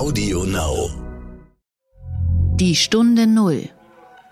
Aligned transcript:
Audio 0.00 0.44
Now. 0.44 0.88
Die 2.54 2.74
Stunde 2.74 3.26
Null. 3.26 3.68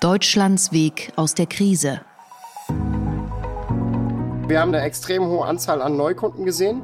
Deutschlands 0.00 0.72
Weg 0.72 1.12
aus 1.14 1.34
der 1.34 1.44
Krise. 1.44 2.01
Wir 4.46 4.61
haben 4.61 4.75
eine 4.75 4.81
extrem 4.81 5.27
hohe 5.27 5.45
Anzahl 5.45 5.83
an 5.83 5.99
Neukunden 5.99 6.46
gesehen. 6.46 6.81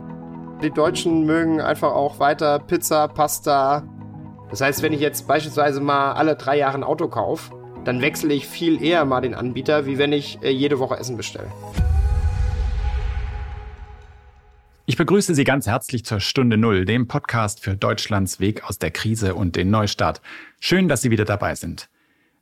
Die 0.63 0.71
Deutschen 0.71 1.25
mögen 1.25 1.63
einfach 1.63 1.93
auch 1.93 2.19
weiter 2.19 2.59
Pizza, 2.59 3.09
Pasta. 3.09 3.85
Das 4.51 4.61
heißt, 4.61 4.83
wenn 4.83 4.93
ich 4.93 5.01
jetzt 5.01 5.27
beispielsweise 5.27 5.81
mal 5.81 6.13
alle 6.13 6.37
drei 6.37 6.59
Jahre 6.59 6.77
ein 6.77 6.85
Auto 6.85 7.09
kaufe, 7.09 7.55
dann 7.87 8.03
wechsle 8.03 8.35
ich 8.35 8.47
viel 8.47 8.83
eher 8.83 9.07
mal 9.07 9.23
den 9.23 9.35
Anbieter, 9.35 9.87
wie 9.87 9.97
wenn 9.97 10.13
ich 10.13 10.41
äh, 10.43 10.51
jede 10.51 10.79
Woche 10.79 10.99
Essen 10.99 11.17
bestelle. 11.17 11.51
Ich 14.87 14.99
begrüße 14.99 15.35
Sie 15.35 15.45
ganz 15.45 15.67
herzlich 15.67 16.05
zur 16.05 16.21
Stunde 16.21 16.59
Null, 16.59 16.85
dem 16.85 17.09
Podcast 17.09 17.61
für 17.61 17.75
Deutschlands 17.75 18.39
Weg 18.39 18.65
aus 18.65 18.79
der 18.79 18.91
Krise 18.91 19.35
und 19.35 19.57
den 19.57 19.71
Neustart. 19.71 20.21
Schön, 20.61 20.89
dass 20.89 21.01
Sie 21.01 21.11
wieder 21.11 21.25
dabei 21.25 21.55
sind. 21.55 21.89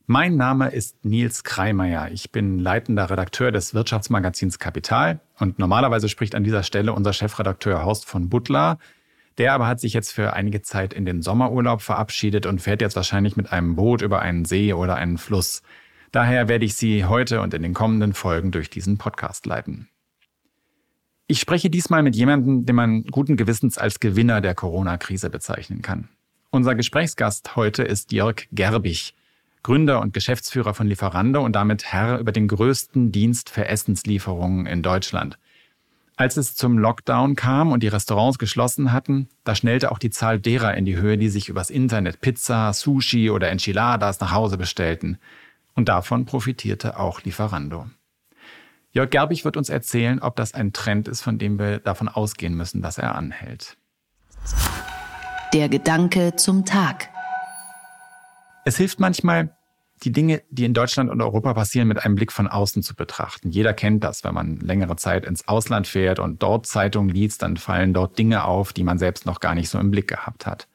Mein 0.07 0.37
Name 0.37 0.71
ist 0.71 1.05
Nils 1.05 1.45
Kreimeier. 1.45 2.11
Ich 2.11 2.33
bin 2.33 2.59
leitender 2.59 3.09
Redakteur 3.09 3.53
des 3.53 3.75
Wirtschaftsmagazins 3.75 4.59
Kapital 4.59 5.21
und 5.39 5.61
normalerweise 5.61 6.09
spricht 6.09 6.35
an 6.35 6.43
dieser 6.43 6.65
Stelle 6.65 6.93
unser 6.93 7.13
Chefredakteur 7.13 7.85
Horst 7.85 8.07
von 8.07 8.29
Butler. 8.29 8.79
Der 9.39 9.53
aber 9.53 9.69
hat 9.69 9.79
sich 9.79 9.93
jetzt 9.93 10.13
für 10.13 10.33
einige 10.33 10.63
Zeit 10.63 10.93
in 10.93 11.05
den 11.05 11.23
Sommerurlaub 11.23 11.81
verabschiedet 11.81 12.45
und 12.47 12.61
fährt 12.61 12.81
jetzt 12.81 12.97
wahrscheinlich 12.97 13.37
mit 13.37 13.53
einem 13.53 13.77
Boot 13.77 14.03
über 14.03 14.21
einen 14.21 14.47
See 14.47 14.73
oder 14.73 14.97
einen 14.97 15.17
Fluss. 15.17 15.63
Daher 16.11 16.49
werde 16.49 16.65
ich 16.65 16.75
Sie 16.75 17.05
heute 17.05 17.41
und 17.41 17.55
in 17.55 17.63
den 17.63 17.73
kommenden 17.73 18.15
Folgen 18.15 18.51
durch 18.51 18.69
diesen 18.69 18.99
Podcast 18.99 19.47
leiten. 19.47 19.92
Ich 21.27 21.41
spreche 21.41 21.71
diesmal 21.71 22.03
mit 22.03 22.17
jemandem, 22.17 22.67
den 22.67 22.77
man 22.77 23.05
guten 23.05 23.37
Gewissens 23.37 23.79
als 23.79 24.01
Gewinner 24.01 24.41
der 24.41 24.55
Corona-Krise 24.55 25.31
bezeichnen 25.31 25.81
kann. 25.81 26.09
Unser 26.51 26.75
Gesprächsgast 26.75 27.57
heute 27.57 27.83
ist 27.83 28.13
Jörg 28.13 28.47
Gerbig, 28.53 29.15
Gründer 29.63 30.01
und 30.01 30.13
Geschäftsführer 30.13 30.75
von 30.75 30.87
Lieferando 30.87 31.43
und 31.43 31.55
damit 31.55 31.85
Herr 31.85 32.19
über 32.19 32.33
den 32.33 32.49
größten 32.49 33.13
Dienst 33.13 33.49
für 33.49 33.67
Essenslieferungen 33.67 34.67
in 34.67 34.83
Deutschland. 34.83 35.39
Als 36.17 36.37
es 36.37 36.55
zum 36.55 36.77
Lockdown 36.79 37.37
kam 37.37 37.73
und 37.73 37.83
die 37.83 37.89
Restaurants 37.89 38.39
geschlossen 38.39 38.93
hatten, 38.93 39.29
da 39.45 39.55
schnellte 39.55 39.91
auch 39.91 39.99
die 39.99 40.11
Zahl 40.11 40.39
derer 40.39 40.75
in 40.75 40.85
die 40.85 40.97
Höhe, 40.97 41.17
die 41.17 41.29
sich 41.29 41.49
übers 41.49 41.71
Internet 41.71 42.21
Pizza, 42.21 42.73
Sushi 42.73 43.31
oder 43.31 43.51
Enchiladas 43.51 44.21
nach 44.21 44.33
Hause 44.33 44.59
bestellten. 44.59 45.19
Und 45.75 45.89
davon 45.89 46.27
profitierte 46.27 46.99
auch 46.99 47.23
Lieferando. 47.23 47.87
Jörg 48.95 49.09
Gerbig 49.09 49.45
wird 49.47 49.57
uns 49.57 49.71
erzählen, 49.71 50.21
ob 50.21 50.37
das 50.37 50.53
ein 50.53 50.75
Trend 50.75 51.09
ist, 51.09 51.23
von 51.23 51.39
dem 51.39 51.59
wir 51.59 51.79
davon 51.79 52.09
ausgehen 52.09 52.55
müssen, 52.55 52.83
dass 52.83 52.99
er 52.99 53.15
anhält. 53.15 53.79
Der 55.55 55.71
Gedanke 55.71 56.37
zum 56.37 56.67
Tag. 56.67 57.09
Es 58.67 58.77
hilft 58.77 59.01
manchmal, 59.01 59.57
die 60.03 60.13
Dinge, 60.13 60.43
die 60.51 60.65
in 60.65 60.75
Deutschland 60.75 61.11
und 61.11 61.23
Europa 61.23 61.55
passieren, 61.55 61.89
mit 61.89 62.05
einem 62.05 62.17
Blick 62.17 62.33
von 62.33 62.49
außen 62.49 62.83
zu 62.83 62.95
betrachten. 62.95 63.51
Jeder 63.51 63.73
kennt 63.73 64.05
das, 64.05 64.25
wenn 64.25 64.35
man 64.35 64.57
längere 64.57 64.97
Zeit 64.97 65.25
ins 65.25 65.49
Ausland 65.49 65.87
fährt 65.87 66.19
und 66.19 66.43
dort 66.43 66.67
Zeitungen 66.67 67.09
liest, 67.09 67.43
dann 67.43 67.57
fallen 67.57 67.95
dort 67.95 68.19
Dinge 68.19 68.45
auf, 68.45 68.73
die 68.73 68.85
man 68.85 68.99
selbst 68.99 69.25
noch 69.25 69.41
gar 69.41 69.55
nicht 69.55 69.71
so 69.71 69.79
im 69.79 69.91
Blick 69.91 70.09
gehabt 70.09 70.45
hat. 70.47 70.69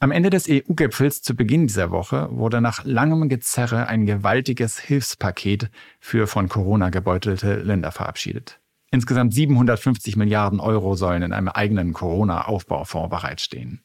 Am 0.00 0.12
Ende 0.12 0.30
des 0.30 0.48
EU-Gipfels 0.48 1.22
zu 1.22 1.34
Beginn 1.34 1.66
dieser 1.66 1.90
Woche 1.90 2.28
wurde 2.30 2.60
nach 2.60 2.84
langem 2.84 3.28
Gezerre 3.28 3.88
ein 3.88 4.06
gewaltiges 4.06 4.78
Hilfspaket 4.78 5.70
für 5.98 6.28
von 6.28 6.48
Corona 6.48 6.90
gebeutelte 6.90 7.56
Länder 7.56 7.90
verabschiedet. 7.90 8.60
Insgesamt 8.92 9.34
750 9.34 10.14
Milliarden 10.14 10.60
Euro 10.60 10.94
sollen 10.94 11.22
in 11.22 11.32
einem 11.32 11.48
eigenen 11.48 11.94
Corona-Aufbaufonds 11.94 13.10
bereitstehen. 13.10 13.82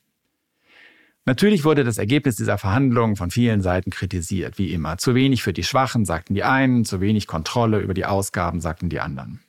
Natürlich 1.26 1.66
wurde 1.66 1.84
das 1.84 1.98
Ergebnis 1.98 2.36
dieser 2.36 2.60
Verhandlungen 2.60 3.16
von 3.16 3.32
vielen 3.32 3.62
Seiten 3.62 3.90
kritisiert, 3.90 4.60
wie 4.60 4.72
immer. 4.72 5.00
Zu 5.00 5.16
wenig 5.16 5.42
für 5.42 5.54
die 5.54 5.64
Schwachen, 5.64 6.06
sagten 6.06 6.36
die 6.36 6.44
einen, 6.44 6.86
zu 6.86 7.02
wenig 7.02 7.26
Kontrolle 7.26 7.80
über 7.80 7.96
die 7.96 8.06
Ausgaben, 8.06 8.62
sagten 8.62 8.90
die 8.90 9.00
anderen. 9.00 9.40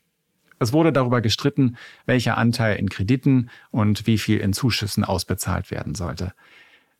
Es 0.60 0.72
wurde 0.72 0.92
darüber 0.92 1.20
gestritten, 1.20 1.76
welcher 2.06 2.38
Anteil 2.38 2.76
in 2.76 2.88
Krediten 2.88 3.50
und 3.70 4.06
wie 4.06 4.18
viel 4.18 4.38
in 4.38 4.52
Zuschüssen 4.52 5.04
ausbezahlt 5.04 5.70
werden 5.70 5.94
sollte. 5.94 6.32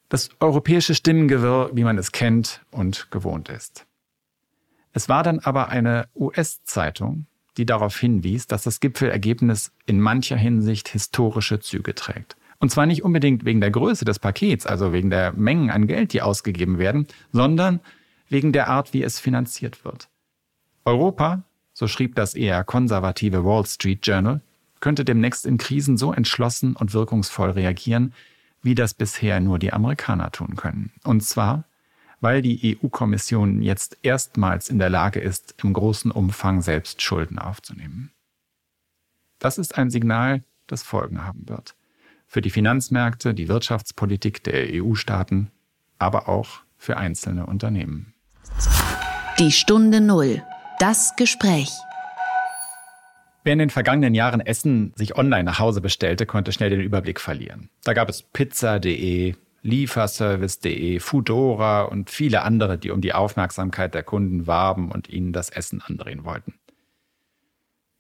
Das 0.09 0.31
europäische 0.41 0.95
Stimmengewirr, 0.95 1.71
wie 1.73 1.85
man 1.85 1.99
es 1.99 2.13
kennt 2.13 2.61
und 2.71 3.11
gewohnt 3.11 3.49
ist. 3.49 3.87
Es 4.93 5.09
war 5.09 5.23
dann 5.23 5.41
aber 5.41 5.69
eine 5.69 6.09
US-Zeitung, 6.15 7.27
die 7.57 7.67
darauf 7.67 7.99
hinwies, 7.99 8.47
dass 8.47 8.63
das 8.63 8.81
Gipfelergebnis 8.81 9.73
in 9.87 10.01
mancher 10.01 10.37
Hinsicht 10.37 10.89
historische 10.89 11.61
Züge 11.61 11.95
trägt. 11.95 12.37
Und 12.59 12.71
zwar 12.71 12.87
nicht 12.87 13.03
unbedingt 13.03 13.45
wegen 13.45 13.61
der 13.61 13.71
Größe 13.71 14.05
des 14.05 14.19
Pakets, 14.19 14.67
also 14.67 14.93
wegen 14.93 15.11
der 15.11 15.33
Mengen 15.33 15.71
an 15.71 15.87
Geld, 15.87 16.13
die 16.13 16.23
ausgegeben 16.23 16.79
werden, 16.79 17.07
sondern 17.33 17.81
wegen 18.29 18.53
der 18.53 18.69
Art, 18.69 18.93
wie 18.95 19.03
es 19.03 19.21
finanziert 19.21 19.85
wird. 19.85 20.09
Europa, 20.85 21.43
so 21.73 21.89
schrieb 21.89 22.15
das 22.15 22.35
eher 22.35 22.65
konservative 22.65 23.45
Wall 23.45 23.67
Street 23.67 24.07
Journal, 24.07 24.41
könnte 24.81 25.05
demnächst 25.05 25.47
in 25.47 25.59
Krisen 25.59 25.97
so 25.97 26.13
entschlossen 26.13 26.77
und 26.77 26.95
wirkungsvoll 26.95 27.51
reagieren, 27.51 28.13
wie 28.65 28.75
das 28.75 28.95
bisher 28.95 29.41
nur 29.41 29.59
die 29.59 29.73
Amerikaner 29.73 30.33
tun 30.33 30.57
können. 30.57 30.93
Und 31.05 31.23
zwar, 31.23 31.65
weil 32.21 32.43
die 32.43 32.79
EU-Kommission 32.83 33.61
jetzt 33.61 33.99
erstmals 34.03 34.71
in 34.71 34.79
der 34.79 34.89
Lage 34.89 35.21
ist, 35.21 35.55
im 35.63 35.75
großen 35.75 36.11
Umfang 36.11 36.63
selbst 36.63 37.03
Schulden 37.03 37.39
aufzunehmen. 37.39 38.11
Das 39.39 39.59
ist 39.59 39.77
ein 39.77 39.91
Signal, 39.91 40.43
das 40.67 40.83
Folgen 40.83 41.25
haben 41.25 41.49
wird. 41.49 41.77
Für 42.27 42.41
die 42.41 42.51
Finanzmärkte, 42.51 43.35
die 43.35 43.49
Wirtschaftspolitik 43.49 44.43
der 44.43 44.83
EU-Staaten, 44.83 45.51
aber 45.99 46.29
auch 46.29 46.61
für 46.79 46.97
einzelne 46.97 47.47
Unternehmen. 47.47 48.15
Die 49.39 49.53
Stunde 49.53 50.01
Null. 50.01 50.43
Das 50.79 51.15
Gespräch. 51.17 51.71
Wer 53.45 53.53
in 53.53 53.59
den 53.59 53.71
vergangenen 53.71 54.15
Jahren 54.15 54.41
Essen 54.41 54.95
sich 54.97 55.17
online 55.17 55.45
nach 55.45 55.59
Hause 55.59 55.83
bestellte, 55.83 56.25
konnte 56.25 56.51
schnell 56.51 56.71
den 56.71 56.81
Überblick 56.81 57.21
verlieren. 57.21 57.69
Da 57.85 57.93
gab 57.93 58.09
es 58.09 58.23
pizza.de, 58.23 59.35
Lieferservice.de, 59.61 60.99
Foodora 60.99 61.83
und 61.83 62.09
viele 62.09 62.43
andere, 62.43 62.79
die 62.79 62.91
um 62.91 63.03
die 63.03 63.13
Aufmerksamkeit 63.13 63.95
der 63.95 64.03
Kunden 64.03 64.47
warben 64.47 64.91
und 64.91 65.11
ihnen 65.11 65.35
das 65.35 65.51
Essen 65.51 65.83
andrehen 65.83 66.25
wollten. 66.25 66.55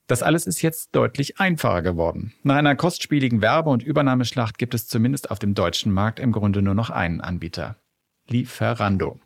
Das 0.06 0.22
alles 0.22 0.46
ist 0.46 0.62
jetzt 0.62 0.94
deutlich 0.94 1.38
einfacher 1.40 1.82
geworden. 1.82 2.32
Nach 2.42 2.56
einer 2.56 2.74
kostspieligen 2.74 3.42
Werbe- 3.42 3.70
und 3.70 3.82
Übernahmeschlacht 3.82 4.56
gibt 4.56 4.74
es 4.74 4.86
zumindest 4.86 5.30
auf 5.30 5.38
dem 5.38 5.54
deutschen 5.54 5.92
Markt 5.92 6.20
im 6.20 6.32
Grunde 6.32 6.62
nur 6.62 6.74
noch 6.74 6.88
einen 6.88 7.20
Anbieter. 7.20 7.76
Lieferando. 8.28 9.20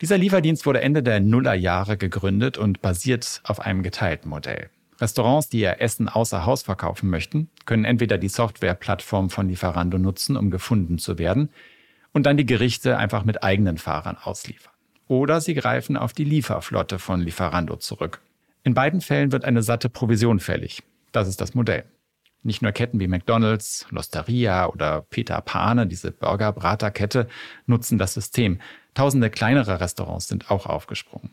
Dieser 0.00 0.16
Lieferdienst 0.16 0.64
wurde 0.64 0.80
Ende 0.80 1.02
der 1.02 1.20
Nullerjahre 1.20 1.98
gegründet 1.98 2.56
und 2.56 2.80
basiert 2.80 3.42
auf 3.44 3.60
einem 3.60 3.82
geteilten 3.82 4.30
Modell. 4.30 4.70
Restaurants, 5.02 5.48
die 5.48 5.60
ihr 5.60 5.80
Essen 5.80 6.08
außer 6.08 6.46
Haus 6.46 6.62
verkaufen 6.62 7.10
möchten, 7.10 7.50
können 7.66 7.84
entweder 7.84 8.18
die 8.18 8.28
Softwareplattform 8.28 9.30
von 9.30 9.48
Lieferando 9.48 9.98
nutzen, 9.98 10.36
um 10.36 10.50
gefunden 10.50 10.98
zu 10.98 11.18
werden, 11.18 11.50
und 12.12 12.24
dann 12.24 12.36
die 12.36 12.46
Gerichte 12.46 12.96
einfach 12.96 13.24
mit 13.24 13.42
eigenen 13.42 13.78
Fahrern 13.78 14.16
ausliefern. 14.16 14.72
Oder 15.08 15.40
sie 15.40 15.54
greifen 15.54 15.96
auf 15.96 16.12
die 16.12 16.24
Lieferflotte 16.24 17.00
von 17.00 17.20
Lieferando 17.20 17.76
zurück. 17.76 18.20
In 18.62 18.74
beiden 18.74 19.00
Fällen 19.00 19.32
wird 19.32 19.44
eine 19.44 19.62
satte 19.62 19.88
Provision 19.88 20.38
fällig. 20.38 20.84
Das 21.10 21.26
ist 21.26 21.40
das 21.40 21.54
Modell. 21.54 21.84
Nicht 22.44 22.62
nur 22.62 22.72
Ketten 22.72 23.00
wie 23.00 23.08
McDonald's, 23.08 23.86
Losteria 23.90 24.66
oder 24.66 25.02
Peter 25.02 25.40
Pane, 25.40 25.86
diese 25.86 26.12
Burger-Brater-Kette, 26.12 27.28
nutzen 27.66 27.98
das 27.98 28.14
System. 28.14 28.60
Tausende 28.94 29.30
kleinere 29.30 29.80
Restaurants 29.80 30.28
sind 30.28 30.50
auch 30.50 30.66
aufgesprungen. 30.66 31.30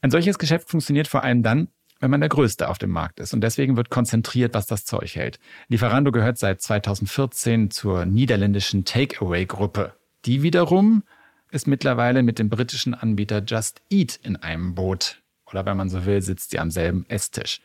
Ein 0.00 0.10
solches 0.10 0.38
Geschäft 0.38 0.68
funktioniert 0.68 1.06
vor 1.06 1.22
allem 1.22 1.42
dann, 1.42 1.68
wenn 2.02 2.10
man 2.10 2.20
der 2.20 2.28
Größte 2.28 2.68
auf 2.68 2.78
dem 2.78 2.90
Markt 2.90 3.20
ist. 3.20 3.32
Und 3.32 3.42
deswegen 3.42 3.76
wird 3.76 3.88
konzentriert, 3.88 4.54
was 4.54 4.66
das 4.66 4.84
Zeug 4.84 5.14
hält. 5.14 5.38
Lieferando 5.68 6.10
gehört 6.10 6.36
seit 6.36 6.60
2014 6.60 7.70
zur 7.70 8.06
niederländischen 8.06 8.84
Takeaway-Gruppe. 8.84 9.94
Die 10.24 10.42
wiederum 10.42 11.04
ist 11.52 11.68
mittlerweile 11.68 12.24
mit 12.24 12.40
dem 12.40 12.48
britischen 12.48 12.94
Anbieter 12.94 13.40
Just 13.46 13.82
Eat 13.88 14.18
in 14.20 14.34
einem 14.34 14.74
Boot. 14.74 15.22
Oder 15.46 15.64
wenn 15.64 15.76
man 15.76 15.88
so 15.88 16.04
will, 16.04 16.20
sitzt 16.22 16.50
sie 16.50 16.58
am 16.58 16.72
selben 16.72 17.06
Esstisch. 17.08 17.60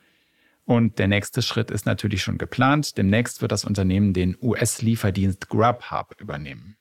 Und 0.64 1.00
der 1.00 1.08
nächste 1.08 1.42
Schritt 1.42 1.72
ist 1.72 1.86
natürlich 1.86 2.22
schon 2.22 2.38
geplant. 2.38 2.96
Demnächst 2.96 3.42
wird 3.42 3.50
das 3.50 3.64
Unternehmen 3.64 4.12
den 4.12 4.36
US-Lieferdienst 4.40 5.48
Grubhub 5.48 6.14
übernehmen. 6.20 6.76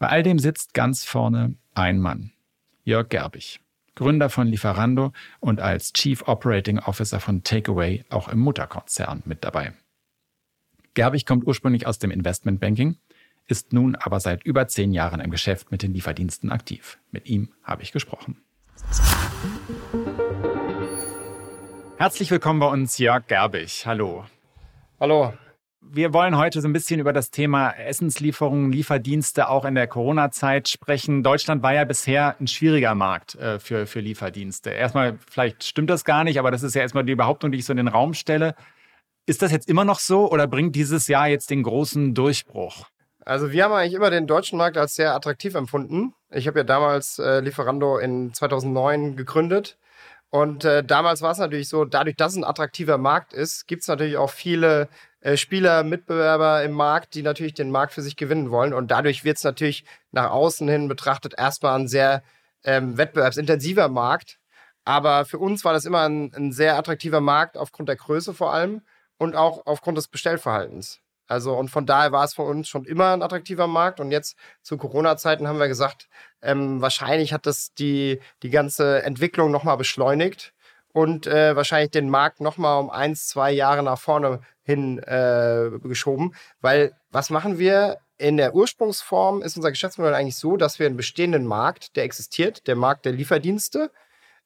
Bei 0.00 0.08
all 0.08 0.24
dem 0.24 0.40
sitzt 0.40 0.74
ganz 0.74 1.04
vorne 1.04 1.54
ein 1.72 2.00
Mann, 2.00 2.32
Jörg 2.82 3.10
Gerbig. 3.10 3.60
Gründer 3.94 4.30
von 4.30 4.46
Lieferando 4.46 5.12
und 5.40 5.60
als 5.60 5.92
Chief 5.92 6.22
Operating 6.26 6.78
Officer 6.78 7.20
von 7.20 7.42
Takeaway 7.42 8.04
auch 8.08 8.28
im 8.28 8.38
Mutterkonzern 8.38 9.22
mit 9.24 9.44
dabei. 9.44 9.72
Gerbig 10.94 11.26
kommt 11.26 11.46
ursprünglich 11.46 11.86
aus 11.86 11.98
dem 11.98 12.10
Investmentbanking, 12.10 12.96
ist 13.46 13.72
nun 13.72 13.96
aber 13.96 14.20
seit 14.20 14.44
über 14.44 14.68
zehn 14.68 14.92
Jahren 14.92 15.20
im 15.20 15.30
Geschäft 15.30 15.70
mit 15.70 15.82
den 15.82 15.92
Lieferdiensten 15.92 16.50
aktiv. 16.50 16.98
Mit 17.10 17.26
ihm 17.28 17.52
habe 17.62 17.82
ich 17.82 17.92
gesprochen. 17.92 18.40
Herzlich 21.98 22.30
willkommen 22.30 22.60
bei 22.60 22.66
uns, 22.66 22.98
Jörg 22.98 23.26
Gerbig. 23.26 23.84
Hallo. 23.86 24.24
Hallo. 24.98 25.34
Wir 25.82 26.12
wollen 26.12 26.36
heute 26.36 26.60
so 26.60 26.68
ein 26.68 26.74
bisschen 26.74 27.00
über 27.00 27.14
das 27.14 27.30
Thema 27.30 27.70
Essenslieferungen, 27.70 28.70
Lieferdienste 28.70 29.48
auch 29.48 29.64
in 29.64 29.74
der 29.74 29.86
Corona-Zeit 29.86 30.68
sprechen. 30.68 31.22
Deutschland 31.22 31.62
war 31.62 31.72
ja 31.72 31.84
bisher 31.84 32.36
ein 32.38 32.46
schwieriger 32.46 32.94
Markt 32.94 33.34
äh, 33.36 33.58
für, 33.58 33.86
für 33.86 34.00
Lieferdienste. 34.00 34.70
Erstmal, 34.70 35.18
vielleicht 35.30 35.64
stimmt 35.64 35.88
das 35.88 36.04
gar 36.04 36.22
nicht, 36.22 36.38
aber 36.38 36.50
das 36.50 36.62
ist 36.62 36.74
ja 36.74 36.82
erstmal 36.82 37.04
die 37.04 37.14
Behauptung, 37.14 37.50
die 37.50 37.58
ich 37.58 37.64
so 37.64 37.72
in 37.72 37.78
den 37.78 37.88
Raum 37.88 38.12
stelle. 38.12 38.54
Ist 39.24 39.40
das 39.40 39.52
jetzt 39.52 39.68
immer 39.68 39.84
noch 39.86 40.00
so 40.00 40.30
oder 40.30 40.46
bringt 40.46 40.76
dieses 40.76 41.08
Jahr 41.08 41.28
jetzt 41.28 41.48
den 41.48 41.62
großen 41.62 42.14
Durchbruch? 42.14 42.84
Also 43.24 43.50
wir 43.50 43.64
haben 43.64 43.72
eigentlich 43.72 43.94
immer 43.94 44.10
den 44.10 44.26
deutschen 44.26 44.58
Markt 44.58 44.76
als 44.76 44.94
sehr 44.94 45.14
attraktiv 45.14 45.54
empfunden. 45.54 46.14
Ich 46.30 46.46
habe 46.46 46.60
ja 46.60 46.64
damals 46.64 47.18
äh, 47.18 47.40
Lieferando 47.40 47.96
in 47.96 48.34
2009 48.34 49.16
gegründet. 49.16 49.78
Und 50.30 50.64
äh, 50.64 50.84
damals 50.84 51.22
war 51.22 51.32
es 51.32 51.38
natürlich 51.38 51.68
so, 51.68 51.84
dadurch, 51.84 52.16
dass 52.16 52.32
es 52.32 52.38
ein 52.38 52.44
attraktiver 52.44 52.98
Markt 52.98 53.32
ist, 53.32 53.66
gibt 53.66 53.82
es 53.82 53.88
natürlich 53.88 54.16
auch 54.16 54.30
viele 54.30 54.88
äh, 55.20 55.36
Spieler, 55.36 55.82
Mitbewerber 55.82 56.62
im 56.62 56.72
Markt, 56.72 57.14
die 57.14 57.22
natürlich 57.22 57.54
den 57.54 57.70
Markt 57.70 57.92
für 57.92 58.02
sich 58.02 58.16
gewinnen 58.16 58.50
wollen. 58.50 58.72
Und 58.72 58.90
dadurch 58.92 59.24
wird 59.24 59.38
es 59.38 59.44
natürlich 59.44 59.84
nach 60.12 60.30
außen 60.30 60.68
hin 60.68 60.88
betrachtet 60.88 61.34
erstmal 61.36 61.78
ein 61.78 61.88
sehr 61.88 62.22
ähm, 62.64 62.96
wettbewerbsintensiver 62.96 63.88
Markt. 63.88 64.38
Aber 64.84 65.24
für 65.24 65.38
uns 65.38 65.64
war 65.64 65.72
das 65.72 65.84
immer 65.84 66.08
ein, 66.08 66.32
ein 66.34 66.52
sehr 66.52 66.76
attraktiver 66.76 67.20
Markt 67.20 67.58
aufgrund 67.58 67.88
der 67.88 67.96
Größe 67.96 68.32
vor 68.32 68.52
allem 68.52 68.82
und 69.18 69.36
auch 69.36 69.66
aufgrund 69.66 69.98
des 69.98 70.08
Bestellverhaltens. 70.08 71.00
Also 71.30 71.54
und 71.54 71.70
von 71.70 71.86
daher 71.86 72.10
war 72.12 72.24
es 72.24 72.34
für 72.34 72.42
uns 72.42 72.68
schon 72.68 72.84
immer 72.84 73.12
ein 73.12 73.22
attraktiver 73.22 73.66
Markt. 73.68 74.00
Und 74.00 74.10
jetzt 74.10 74.36
zu 74.62 74.76
Corona-Zeiten 74.76 75.46
haben 75.46 75.60
wir 75.60 75.68
gesagt, 75.68 76.08
ähm, 76.42 76.82
wahrscheinlich 76.82 77.32
hat 77.32 77.46
das 77.46 77.72
die, 77.74 78.20
die 78.42 78.50
ganze 78.50 79.02
Entwicklung 79.04 79.50
nochmal 79.50 79.76
beschleunigt 79.76 80.52
und 80.92 81.28
äh, 81.28 81.54
wahrscheinlich 81.54 81.92
den 81.92 82.10
Markt 82.10 82.40
nochmal 82.40 82.80
um 82.80 82.90
eins, 82.90 83.28
zwei 83.28 83.52
Jahre 83.52 83.84
nach 83.84 83.98
vorne 83.98 84.40
hin 84.64 84.98
äh, 84.98 85.70
geschoben. 85.82 86.34
Weil 86.60 86.96
was 87.10 87.30
machen 87.30 87.58
wir? 87.58 87.98
In 88.18 88.36
der 88.36 88.54
Ursprungsform 88.54 89.40
ist 89.40 89.56
unser 89.56 89.70
Geschäftsmodell 89.70 90.14
eigentlich 90.14 90.36
so, 90.36 90.56
dass 90.58 90.78
wir 90.78 90.86
einen 90.86 90.96
bestehenden 90.96 91.46
Markt, 91.46 91.96
der 91.96 92.04
existiert, 92.04 92.66
der 92.66 92.76
Markt 92.76 93.06
der 93.06 93.12
Lieferdienste, 93.12 93.90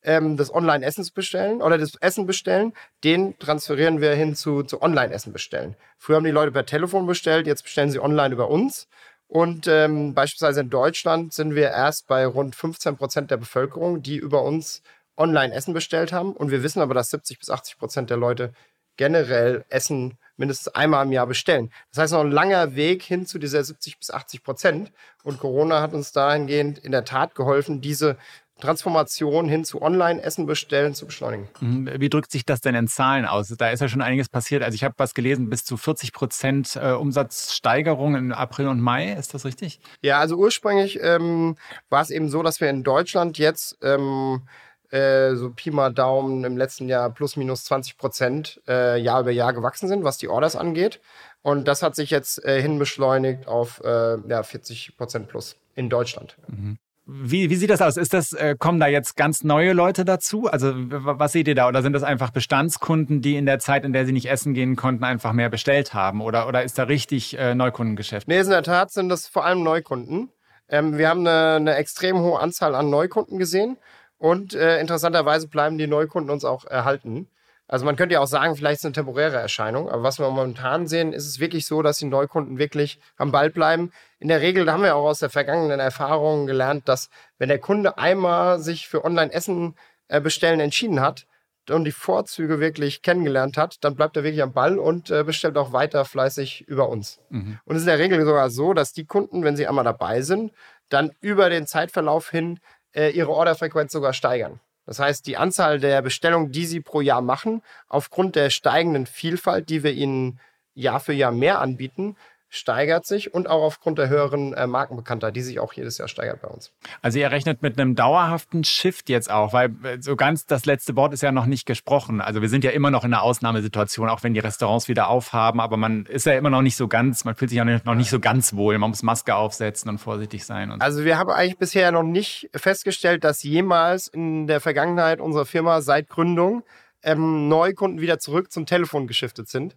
ähm, 0.05 0.37
des 0.37 0.55
Online-Essens 0.55 1.11
bestellen 1.11 1.63
oder 1.63 1.79
das 1.79 1.97
Essen 1.97 2.27
bestellen, 2.27 2.73
den 3.03 3.39
transferieren 3.39 4.01
wir 4.01 4.15
hin 4.15 4.35
zu, 4.35 4.63
zu 4.63 4.83
Online-Essen 4.83 5.33
bestellen. 5.33 5.77
Früher 5.99 6.17
haben 6.17 6.25
die 6.25 6.31
Leute 6.31 6.53
per 6.53 6.67
Telefon 6.67 7.07
bestellt, 7.07 7.47
jetzt 7.47 7.63
bestellen 7.63 7.91
sie 7.91 8.01
online 8.01 8.35
über 8.35 8.49
uns. 8.49 8.87
Und 9.27 9.67
ähm, 9.67 10.15
beispielsweise 10.15 10.61
in 10.61 10.71
Deutschland 10.71 11.33
sind 11.33 11.55
wir 11.55 11.71
erst 11.71 12.07
bei 12.07 12.27
rund 12.27 12.55
15 12.55 12.97
Prozent 12.97 13.31
der 13.31 13.39
Bevölkerung, 13.39 14.03
die 14.03 14.17
über 14.17 14.43
uns 14.43 14.83
Online-Essen 15.17 15.75
bestellt 15.75 16.13
haben. 16.13 16.33
Und 16.33 16.51
wir 16.51 16.63
wissen 16.63 16.81
aber, 16.81 16.95
dass 16.95 17.11
70 17.11 17.39
bis 17.39 17.51
80 17.51 17.79
Prozent 17.79 18.11
der 18.11 18.17
Leute 18.17 18.53
generell 18.97 19.65
Essen 19.71 20.19
mindestens 20.37 20.75
einmal 20.75 21.05
im 21.05 21.13
Jahr 21.13 21.27
bestellen. 21.27 21.71
Das 21.91 22.03
heißt, 22.03 22.13
noch 22.13 22.21
ein 22.21 22.31
langer 22.31 22.75
Weg 22.75 23.03
hin 23.03 23.27
zu 23.27 23.39
dieser 23.39 23.63
70 23.63 23.99
bis 23.99 24.11
80 24.11 24.43
Prozent. 24.43 24.93
Und 25.23 25.39
Corona 25.39 25.81
hat 25.81 25.93
uns 25.93 26.13
dahingehend 26.13 26.79
in 26.79 26.93
der 26.93 27.05
Tat 27.05 27.35
geholfen, 27.35 27.81
diese 27.81 28.17
Transformation 28.61 29.49
hin 29.49 29.65
zu 29.65 29.83
Online-Essen 29.83 30.47
bestellen 30.47 30.95
zu 30.95 31.07
beschleunigen. 31.07 31.49
Mhm. 31.61 31.91
Wie 31.99 32.09
drückt 32.09 32.31
sich 32.31 32.45
das 32.47 32.61
denn 32.61 32.75
in 32.75 32.89
Zahlen 32.89 33.27
aus? 33.27 33.49
Da 33.49 33.71
ist 33.71 33.81
ja 33.81 33.89
schon 33.89 34.03
einiges 34.03 34.29
passiert. 34.29 34.63
Also 34.63 34.75
ich 34.77 34.85
habe 34.85 34.95
was 34.97 35.15
gelesen, 35.15 35.51
bis 35.51 35.65
zu 35.65 35.77
40 35.77 36.13
Prozent 36.13 36.77
äh, 36.77 36.93
Umsatzsteigerung 36.93 38.15
im 38.15 38.33
April 38.33 38.69
und 38.69 38.81
Mai. 38.81 39.13
Ist 39.13 39.35
das 39.35 39.45
richtig? 39.45 39.81
Ja, 40.03 40.21
also 40.21 40.37
ursprünglich 40.37 41.01
ähm, 41.03 41.57
war 41.89 42.03
es 42.03 42.11
eben 42.11 42.29
so, 42.29 42.43
dass 42.43 42.61
wir 42.61 42.71
in 42.71 42.85
Deutschland 42.85 43.39
jetzt 43.39 43.77
ähm, 43.83 44.43
äh, 44.91 45.35
so 45.35 45.51
Pi 45.51 45.73
mal 45.73 45.93
Daumen 45.93 46.45
im 46.45 46.57
letzten 46.57 46.89
Jahr 46.89 47.11
plus 47.11 47.37
minus 47.37 47.65
20 47.65 47.99
Prozent 47.99 48.61
äh, 48.69 49.01
Jahr 49.01 49.21
über 49.21 49.33
Jahr 49.33 49.53
gewachsen 49.53 49.89
sind, 49.89 50.05
was 50.05 50.19
die 50.19 50.29
Orders 50.29 50.55
angeht. 50.55 51.01
Und 51.43 51.67
das 51.67 51.83
hat 51.83 51.97
sich 51.97 52.11
jetzt 52.11 52.43
äh, 52.45 52.63
hinbeschleunigt 52.63 53.49
auf 53.49 53.83
äh, 53.85 54.17
ja, 54.29 54.43
40 54.43 54.97
Prozent 54.97 55.29
plus 55.29 55.57
in 55.75 55.91
Deutschland. 55.91 56.37
Mhm. 56.47 56.79
Wie, 57.07 57.51
wie 57.51 57.57
sieht 57.57 57.69
das 57.69 57.83
aus? 57.83 57.99
Ist 57.99 58.15
das, 58.15 58.33
äh, 58.33 58.57
kommen 58.59 58.81
da 58.81 58.87
jetzt 58.87 59.15
ganz 59.15 59.45
neue 59.45 59.75
Leute 59.75 60.07
dazu? 60.07 60.47
Also 60.47 60.73
was 60.75 61.33
seht 61.33 61.47
ihr 61.49 61.55
da? 61.55 61.69
Oder 61.69 61.83
sind 61.83 61.93
das 61.93 62.03
einfach 62.03 62.31
Bestandskunden, 62.31 63.21
die 63.21 63.37
in 63.37 63.45
der 63.45 63.59
Zeit, 63.59 63.85
in 63.85 63.93
der 63.93 64.07
sie 64.07 64.13
nicht 64.13 64.31
essen 64.31 64.55
gehen 64.55 64.75
konnten, 64.75 65.05
einfach 65.05 65.35
mehr 65.35 65.51
bestellt 65.51 65.93
haben? 65.93 66.23
Oder, 66.23 66.49
oder 66.49 66.63
ist 66.63 66.79
da 66.79 66.85
richtig 66.85 67.37
äh, 67.39 67.55
Neukundengeschäft? 67.55 68.27
Nee, 68.27 68.41
in 68.41 68.49
der 68.49 68.63
Tat 68.63 68.91
sind 68.91 69.11
das 69.11 69.27
vor 69.27 69.45
allem 69.45 69.63
Neukunden. 69.63 70.31
Ähm, 70.71 70.97
wir 70.97 71.11
haben 71.11 71.21
eine, 71.21 71.57
eine 71.57 71.75
extrem 71.75 72.19
hohe 72.19 72.41
Anzahl 72.41 72.75
an 72.75 72.89
Neukunden 72.89 73.39
gesehen 73.39 73.77
und 74.17 74.55
äh, 74.55 74.81
interessanterweise 74.81 75.47
bleiben 75.49 75.77
die 75.77 75.87
Neukunden 75.87 76.31
uns 76.31 76.47
auch 76.47 76.65
erhalten. 76.65 77.29
Also 77.67 77.87
man 77.87 77.97
könnte 77.97 78.15
ja 78.15 78.21
auch 78.21 78.27
sagen, 78.27 78.57
vielleicht 78.57 78.77
ist 78.77 78.81
es 78.81 78.85
eine 78.87 78.93
temporäre 78.93 79.37
Erscheinung, 79.37 79.89
aber 79.89 80.03
was 80.03 80.19
wir 80.19 80.29
momentan 80.29 80.87
sehen, 80.87 81.13
ist 81.13 81.27
es 81.27 81.41
wirklich 81.41 81.67
so, 81.67 81.81
dass 81.81 81.99
die 81.99 82.05
Neukunden 82.05 82.59
wirklich 82.59 82.99
am 83.17 83.33
Ball 83.33 83.49
bleiben. 83.51 83.91
In 84.19 84.29
der 84.29 84.43
Regel, 84.43 84.67
da 84.67 84.73
haben 84.73 84.83
wir 84.83 84.97
auch 84.97 85.07
aus 85.07 85.21
der 85.21 85.31
vergangenen 85.31 85.81
Erfahrung 85.81 86.47
gelernt, 86.47 86.89
dass 86.89 87.09
wenn 87.39 87.49
der 87.49 87.59
Kunde 87.59 87.97
einmal 87.97 88.59
sich 88.59 88.87
für 88.87 89.05
Online-Essen 89.05 89.77
äh, 90.09 90.21
bestellen 90.21 90.61
entschieden 90.61 91.01
hat 91.01 91.27
und 91.71 91.85
die 91.85 91.93
Vorzüge 91.93 92.61
wirklich 92.61 93.01
kennengelernt 93.01 93.57
hat, 93.57 93.83
dann 93.83 93.97
bleibt 93.97 94.19
er 94.19 94.25
wirklich 94.25 94.43
am 94.43 94.53
Ball 94.53 94.79
und 94.79 95.11
äh, 95.11 95.25
bestellt 95.25 95.57
auch 95.57 95.73
weiter 95.73 96.05
fleißig 96.05 96.69
über 96.69 96.91
uns. 96.91 97.21
Mhm. 97.31 97.59
Und 97.65 97.77
es 97.77 97.83
ist 97.83 97.89
in 97.89 97.97
der 97.97 98.05
Regel 98.05 98.23
sogar 98.27 98.51
so, 98.51 98.75
dass 98.75 98.93
die 98.93 99.07
Kunden, 99.07 99.43
wenn 99.43 99.57
sie 99.57 99.67
einmal 99.67 99.85
dabei 99.85 100.21
sind, 100.21 100.53
dann 100.91 101.13
über 101.23 101.49
den 101.49 101.67
Zeitverlauf 101.67 102.31
hin 102.31 102.61
äh, 102.93 103.11
ihre 103.11 103.31
Orderfrequenz 103.31 103.93
sogar 103.93 104.13
steigern. 104.13 104.61
Das 104.87 104.99
heißt, 104.99 105.27
die 105.27 105.37
Anzahl 105.37 105.81
der 105.81 106.03
Bestellungen, 106.03 106.53
die 106.53 106.67
sie 106.67 106.81
pro 106.81 107.01
Jahr 107.01 107.23
machen, 107.23 107.63
aufgrund 107.89 108.37
der 108.37 108.51
steigenden 108.51 109.07
Vielfalt, 109.07 109.69
die 109.69 109.83
wir 109.83 109.93
ihnen 109.93 110.41
Jahr 110.75 111.01
für 111.01 111.13
Jahr 111.13 111.33
mehr 111.33 111.61
anbieten, 111.61 112.17
steigert 112.55 113.07
sich 113.07 113.35
und 113.35 113.49
auch 113.49 113.63
aufgrund 113.63 113.99
der 113.99 114.09
höheren 114.09 114.53
äh, 114.55 114.67
Markenbekanntheit, 114.67 115.35
die 115.35 115.43
sich 115.43 115.61
auch 115.61 115.73
jedes 115.73 115.99
Jahr 115.99 116.09
steigert 116.09 116.41
bei 116.43 116.49
uns. 116.49 116.73
Also 117.03 117.19
ihr 117.19 117.31
rechnet 117.31 117.63
mit 117.63 117.79
einem 117.79 117.95
dauerhaften 117.95 118.65
Shift 118.65 119.09
jetzt 119.09 119.31
auch, 119.31 119.53
weil 119.53 119.71
äh, 119.85 120.01
so 120.01 120.17
ganz 120.17 120.47
das 120.47 120.65
letzte 120.65 120.97
Wort 120.97 121.13
ist 121.13 121.23
ja 121.23 121.33
noch 121.33 121.47
nicht 121.47 121.67
gesprochen. 121.67 122.21
Also 122.21 122.43
wir 122.43 122.49
sind 122.49 122.65
ja 122.65 122.71
immer 122.71 122.91
noch 122.91 123.05
in 123.05 123.13
einer 123.13 123.23
Ausnahmesituation, 123.23 124.09
auch 124.09 124.23
wenn 124.23 124.35
die 124.35 124.41
Restaurants 124.41 124.89
wieder 124.89 125.09
aufhaben, 125.09 125.61
aber 125.61 125.77
man 125.77 126.07
ist 126.07 126.27
ja 126.27 126.35
immer 126.35 126.51
noch 126.51 126.63
nicht 126.63 126.77
so 126.77 126.89
ganz, 126.89 127.25
man 127.25 127.35
fühlt 127.35 127.51
sich 127.51 127.59
ja 127.59 127.65
noch 127.65 127.95
nicht 127.95 128.11
so 128.11 128.21
ganz 128.21 128.55
wohl. 128.55 128.79
Man 128.79 128.91
muss 128.91 129.03
Maske 129.03 129.35
aufsetzen 129.35 129.91
und 129.91 129.99
vorsichtig 129.99 130.45
sein. 130.45 130.71
Und 130.71 130.81
also 130.83 131.05
wir 131.05 131.19
haben 131.19 131.31
eigentlich 131.31 131.59
bisher 131.59 131.91
noch 131.93 132.03
nicht 132.03 132.49
festgestellt, 132.55 133.25
dass 133.25 133.43
jemals 133.43 134.09
in 134.09 134.47
der 134.47 134.61
Vergangenheit 134.61 135.21
unserer 135.21 135.47
Firma 135.47 135.81
seit 135.81 136.09
Gründung 136.09 136.63
ähm, 137.03 137.49
Neukunden 137.49 138.01
wieder 138.01 138.19
zurück 138.19 138.51
zum 138.51 138.67
Telefon 138.67 139.07
geschiftet 139.07 139.49
sind. 139.49 139.77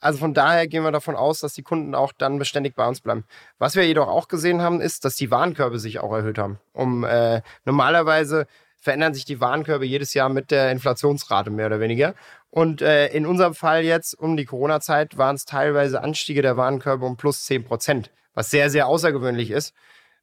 Also 0.00 0.18
von 0.18 0.34
daher 0.34 0.66
gehen 0.68 0.82
wir 0.82 0.92
davon 0.92 1.16
aus, 1.16 1.40
dass 1.40 1.54
die 1.54 1.62
Kunden 1.62 1.94
auch 1.94 2.12
dann 2.16 2.38
beständig 2.38 2.74
bei 2.74 2.86
uns 2.86 3.00
bleiben. 3.00 3.24
Was 3.58 3.76
wir 3.76 3.86
jedoch 3.86 4.08
auch 4.08 4.28
gesehen 4.28 4.60
haben, 4.60 4.80
ist, 4.80 5.04
dass 5.04 5.16
die 5.16 5.30
Warenkörbe 5.30 5.78
sich 5.78 6.00
auch 6.00 6.12
erhöht 6.12 6.38
haben. 6.38 6.58
Um 6.72 7.04
äh, 7.04 7.40
normalerweise 7.64 8.46
verändern 8.78 9.14
sich 9.14 9.24
die 9.24 9.40
Warenkörbe 9.40 9.84
jedes 9.84 10.14
Jahr 10.14 10.28
mit 10.28 10.50
der 10.50 10.70
Inflationsrate 10.70 11.50
mehr 11.50 11.66
oder 11.66 11.80
weniger. 11.80 12.14
Und 12.50 12.82
äh, 12.82 13.08
in 13.08 13.26
unserem 13.26 13.54
Fall 13.54 13.84
jetzt 13.84 14.14
um 14.14 14.36
die 14.36 14.44
Corona-Zeit 14.44 15.18
waren 15.18 15.36
es 15.36 15.44
teilweise 15.44 16.02
Anstiege 16.02 16.42
der 16.42 16.56
Warenkörbe 16.56 17.04
um 17.04 17.16
plus 17.16 17.44
10 17.44 17.64
Prozent, 17.64 18.10
was 18.34 18.50
sehr, 18.50 18.70
sehr 18.70 18.86
außergewöhnlich 18.86 19.50
ist. 19.50 19.74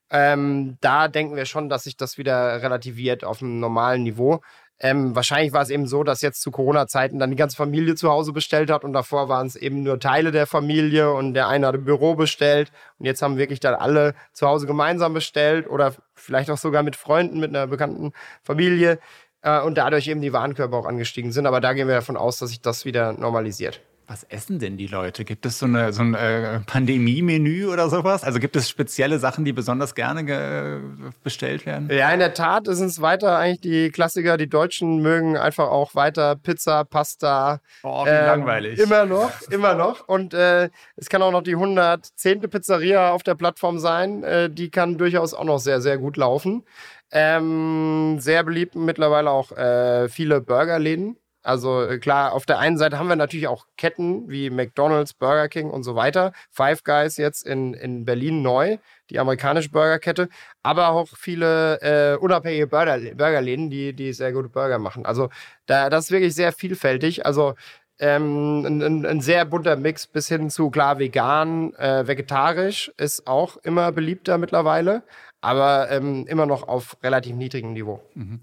Ähm, 0.10 0.78
da 0.80 1.08
denken 1.08 1.36
wir 1.36 1.46
schon, 1.46 1.70
dass 1.70 1.86
sich 1.86 1.98
das 1.98 2.18
wieder 2.18 2.62
relativiert 2.62 3.24
auf 3.24 3.42
einem 3.42 3.60
normalen 3.60 4.04
Niveau. 4.04 4.42
Ähm, 4.80 5.16
wahrscheinlich 5.16 5.54
war 5.54 5.62
es 5.62 5.70
eben 5.70 5.88
so, 5.88 6.04
dass 6.04 6.22
jetzt 6.22 6.42
zu 6.42 6.52
Corona-Zeiten 6.52 7.20
dann 7.20 7.30
die 7.30 7.36
ganze 7.36 7.56
Familie 7.56 7.96
zu 7.96 8.10
Hause 8.10 8.34
bestellt 8.34 8.70
hat 8.70 8.84
und 8.84 8.94
davor 8.94 9.30
waren 9.30 9.48
es 9.48 9.56
eben 9.56 9.84
nur 9.84 10.00
Teile 10.00 10.32
der 10.32 10.48
Familie 10.48 11.12
und 11.14 11.36
der 11.36 11.48
eine 11.48 11.68
hat 11.68 11.76
im 11.76 11.86
Büro 11.86 12.16
bestellt 12.16 12.72
und 12.98 13.06
jetzt 13.06 13.22
haben 13.22 13.38
wirklich 13.38 13.60
dann 13.60 13.76
alle 13.76 14.16
zu 14.34 14.48
Hause 14.48 14.68
gemeinsam 14.68 15.14
bestellt 15.14 15.70
oder 15.70 15.94
vielleicht 16.16 16.50
auch 16.50 16.58
sogar 16.58 16.84
mit 16.84 16.96
Freunden, 16.96 17.40
mit 17.40 17.50
einer 17.50 17.68
bekannten 17.68 18.12
Familie 18.42 19.00
äh, 19.42 19.62
und 19.62 19.78
dadurch 19.78 20.08
eben 20.08 20.22
die 20.22 20.34
Warenkörper 20.34 20.76
auch 20.76 20.86
angestiegen 20.86 21.32
sind. 21.32 21.46
Aber 21.46 21.62
da 21.62 21.74
gehen 21.74 21.88
wir 21.88 21.96
davon 21.96 22.18
aus, 22.18 22.40
dass 22.40 22.50
sich 22.50 22.62
das 22.62 22.84
wieder 22.86 23.14
normalisiert. 23.14 23.82
Was 24.06 24.24
essen 24.24 24.60
denn 24.60 24.76
die 24.76 24.88
Leute? 24.88 25.24
Gibt 25.24 25.46
es 25.46 25.60
so, 25.60 25.66
eine, 25.66 25.94
so 25.94 26.02
ein 26.02 26.14
äh, 26.14 26.60
Pandemie-Menü 26.60 27.68
oder 27.68 27.90
sowas? 27.90 28.24
Also 28.24 28.40
gibt 28.40 28.56
es 28.58 28.70
spezielle 28.70 29.18
Sachen, 29.18 29.46
die 29.46 29.54
besonders 29.54 29.96
gerne 29.96 30.82
bestellt 31.24 31.66
werden? 31.66 31.90
Ja, 31.90 32.12
in 32.12 32.20
der 32.20 32.34
Tat 32.34 32.66
sind 32.68 32.88
es 32.88 33.02
weiter 33.02 33.38
eigentlich 33.38 33.62
die 33.62 33.92
Klassiker. 33.92 34.36
Die 34.36 34.50
Deutschen 34.50 35.02
mögen 35.02 35.38
einfach 35.38 35.70
auch 35.70 35.96
weiter 35.96 36.36
Pizza, 36.36 36.84
Pasta. 36.84 37.62
Oh, 37.84 38.06
wie 38.06 38.10
ähm, 38.10 38.26
langweilig. 38.26 38.80
Immer 38.80 39.06
noch, 39.06 39.32
immer 39.50 39.74
noch. 39.74 40.08
Und 40.08 40.34
äh, 40.34 40.70
es 40.98 41.08
kann 41.08 41.22
auch 41.22 41.32
noch 41.32 41.44
die 41.44 41.56
110. 41.56 42.42
Pizzeria 42.42 43.12
auf 43.12 43.24
der 43.24 43.36
Plattform 43.36 43.80
sein. 43.80 44.24
Äh, 44.24 44.50
die 44.50 44.70
kann 44.70 44.98
durchaus 44.98 45.34
auch 45.34 45.46
noch 45.46 45.60
sehr, 45.60 45.80
sehr 45.80 45.98
gut 45.98 46.18
laufen. 46.18 46.64
Ähm, 47.12 48.18
sehr 48.20 48.44
beliebt 48.44 48.76
mittlerweile 48.76 49.30
auch 49.30 49.52
äh, 49.52 50.10
viele 50.10 50.42
Burgerläden. 50.42 51.18
Also 51.44 51.84
äh, 51.84 52.00
klar, 52.00 52.34
auf 52.34 52.46
der 52.46 52.60
einen 52.60 52.78
Seite 52.78 52.98
haben 52.98 53.10
wir 53.10 53.16
natürlich 53.16 53.48
auch 53.48 53.68
Ketten 53.78 54.30
wie 54.30 54.50
McDonald's, 54.50 55.14
Burger 55.14 55.50
King 55.50 55.70
und 55.70 55.84
so 55.84 55.96
weiter. 55.96 56.32
Five 56.50 56.84
Guys 56.84 57.18
jetzt 57.18 57.46
in, 57.46 57.74
in 57.74 58.06
Berlin 58.06 58.42
neu, 58.42 58.78
die 59.10 59.20
amerikanische 59.20 59.70
Burgerkette, 59.70 60.30
aber 60.64 60.90
auch 60.90 61.10
viele 61.16 61.82
äh, 61.82 62.18
unabhängige 62.18 62.68
Burger, 62.68 62.98
Burgerläden, 63.16 63.70
die, 63.70 63.94
die 63.94 64.14
sehr 64.14 64.32
gute 64.32 64.50
Burger 64.50 64.80
machen. 64.80 65.06
Also 65.06 65.30
da, 65.68 65.90
das 65.90 66.06
ist 66.06 66.12
wirklich 66.12 66.34
sehr 66.34 66.52
vielfältig. 66.52 67.26
Also 67.26 67.56
Ähm, 68.00 68.66
ein, 68.66 69.06
ein, 69.06 69.22
sehr 69.22 69.46
bunter 69.46 69.76
Mix 69.76 70.08
bis 70.08 70.28
hin 70.28 70.50
zu 70.50 70.72
klar 70.72 70.98
vegan, 70.98 71.74
äh, 71.76 72.08
vegetarisch 72.08 72.92
ist 72.98 73.28
auch 73.28 73.58
immer 73.64 73.92
beliebter 73.92 74.40
mittlerweile, 74.40 75.04
aber 75.42 75.92
ähm, 75.92 76.26
immer 76.28 76.48
noch 76.48 76.68
auf 76.68 76.98
relativ 77.04 77.36
niedrigem 77.36 77.74
Niveau. 77.74 78.02
Mhm. 78.16 78.42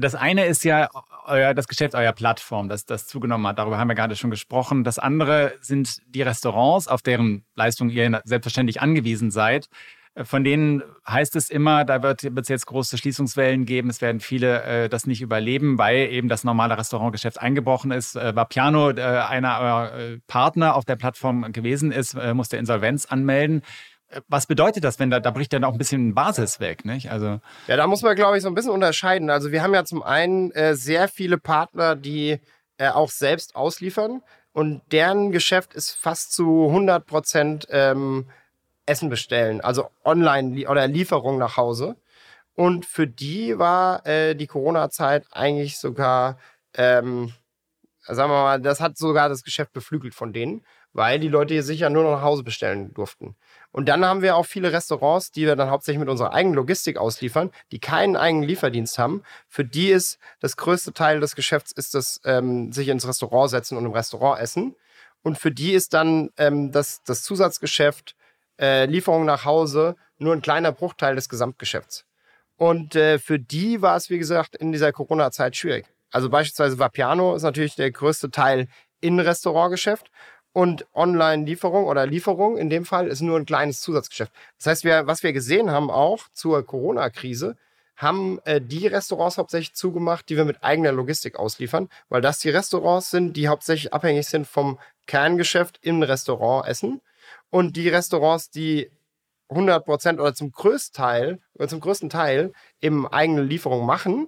Das 0.00 0.14
eine 0.14 0.46
ist 0.46 0.62
ja 0.62 0.88
euer, 1.26 1.54
das 1.54 1.66
Geschäft 1.66 1.96
eurer 1.96 2.12
Plattform, 2.12 2.68
das 2.68 2.86
das 2.86 3.08
zugenommen 3.08 3.48
hat. 3.48 3.58
Darüber 3.58 3.78
haben 3.78 3.88
wir 3.88 3.96
gerade 3.96 4.14
schon 4.14 4.30
gesprochen. 4.30 4.84
Das 4.84 5.00
andere 5.00 5.54
sind 5.60 5.98
die 6.06 6.22
Restaurants, 6.22 6.86
auf 6.86 7.02
deren 7.02 7.44
Leistung 7.56 7.90
ihr 7.90 8.20
selbstverständlich 8.24 8.80
angewiesen 8.80 9.32
seid. 9.32 9.68
Von 10.22 10.44
denen 10.44 10.84
heißt 11.08 11.34
es 11.34 11.50
immer, 11.50 11.84
da 11.84 12.02
wird 12.04 12.22
es 12.24 12.48
jetzt 12.48 12.66
große 12.66 12.96
Schließungswellen 12.96 13.66
geben. 13.66 13.90
Es 13.90 14.00
werden 14.00 14.20
viele 14.20 14.62
äh, 14.62 14.88
das 14.88 15.06
nicht 15.06 15.20
überleben, 15.20 15.78
weil 15.78 16.12
eben 16.12 16.28
das 16.28 16.44
normale 16.44 16.78
Restaurantgeschäft 16.78 17.40
eingebrochen 17.40 17.90
ist. 17.90 18.14
Äh, 18.14 18.36
Vapiano, 18.36 18.90
äh, 18.90 19.02
einer 19.02 19.58
eurer 19.58 19.98
äh, 19.98 20.18
Partner 20.28 20.76
auf 20.76 20.84
der 20.84 20.96
Plattform 20.96 21.50
gewesen 21.52 21.90
ist, 21.90 22.14
äh, 22.14 22.34
musste 22.34 22.56
Insolvenz 22.56 23.06
anmelden. 23.06 23.62
Was 24.26 24.46
bedeutet 24.46 24.84
das, 24.84 24.98
wenn 24.98 25.10
da, 25.10 25.20
da 25.20 25.30
bricht 25.30 25.52
dann 25.52 25.64
auch 25.64 25.72
ein 25.72 25.78
bisschen 25.78 26.14
Basis 26.14 26.60
weg, 26.60 26.84
nicht? 26.84 27.10
Also 27.10 27.40
ja, 27.66 27.76
da 27.76 27.86
muss 27.86 28.02
man, 28.02 28.16
glaube 28.16 28.36
ich, 28.36 28.42
so 28.42 28.48
ein 28.48 28.54
bisschen 28.54 28.70
unterscheiden. 28.70 29.28
Also 29.28 29.52
wir 29.52 29.62
haben 29.62 29.74
ja 29.74 29.84
zum 29.84 30.02
einen 30.02 30.50
äh, 30.52 30.74
sehr 30.74 31.08
viele 31.08 31.38
Partner, 31.38 31.94
die 31.94 32.40
äh, 32.78 32.88
auch 32.88 33.10
selbst 33.10 33.54
ausliefern 33.54 34.22
und 34.52 34.82
deren 34.90 35.30
Geschäft 35.30 35.74
ist 35.74 35.92
fast 35.92 36.32
zu 36.32 36.66
100 36.68 37.06
Prozent 37.06 37.66
ähm, 37.70 38.28
Essen 38.86 39.10
bestellen, 39.10 39.60
also 39.60 39.90
online 40.04 40.68
oder 40.68 40.86
Lieferung 40.86 41.38
nach 41.38 41.56
Hause. 41.56 41.96
Und 42.54 42.86
für 42.86 43.06
die 43.06 43.58
war 43.58 44.04
äh, 44.06 44.34
die 44.34 44.48
Corona-Zeit 44.48 45.26
eigentlich 45.30 45.78
sogar, 45.78 46.38
ähm, 46.74 47.32
sagen 48.00 48.30
wir 48.30 48.42
mal, 48.42 48.60
das 48.60 48.80
hat 48.80 48.96
sogar 48.96 49.28
das 49.28 49.44
Geschäft 49.44 49.72
beflügelt 49.72 50.14
von 50.14 50.32
denen, 50.32 50.64
weil 50.92 51.20
die 51.20 51.28
Leute 51.28 51.62
sich 51.62 51.80
ja 51.80 51.90
nur 51.90 52.02
noch 52.02 52.16
nach 52.16 52.22
Hause 52.22 52.42
bestellen 52.42 52.92
durften. 52.94 53.36
Und 53.70 53.88
dann 53.88 54.04
haben 54.04 54.22
wir 54.22 54.36
auch 54.36 54.46
viele 54.46 54.72
Restaurants, 54.72 55.30
die 55.30 55.46
wir 55.46 55.54
dann 55.54 55.70
hauptsächlich 55.70 56.00
mit 56.00 56.08
unserer 56.08 56.32
eigenen 56.32 56.54
Logistik 56.54 56.96
ausliefern, 56.96 57.50
die 57.70 57.78
keinen 57.78 58.16
eigenen 58.16 58.48
Lieferdienst 58.48 58.98
haben. 58.98 59.22
Für 59.48 59.64
die 59.64 59.90
ist 59.90 60.18
das 60.40 60.56
größte 60.56 60.92
Teil 60.92 61.20
des 61.20 61.36
Geschäfts 61.36 61.72
ist 61.72 61.94
das 61.94 62.20
ähm, 62.24 62.72
sich 62.72 62.88
ins 62.88 63.06
Restaurant 63.06 63.50
setzen 63.50 63.76
und 63.76 63.84
im 63.84 63.92
Restaurant 63.92 64.40
essen. 64.40 64.74
Und 65.22 65.38
für 65.38 65.50
die 65.50 65.72
ist 65.72 65.92
dann 65.94 66.30
ähm, 66.38 66.72
das, 66.72 67.02
das 67.04 67.22
Zusatzgeschäft 67.22 68.16
äh, 68.58 68.86
Lieferung 68.86 69.24
nach 69.24 69.44
Hause 69.44 69.96
nur 70.18 70.32
ein 70.32 70.42
kleiner 70.42 70.72
Bruchteil 70.72 71.14
des 71.14 71.28
Gesamtgeschäfts. 71.28 72.04
Und 72.56 72.96
äh, 72.96 73.18
für 73.18 73.38
die 73.38 73.82
war 73.82 73.96
es, 73.96 74.10
wie 74.10 74.18
gesagt, 74.18 74.56
in 74.56 74.72
dieser 74.72 74.92
Corona-Zeit 74.92 75.56
schwierig. 75.56 75.86
Also 76.10 76.30
beispielsweise 76.30 76.78
Vapiano 76.78 77.36
ist 77.36 77.42
natürlich 77.42 77.76
der 77.76 77.90
größte 77.90 78.30
Teil 78.30 78.68
in 79.00 79.20
Restaurantgeschäft 79.20 80.10
und 80.58 80.86
Online-Lieferung 80.92 81.84
oder 81.84 82.04
Lieferung 82.04 82.58
in 82.58 82.68
dem 82.68 82.84
Fall 82.84 83.06
ist 83.06 83.20
nur 83.20 83.38
ein 83.38 83.46
kleines 83.46 83.80
Zusatzgeschäft. 83.80 84.32
Das 84.56 84.66
heißt, 84.66 84.82
wir, 84.82 85.06
was 85.06 85.22
wir 85.22 85.32
gesehen 85.32 85.70
haben 85.70 85.88
auch 85.88 86.24
zur 86.32 86.66
Corona-Krise, 86.66 87.56
haben 87.96 88.40
äh, 88.44 88.60
die 88.60 88.88
Restaurants 88.88 89.38
hauptsächlich 89.38 89.74
zugemacht, 89.74 90.28
die 90.28 90.36
wir 90.36 90.44
mit 90.44 90.64
eigener 90.64 90.90
Logistik 90.90 91.38
ausliefern, 91.38 91.88
weil 92.08 92.22
das 92.22 92.40
die 92.40 92.50
Restaurants 92.50 93.12
sind, 93.12 93.36
die 93.36 93.46
hauptsächlich 93.46 93.94
abhängig 93.94 94.26
sind 94.26 94.48
vom 94.48 94.80
Kerngeschäft 95.06 95.78
im 95.82 96.02
Restaurant 96.02 96.66
essen 96.66 97.02
und 97.50 97.76
die 97.76 97.88
Restaurants, 97.88 98.50
die 98.50 98.90
100 99.50 99.84
Prozent 99.84 100.18
oder 100.18 100.34
zum 100.34 100.50
größten 100.50 100.96
Teil 100.96 101.38
oder 101.54 101.68
zum 101.68 101.78
größten 101.78 102.10
Teil 102.10 102.52
eben 102.82 103.06
eigene 103.06 103.42
Lieferung 103.42 103.86
machen, 103.86 104.26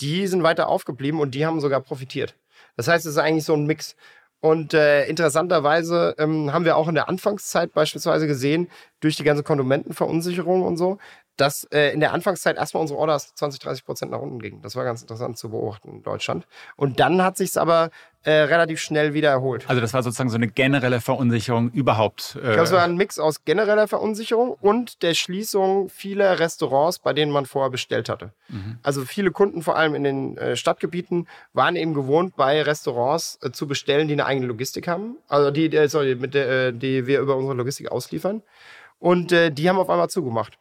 die 0.00 0.28
sind 0.28 0.44
weiter 0.44 0.68
aufgeblieben 0.68 1.18
und 1.18 1.34
die 1.34 1.44
haben 1.44 1.60
sogar 1.60 1.80
profitiert. 1.80 2.36
Das 2.76 2.86
heißt, 2.86 3.04
es 3.04 3.14
ist 3.14 3.18
eigentlich 3.18 3.44
so 3.44 3.54
ein 3.54 3.66
Mix. 3.66 3.96
Und 4.44 4.74
äh, 4.74 5.06
interessanterweise 5.06 6.16
ähm, 6.18 6.52
haben 6.52 6.64
wir 6.64 6.76
auch 6.76 6.88
in 6.88 6.96
der 6.96 7.08
Anfangszeit 7.08 7.72
beispielsweise 7.72 8.26
gesehen, 8.26 8.68
durch 8.98 9.16
die 9.16 9.22
ganze 9.22 9.44
Konsumentenverunsicherung 9.44 10.62
und 10.62 10.76
so, 10.76 10.98
dass 11.36 11.64
äh, 11.64 11.92
in 11.92 12.00
der 12.00 12.12
Anfangszeit 12.12 12.56
erstmal 12.56 12.82
unsere 12.82 12.98
Orders 12.98 13.34
20, 13.34 13.60
30 13.60 13.84
Prozent 13.84 14.10
nach 14.12 14.20
unten 14.20 14.38
gingen. 14.38 14.62
Das 14.62 14.76
war 14.76 14.84
ganz 14.84 15.02
interessant 15.02 15.38
zu 15.38 15.50
beobachten 15.50 15.88
in 15.88 16.02
Deutschland. 16.02 16.46
Und 16.76 17.00
dann 17.00 17.22
hat 17.22 17.36
sich 17.36 17.58
aber 17.58 17.90
äh, 18.24 18.30
relativ 18.30 18.80
schnell 18.80 19.14
wieder 19.14 19.30
erholt. 19.30 19.64
Also 19.68 19.80
das 19.80 19.94
war 19.94 20.02
sozusagen 20.02 20.30
so 20.30 20.36
eine 20.36 20.46
generelle 20.46 21.00
Verunsicherung 21.00 21.70
überhaupt. 21.70 22.36
Äh 22.36 22.38
ich 22.38 22.52
glaube, 22.52 22.62
es 22.62 22.72
war 22.72 22.84
ein 22.84 22.96
Mix 22.96 23.18
aus 23.18 23.44
genereller 23.44 23.88
Verunsicherung 23.88 24.50
und 24.60 25.02
der 25.02 25.14
Schließung 25.14 25.88
vieler 25.88 26.38
Restaurants, 26.38 26.98
bei 26.98 27.12
denen 27.12 27.32
man 27.32 27.46
vorher 27.46 27.70
bestellt 27.70 28.08
hatte. 28.08 28.32
Mhm. 28.48 28.78
Also 28.82 29.04
viele 29.04 29.32
Kunden, 29.32 29.62
vor 29.62 29.76
allem 29.76 29.94
in 29.94 30.04
den 30.04 30.36
äh, 30.36 30.54
Stadtgebieten, 30.54 31.26
waren 31.52 31.74
eben 31.74 31.94
gewohnt, 31.94 32.36
bei 32.36 32.62
Restaurants 32.62 33.38
äh, 33.42 33.50
zu 33.50 33.66
bestellen, 33.66 34.06
die 34.06 34.14
eine 34.14 34.26
eigene 34.26 34.46
Logistik 34.46 34.86
haben. 34.86 35.16
Also 35.28 35.50
die, 35.50 35.74
äh, 35.74 35.88
sorry, 35.88 36.14
mit 36.14 36.34
der, 36.34 36.68
äh, 36.68 36.72
die 36.72 37.06
wir 37.06 37.20
über 37.20 37.36
unsere 37.36 37.54
Logistik 37.54 37.90
ausliefern. 37.90 38.42
Und 39.00 39.32
äh, 39.32 39.50
die 39.50 39.68
haben 39.68 39.78
auf 39.78 39.90
einmal 39.90 40.10
zugemacht. 40.10 40.58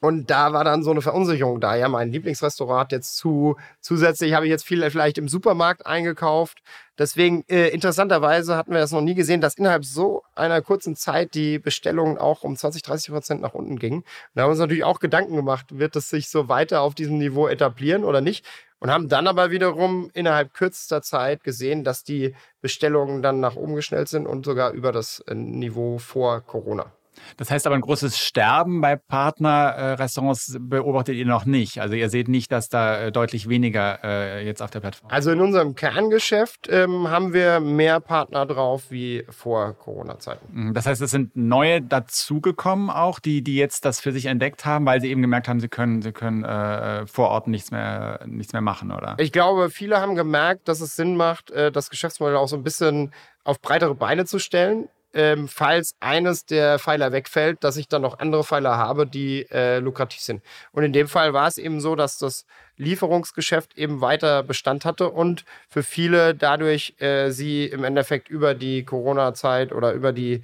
Und 0.00 0.30
da 0.30 0.54
war 0.54 0.64
dann 0.64 0.82
so 0.82 0.90
eine 0.90 1.02
Verunsicherung 1.02 1.60
da. 1.60 1.76
Ja, 1.76 1.88
mein 1.88 2.10
Lieblingsrestaurant 2.10 2.90
jetzt 2.90 3.16
zu. 3.16 3.56
Zusätzlich 3.80 4.32
habe 4.32 4.46
ich 4.46 4.50
jetzt 4.50 4.66
viel 4.66 4.88
vielleicht 4.90 5.18
im 5.18 5.28
Supermarkt 5.28 5.86
eingekauft. 5.86 6.62
Deswegen, 6.98 7.44
äh, 7.48 7.68
interessanterweise 7.68 8.56
hatten 8.56 8.72
wir 8.72 8.80
das 8.80 8.92
noch 8.92 9.02
nie 9.02 9.14
gesehen, 9.14 9.42
dass 9.42 9.54
innerhalb 9.54 9.84
so 9.84 10.22
einer 10.34 10.62
kurzen 10.62 10.96
Zeit 10.96 11.34
die 11.34 11.58
Bestellungen 11.58 12.16
auch 12.16 12.44
um 12.44 12.56
20, 12.56 12.82
30 12.82 13.12
Prozent 13.12 13.40
nach 13.42 13.52
unten 13.52 13.78
gingen. 13.78 13.98
Und 13.98 14.06
da 14.34 14.42
haben 14.42 14.48
wir 14.48 14.52
uns 14.52 14.60
natürlich 14.60 14.84
auch 14.84 15.00
Gedanken 15.00 15.36
gemacht, 15.36 15.78
wird 15.78 15.94
es 15.96 16.08
sich 16.08 16.30
so 16.30 16.48
weiter 16.48 16.80
auf 16.80 16.94
diesem 16.94 17.18
Niveau 17.18 17.46
etablieren 17.46 18.04
oder 18.04 18.22
nicht? 18.22 18.46
Und 18.78 18.90
haben 18.90 19.10
dann 19.10 19.26
aber 19.26 19.50
wiederum 19.50 20.10
innerhalb 20.14 20.54
kürzester 20.54 21.02
Zeit 21.02 21.44
gesehen, 21.44 21.84
dass 21.84 22.04
die 22.04 22.34
Bestellungen 22.62 23.20
dann 23.20 23.38
nach 23.40 23.56
oben 23.56 23.74
geschnellt 23.74 24.08
sind 24.08 24.26
und 24.26 24.46
sogar 24.46 24.72
über 24.72 24.92
das 24.92 25.20
äh, 25.26 25.34
Niveau 25.34 25.98
vor 25.98 26.40
Corona. 26.40 26.90
Das 27.36 27.50
heißt 27.50 27.66
aber, 27.66 27.76
ein 27.76 27.80
großes 27.80 28.18
Sterben 28.18 28.80
bei 28.80 28.96
Partnerrestaurants 28.96 30.56
beobachtet 30.60 31.16
ihr 31.16 31.26
noch 31.26 31.44
nicht. 31.44 31.80
Also 31.80 31.94
ihr 31.94 32.10
seht 32.10 32.28
nicht, 32.28 32.52
dass 32.52 32.68
da 32.68 33.00
äh, 33.00 33.12
deutlich 33.12 33.48
weniger 33.48 33.98
äh, 34.04 34.44
jetzt 34.44 34.62
auf 34.62 34.70
der 34.70 34.80
Plattform. 34.80 35.10
Also 35.10 35.30
in 35.30 35.40
unserem 35.40 35.74
Kerngeschäft 35.74 36.68
ähm, 36.70 37.08
haben 37.08 37.32
wir 37.32 37.60
mehr 37.60 38.00
Partner 38.00 38.46
drauf 38.46 38.90
wie 38.90 39.24
vor 39.30 39.74
Corona-Zeiten. 39.74 40.46
Mhm, 40.52 40.74
das 40.74 40.86
heißt, 40.86 41.00
es 41.02 41.10
sind 41.10 41.36
neue 41.36 41.82
dazugekommen 41.82 42.90
auch, 42.90 43.18
die, 43.18 43.42
die 43.42 43.56
jetzt 43.56 43.84
das 43.84 44.00
für 44.00 44.12
sich 44.12 44.26
entdeckt 44.26 44.64
haben, 44.64 44.86
weil 44.86 45.00
sie 45.00 45.10
eben 45.10 45.22
gemerkt 45.22 45.48
haben, 45.48 45.60
sie 45.60 45.68
können, 45.68 46.02
sie 46.02 46.12
können 46.12 46.44
äh, 46.44 47.06
vor 47.06 47.28
Ort 47.28 47.48
nichts 47.48 47.70
mehr, 47.70 48.20
nichts 48.26 48.52
mehr 48.52 48.62
machen, 48.62 48.92
oder? 48.92 49.16
Ich 49.18 49.32
glaube, 49.32 49.70
viele 49.70 50.00
haben 50.00 50.14
gemerkt, 50.14 50.68
dass 50.68 50.80
es 50.80 50.96
Sinn 50.96 51.16
macht, 51.16 51.50
äh, 51.50 51.72
das 51.72 51.90
Geschäftsmodell 51.90 52.36
auch 52.36 52.48
so 52.48 52.56
ein 52.56 52.62
bisschen 52.62 53.12
auf 53.44 53.60
breitere 53.60 53.94
Beine 53.94 54.26
zu 54.26 54.38
stellen 54.38 54.88
ähm, 55.14 55.48
falls 55.48 55.94
eines 56.00 56.46
der 56.46 56.78
Pfeiler 56.78 57.12
wegfällt, 57.12 57.64
dass 57.64 57.76
ich 57.76 57.88
dann 57.88 58.02
noch 58.02 58.18
andere 58.18 58.44
Pfeiler 58.44 58.76
habe, 58.76 59.06
die 59.06 59.46
äh, 59.50 59.78
lukrativ 59.78 60.20
sind. 60.20 60.42
Und 60.72 60.84
in 60.84 60.92
dem 60.92 61.08
Fall 61.08 61.32
war 61.32 61.48
es 61.48 61.58
eben 61.58 61.80
so, 61.80 61.96
dass 61.96 62.18
das 62.18 62.46
Lieferungsgeschäft 62.76 63.76
eben 63.76 64.00
weiter 64.00 64.42
Bestand 64.42 64.84
hatte 64.84 65.10
und 65.10 65.44
für 65.68 65.82
viele 65.82 66.34
dadurch 66.34 66.94
äh, 66.98 67.30
sie 67.30 67.66
im 67.66 67.84
Endeffekt 67.84 68.28
über 68.28 68.54
die 68.54 68.84
Corona-Zeit 68.84 69.72
oder 69.72 69.92
über 69.92 70.12
die 70.12 70.42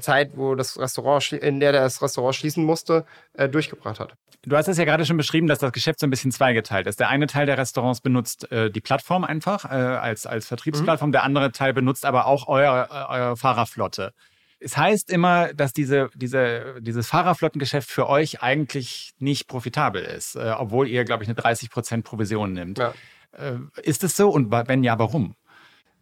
Zeit, 0.00 0.32
wo 0.36 0.54
das 0.54 0.78
Restaurant, 0.78 1.32
in 1.32 1.60
der 1.60 1.72
das 1.72 2.02
Restaurant 2.02 2.34
schließen 2.34 2.64
musste, 2.64 3.04
äh, 3.34 3.48
durchgebracht 3.48 4.00
hat. 4.00 4.14
Du 4.42 4.56
hast 4.56 4.68
es 4.68 4.78
ja 4.78 4.84
gerade 4.84 5.04
schon 5.04 5.18
beschrieben, 5.18 5.46
dass 5.48 5.58
das 5.58 5.72
Geschäft 5.72 6.00
so 6.00 6.06
ein 6.06 6.10
bisschen 6.10 6.32
zweigeteilt 6.32 6.86
ist. 6.86 6.98
Der 6.98 7.08
eine 7.08 7.26
Teil 7.26 7.44
der 7.44 7.58
Restaurants 7.58 8.00
benutzt 8.00 8.50
äh, 8.50 8.70
die 8.70 8.80
Plattform 8.80 9.24
einfach 9.24 9.66
äh, 9.66 9.74
als, 9.74 10.26
als 10.26 10.46
Vertriebsplattform, 10.46 11.10
mhm. 11.10 11.12
der 11.12 11.22
andere 11.24 11.52
Teil 11.52 11.74
benutzt 11.74 12.06
aber 12.06 12.26
auch 12.26 12.48
euer, 12.48 12.88
äh, 12.90 13.12
eure 13.14 13.36
Fahrerflotte. 13.36 14.12
Es 14.58 14.76
heißt 14.76 15.10
immer, 15.10 15.52
dass 15.54 15.72
diese, 15.72 16.08
diese, 16.14 16.76
dieses 16.80 17.06
Fahrerflottengeschäft 17.06 17.90
für 17.90 18.08
euch 18.08 18.42
eigentlich 18.42 19.12
nicht 19.18 19.46
profitabel 19.46 20.02
ist, 20.02 20.36
äh, 20.36 20.54
obwohl 20.56 20.88
ihr, 20.88 21.04
glaube 21.04 21.22
ich, 21.22 21.28
eine 21.28 21.38
30% 21.38 22.02
Provision 22.02 22.52
nimmt. 22.52 22.78
Ja. 22.78 22.94
Äh, 23.32 23.58
ist 23.82 24.04
es 24.04 24.16
so 24.16 24.30
und 24.30 24.50
wenn 24.50 24.84
ja, 24.84 24.98
warum? 24.98 25.34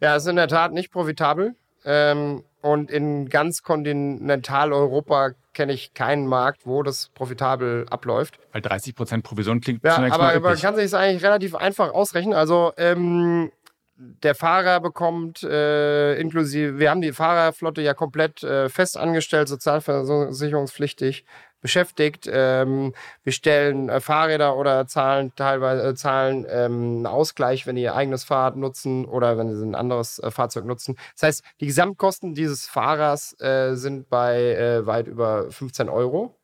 Ja, 0.01 0.15
es 0.15 0.25
ist 0.25 0.29
in 0.29 0.37
der 0.37 0.49
Tat 0.49 0.73
nicht 0.73 0.93
profitabel. 0.93 1.57
Ähm, 1.85 2.45
und 2.61 2.91
in 2.91 3.29
ganz 3.29 3.63
Kontinentaleuropa 3.63 5.31
kenne 5.55 5.73
ich 5.73 5.95
keinen 5.95 6.27
Markt, 6.27 6.67
wo 6.67 6.83
das 6.83 7.11
profitabel 7.15 7.87
abläuft. 7.91 8.39
Weil 8.53 8.63
30 8.63 8.95
Prozent 8.95 9.25
Provision 9.25 9.61
klingt 9.61 9.85
ja, 9.85 9.95
zunächst 9.95 10.19
aber 10.19 10.41
man 10.41 10.57
kann 10.57 10.75
sich 10.77 10.85
das 10.85 10.95
eigentlich 10.95 11.25
relativ 11.25 11.55
einfach 11.55 11.93
ausrechnen. 11.93 12.35
Also 12.35 12.73
ähm, 12.77 13.51
der 13.99 14.37
Fahrer 14.37 14.81
bekommt 14.81 15.43
äh, 15.43 16.15
inklusive, 16.21 16.79
wir 16.79 16.91
haben 16.91 17.01
die 17.01 17.13
Fahrerflotte 17.13 17.83
ja 17.83 17.95
komplett 17.95 18.45
äh, 18.45 18.69
fest 18.69 18.97
angestellt, 18.97 19.49
sozialversicherungspflichtig 19.49 21.25
beschäftigt. 21.61 22.29
Ähm, 22.31 22.95
wir 23.25 23.33
stellen 23.33 23.89
äh, 23.89 24.01
Fahrräder 24.01 24.57
oder 24.57 24.87
zahlen 24.87 25.33
teilweise 25.37 25.89
äh, 25.89 25.95
zahlen 25.95 26.47
ähm, 26.49 26.97
einen 26.99 27.07
Ausgleich, 27.07 27.67
wenn 27.67 27.77
die 27.77 27.83
ihr 27.83 27.95
eigenes 27.95 28.25
Fahrrad 28.25 28.57
nutzen 28.57 29.05
oder 29.05 29.39
wenn 29.39 29.55
sie 29.55 29.65
ein 29.65 29.75
anderes 29.75 30.19
äh, 30.19 30.31
Fahrzeug 30.31 30.65
nutzen. 30.65 30.97
Das 31.15 31.23
heißt, 31.25 31.43
die 31.61 31.67
Gesamtkosten 31.67 32.35
dieses 32.35 32.67
Fahrers 32.67 33.39
äh, 33.41 33.75
sind 33.75 34.09
bei 34.09 34.55
äh, 34.55 34.87
weit 34.87 35.07
über 35.09 35.51
15 35.51 35.89
Euro. 35.89 36.35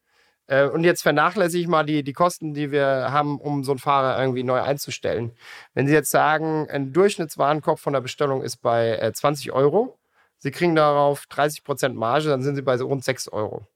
Äh, 0.47 0.68
und 0.68 0.85
jetzt 0.85 1.02
vernachlässige 1.02 1.62
ich 1.62 1.68
mal 1.68 1.85
die, 1.85 2.02
die 2.02 2.12
Kosten, 2.12 2.54
die 2.54 2.71
wir 2.71 3.09
haben, 3.11 3.38
um 3.40 3.64
so 3.64 3.73
einen 3.73 3.78
Fahrer 3.78 4.21
irgendwie 4.21 4.42
neu 4.42 4.61
einzustellen. 4.61 5.33
Wenn 5.75 5.87
Sie 5.87 5.94
jetzt 5.94 6.11
sagen, 6.11 6.68
ein 6.71 6.92
Durchschnittswarenkorb 6.92 7.78
von 7.78 7.92
der 7.92 8.00
Bestellung 8.00 8.42
ist 8.42 8.59
bei 8.59 8.97
äh, 8.99 9.12
20 9.12 9.52
Euro, 9.52 9.99
Sie 10.38 10.50
kriegen 10.50 10.75
darauf 10.75 11.25
30% 11.30 11.94
Marge, 11.94 12.28
dann 12.28 12.42
sind 12.42 12.56
Sie 12.56 12.62
bei 12.62 12.76
so 12.76 12.87
rund 12.87 13.04
6 13.04 13.28
Euro. 13.28 13.66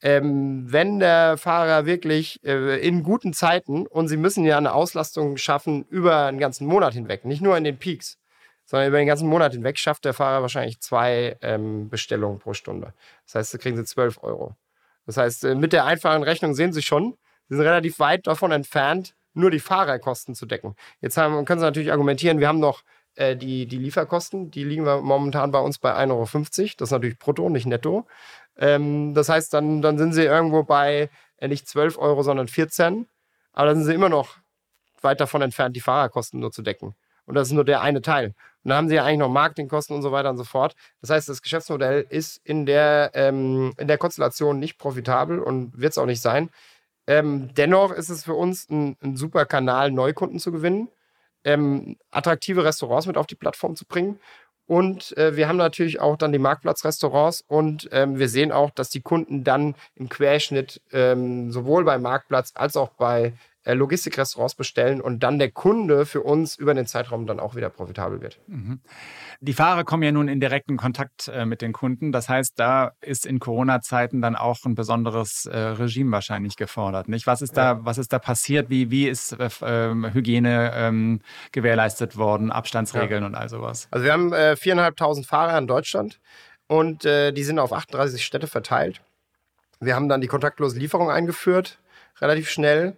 Ähm, 0.00 0.64
wenn 0.70 1.00
der 1.00 1.36
Fahrer 1.38 1.84
wirklich 1.84 2.44
äh, 2.44 2.78
in 2.86 3.02
guten 3.02 3.32
Zeiten 3.32 3.86
und 3.86 4.08
Sie 4.08 4.16
müssen 4.16 4.44
ja 4.44 4.56
eine 4.56 4.72
Auslastung 4.72 5.36
schaffen 5.36 5.84
über 5.90 6.26
einen 6.26 6.38
ganzen 6.38 6.66
Monat 6.68 6.94
hinweg, 6.94 7.24
nicht 7.24 7.42
nur 7.42 7.56
in 7.56 7.64
den 7.64 7.78
Peaks, 7.78 8.16
sondern 8.64 8.88
über 8.88 8.98
den 8.98 9.08
ganzen 9.08 9.28
Monat 9.28 9.52
hinweg 9.52 9.78
schafft 9.78 10.04
der 10.04 10.14
Fahrer 10.14 10.42
wahrscheinlich 10.42 10.80
zwei 10.80 11.36
ähm, 11.42 11.88
Bestellungen 11.88 12.38
pro 12.38 12.52
Stunde. 12.52 12.92
Das 13.24 13.34
heißt, 13.34 13.54
da 13.54 13.58
kriegen 13.58 13.76
Sie 13.76 13.84
12 13.84 14.22
Euro. 14.22 14.54
Das 15.06 15.16
heißt, 15.16 15.44
äh, 15.44 15.54
mit 15.54 15.72
der 15.72 15.86
einfachen 15.86 16.22
Rechnung 16.22 16.54
sehen 16.54 16.72
Sie 16.72 16.82
schon, 16.82 17.16
Sie 17.48 17.56
sind 17.56 17.64
relativ 17.64 17.98
weit 17.98 18.26
davon 18.26 18.52
entfernt, 18.52 19.14
nur 19.32 19.50
die 19.50 19.60
Fahrerkosten 19.60 20.34
zu 20.34 20.46
decken. 20.46 20.76
Jetzt 21.00 21.16
haben, 21.16 21.44
können 21.44 21.60
Sie 21.60 21.66
natürlich 21.66 21.90
argumentieren, 21.90 22.40
wir 22.40 22.48
haben 22.48 22.60
noch 22.60 22.82
äh, 23.18 23.36
die, 23.36 23.66
die 23.66 23.78
Lieferkosten, 23.78 24.50
die 24.50 24.64
liegen 24.64 24.84
momentan 24.84 25.50
bei 25.50 25.58
uns 25.58 25.78
bei 25.78 25.94
1,50 25.94 26.10
Euro. 26.10 26.24
Das 26.78 26.88
ist 26.88 26.92
natürlich 26.92 27.18
brutto, 27.18 27.48
nicht 27.50 27.66
netto. 27.66 28.06
Ähm, 28.56 29.14
das 29.14 29.28
heißt, 29.28 29.52
dann, 29.52 29.82
dann 29.82 29.98
sind 29.98 30.12
Sie 30.12 30.24
irgendwo 30.24 30.62
bei 30.62 31.10
äh, 31.38 31.48
nicht 31.48 31.68
12 31.68 31.98
Euro, 31.98 32.22
sondern 32.22 32.48
14. 32.48 33.06
Aber 33.52 33.66
dann 33.66 33.76
sind 33.76 33.86
Sie 33.86 33.94
immer 33.94 34.08
noch 34.08 34.36
weit 35.02 35.20
davon 35.20 35.42
entfernt, 35.42 35.76
die 35.76 35.80
Fahrerkosten 35.80 36.40
nur 36.40 36.52
zu 36.52 36.62
decken. 36.62 36.94
Und 37.24 37.34
das 37.34 37.48
ist 37.48 37.54
nur 37.54 37.64
der 37.64 37.82
eine 37.82 38.02
Teil. 38.02 38.28
Und 38.62 38.70
dann 38.70 38.78
haben 38.78 38.88
sie 38.88 38.94
ja 38.94 39.04
eigentlich 39.04 39.18
noch 39.18 39.28
Marketingkosten 39.28 39.94
und 39.94 40.02
so 40.02 40.12
weiter 40.12 40.30
und 40.30 40.38
so 40.38 40.44
fort. 40.44 40.74
Das 41.00 41.10
heißt, 41.10 41.28
das 41.28 41.42
Geschäftsmodell 41.42 42.06
ist 42.08 42.40
in 42.42 42.66
der, 42.66 43.10
ähm, 43.14 43.72
in 43.76 43.86
der 43.86 43.98
Konstellation 43.98 44.58
nicht 44.58 44.78
profitabel 44.78 45.38
und 45.38 45.78
wird 45.78 45.92
es 45.92 45.98
auch 45.98 46.06
nicht 46.06 46.22
sein. 46.22 46.50
Ähm, 47.06 47.52
dennoch 47.54 47.92
ist 47.92 48.08
es 48.08 48.24
für 48.24 48.34
uns 48.34 48.68
ein, 48.70 48.96
ein, 49.02 49.16
super 49.16 49.44
Kanal, 49.44 49.90
Neukunden 49.90 50.38
zu 50.38 50.52
gewinnen, 50.52 50.88
ähm, 51.48 51.96
attraktive 52.10 52.64
Restaurants 52.64 53.06
mit 53.06 53.16
auf 53.16 53.26
die 53.26 53.34
Plattform 53.34 53.74
zu 53.74 53.86
bringen. 53.86 54.20
Und 54.66 55.16
äh, 55.16 55.34
wir 55.34 55.48
haben 55.48 55.56
natürlich 55.56 55.98
auch 55.98 56.18
dann 56.18 56.30
die 56.30 56.38
Marktplatzrestaurants 56.38 57.42
und 57.48 57.88
ähm, 57.90 58.18
wir 58.18 58.28
sehen 58.28 58.52
auch, 58.52 58.70
dass 58.70 58.90
die 58.90 59.00
Kunden 59.00 59.42
dann 59.42 59.74
im 59.94 60.10
Querschnitt 60.10 60.82
ähm, 60.92 61.50
sowohl 61.50 61.84
beim 61.84 62.02
Marktplatz 62.02 62.52
als 62.54 62.76
auch 62.76 62.90
bei 62.90 63.32
Logistikrestaurants 63.64 64.54
bestellen 64.54 65.00
und 65.00 65.22
dann 65.22 65.38
der 65.38 65.50
Kunde 65.50 66.06
für 66.06 66.22
uns 66.22 66.56
über 66.56 66.74
den 66.74 66.86
Zeitraum 66.86 67.26
dann 67.26 67.40
auch 67.40 67.54
wieder 67.54 67.68
profitabel 67.68 68.20
wird. 68.20 68.40
Mhm. 68.46 68.80
Die 69.40 69.52
Fahrer 69.52 69.84
kommen 69.84 70.02
ja 70.02 70.12
nun 70.12 70.28
in 70.28 70.40
direkten 70.40 70.76
Kontakt 70.76 71.28
äh, 71.28 71.44
mit 71.44 71.60
den 71.60 71.72
Kunden. 71.72 72.12
Das 72.12 72.28
heißt, 72.28 72.58
da 72.58 72.92
ist 73.00 73.26
in 73.26 73.40
Corona-Zeiten 73.40 74.22
dann 74.22 74.36
auch 74.36 74.58
ein 74.64 74.74
besonderes 74.74 75.46
äh, 75.46 75.56
Regime 75.56 76.12
wahrscheinlich 76.12 76.56
gefordert. 76.56 77.08
Nicht? 77.08 77.26
Was 77.26 77.42
ist 77.42 77.56
da, 77.56 77.84
was 77.84 77.98
ist 77.98 78.12
da 78.12 78.18
passiert? 78.18 78.70
Wie, 78.70 78.90
wie 78.90 79.08
ist 79.08 79.32
äh, 79.32 79.48
ähm, 79.62 80.12
Hygiene 80.12 80.72
ähm, 80.74 81.20
gewährleistet 81.52 82.16
worden, 82.16 82.50
Abstandsregeln 82.50 83.22
ja. 83.22 83.26
und 83.26 83.34
all 83.34 83.48
sowas? 83.48 83.88
Also 83.90 84.04
wir 84.04 84.12
haben 84.12 84.32
äh, 84.32 84.56
viereinhalbtausend 84.56 85.26
Fahrer 85.26 85.58
in 85.58 85.66
Deutschland 85.66 86.20
und 86.68 87.04
äh, 87.04 87.32
die 87.32 87.44
sind 87.44 87.58
auf 87.58 87.72
38 87.72 88.24
Städte 88.24 88.46
verteilt. 88.46 89.00
Wir 89.80 89.94
haben 89.94 90.08
dann 90.08 90.20
die 90.20 90.26
kontaktlose 90.26 90.78
Lieferung 90.78 91.10
eingeführt, 91.10 91.78
relativ 92.20 92.50
schnell. 92.50 92.96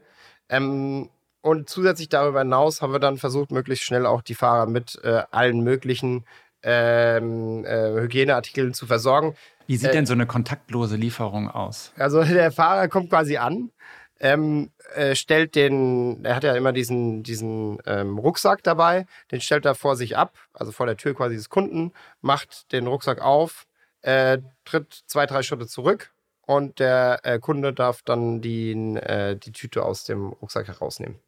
Ähm, 0.51 1.09
und 1.43 1.71
zusätzlich 1.71 2.11
darüber 2.11 2.41
hinaus 2.41 2.83
haben 2.83 2.93
wir 2.93 2.99
dann 2.99 3.17
versucht, 3.17 3.51
möglichst 3.51 3.85
schnell 3.85 4.05
auch 4.05 4.21
die 4.21 4.35
Fahrer 4.35 4.67
mit 4.67 5.01
äh, 5.03 5.23
allen 5.31 5.61
möglichen 5.61 6.27
ähm, 6.63 7.65
äh, 7.65 7.93
Hygieneartikeln 8.03 8.75
zu 8.75 8.87
versorgen. 8.87 9.35
Wie 9.67 9.77
sieht 9.77 9.91
äh, 9.91 9.93
denn 9.93 10.07
so 10.07 10.13
eine 10.13 10.27
kontaktlose 10.27 10.97
Lieferung 10.97 11.49
aus? 11.49 11.93
Also 11.97 12.23
der 12.25 12.53
Fahrer 12.53 12.89
kommt 12.89 13.09
quasi 13.09 13.39
an, 13.39 13.71
ähm, 14.19 14.71
äh, 14.95 15.15
stellt 15.15 15.55
den, 15.55 16.23
er 16.25 16.37
hat 16.37 16.45
ja 16.45 16.55
immer 16.55 16.73
diesen, 16.73 17.23
diesen 17.23 17.79
ähm, 17.87 18.19
Rucksack 18.19 18.63
dabei, 18.63 19.07
den 19.31 19.41
stellt 19.41 19.65
er 19.65 19.75
vor 19.75 19.97
sich 19.97 20.19
ab, 20.19 20.35
also 20.53 20.73
vor 20.73 20.85
der 20.85 20.99
Tür 20.99 21.15
quasi 21.15 21.37
des 21.37 21.49
Kunden, 21.49 21.93
macht 22.21 22.71
den 22.73 22.87
Rucksack 22.87 23.23
auf, 23.23 23.67
äh, 24.03 24.39
tritt 24.67 25.05
zwei, 25.07 25.25
drei 25.25 25.43
Schritte 25.43 25.67
zurück 25.67 26.13
und 26.51 26.81
der 26.81 27.21
äh, 27.23 27.39
Kunde 27.39 27.73
darf 27.73 28.03
dann 28.03 28.41
die, 28.41 28.73
äh, 28.73 29.37
die 29.37 29.53
Tüte 29.53 29.85
aus 29.85 30.03
dem 30.03 30.31
Rucksack 30.31 30.67
herausnehmen. 30.67 31.21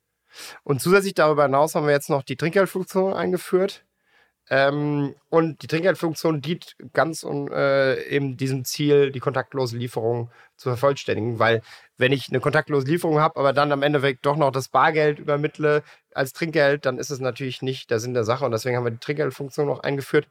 Und 0.65 0.83
zusätzlich 0.83 1.15
darüber 1.15 1.45
hinaus 1.45 1.77
haben 1.77 1.87
wir 1.87 1.93
jetzt 1.93 2.11
noch 2.11 2.25
die 2.25 2.37
Trinkgeldfunktion 2.37 3.15
eingeführt. 3.15 3.85
Ähm, 4.51 5.15
und 5.29 5.63
die 5.63 5.69
Trinkgeldfunktion 5.69 6.41
dient 6.41 6.75
ganz 6.93 7.23
um 7.23 7.47
äh, 7.53 8.03
eben 8.09 8.37
diesem 8.37 8.65
Ziel, 8.65 9.13
die 9.13 9.21
kontaktlose 9.21 9.77
Lieferung 9.77 10.29
zu 10.57 10.71
vervollständigen. 10.71 11.39
Weil 11.39 11.63
wenn 11.99 12.11
ich 12.11 12.29
eine 12.29 12.41
kontaktlose 12.41 12.89
Lieferung 12.89 13.21
habe, 13.21 13.39
aber 13.39 13.53
dann 13.53 13.71
am 13.71 13.85
Ende 13.85 14.17
doch 14.23 14.37
noch 14.37 14.51
das 14.51 14.71
Bargeld 14.71 15.21
übermittle 15.21 15.85
als 16.13 16.33
Trinkgeld, 16.33 16.85
dann 16.85 16.99
ist 16.99 17.11
es 17.11 17.21
natürlich 17.21 17.63
nicht 17.63 17.93
der 17.93 18.01
Sinn 18.01 18.15
der 18.15 18.25
Sache. 18.25 18.45
Und 18.45 18.51
deswegen 18.51 18.77
haben 18.77 18.85
wir 18.85 18.91
die 18.91 18.99
Trinkgeldfunktion 18.99 19.69
noch 19.69 19.85
eingeführt. 19.85 20.27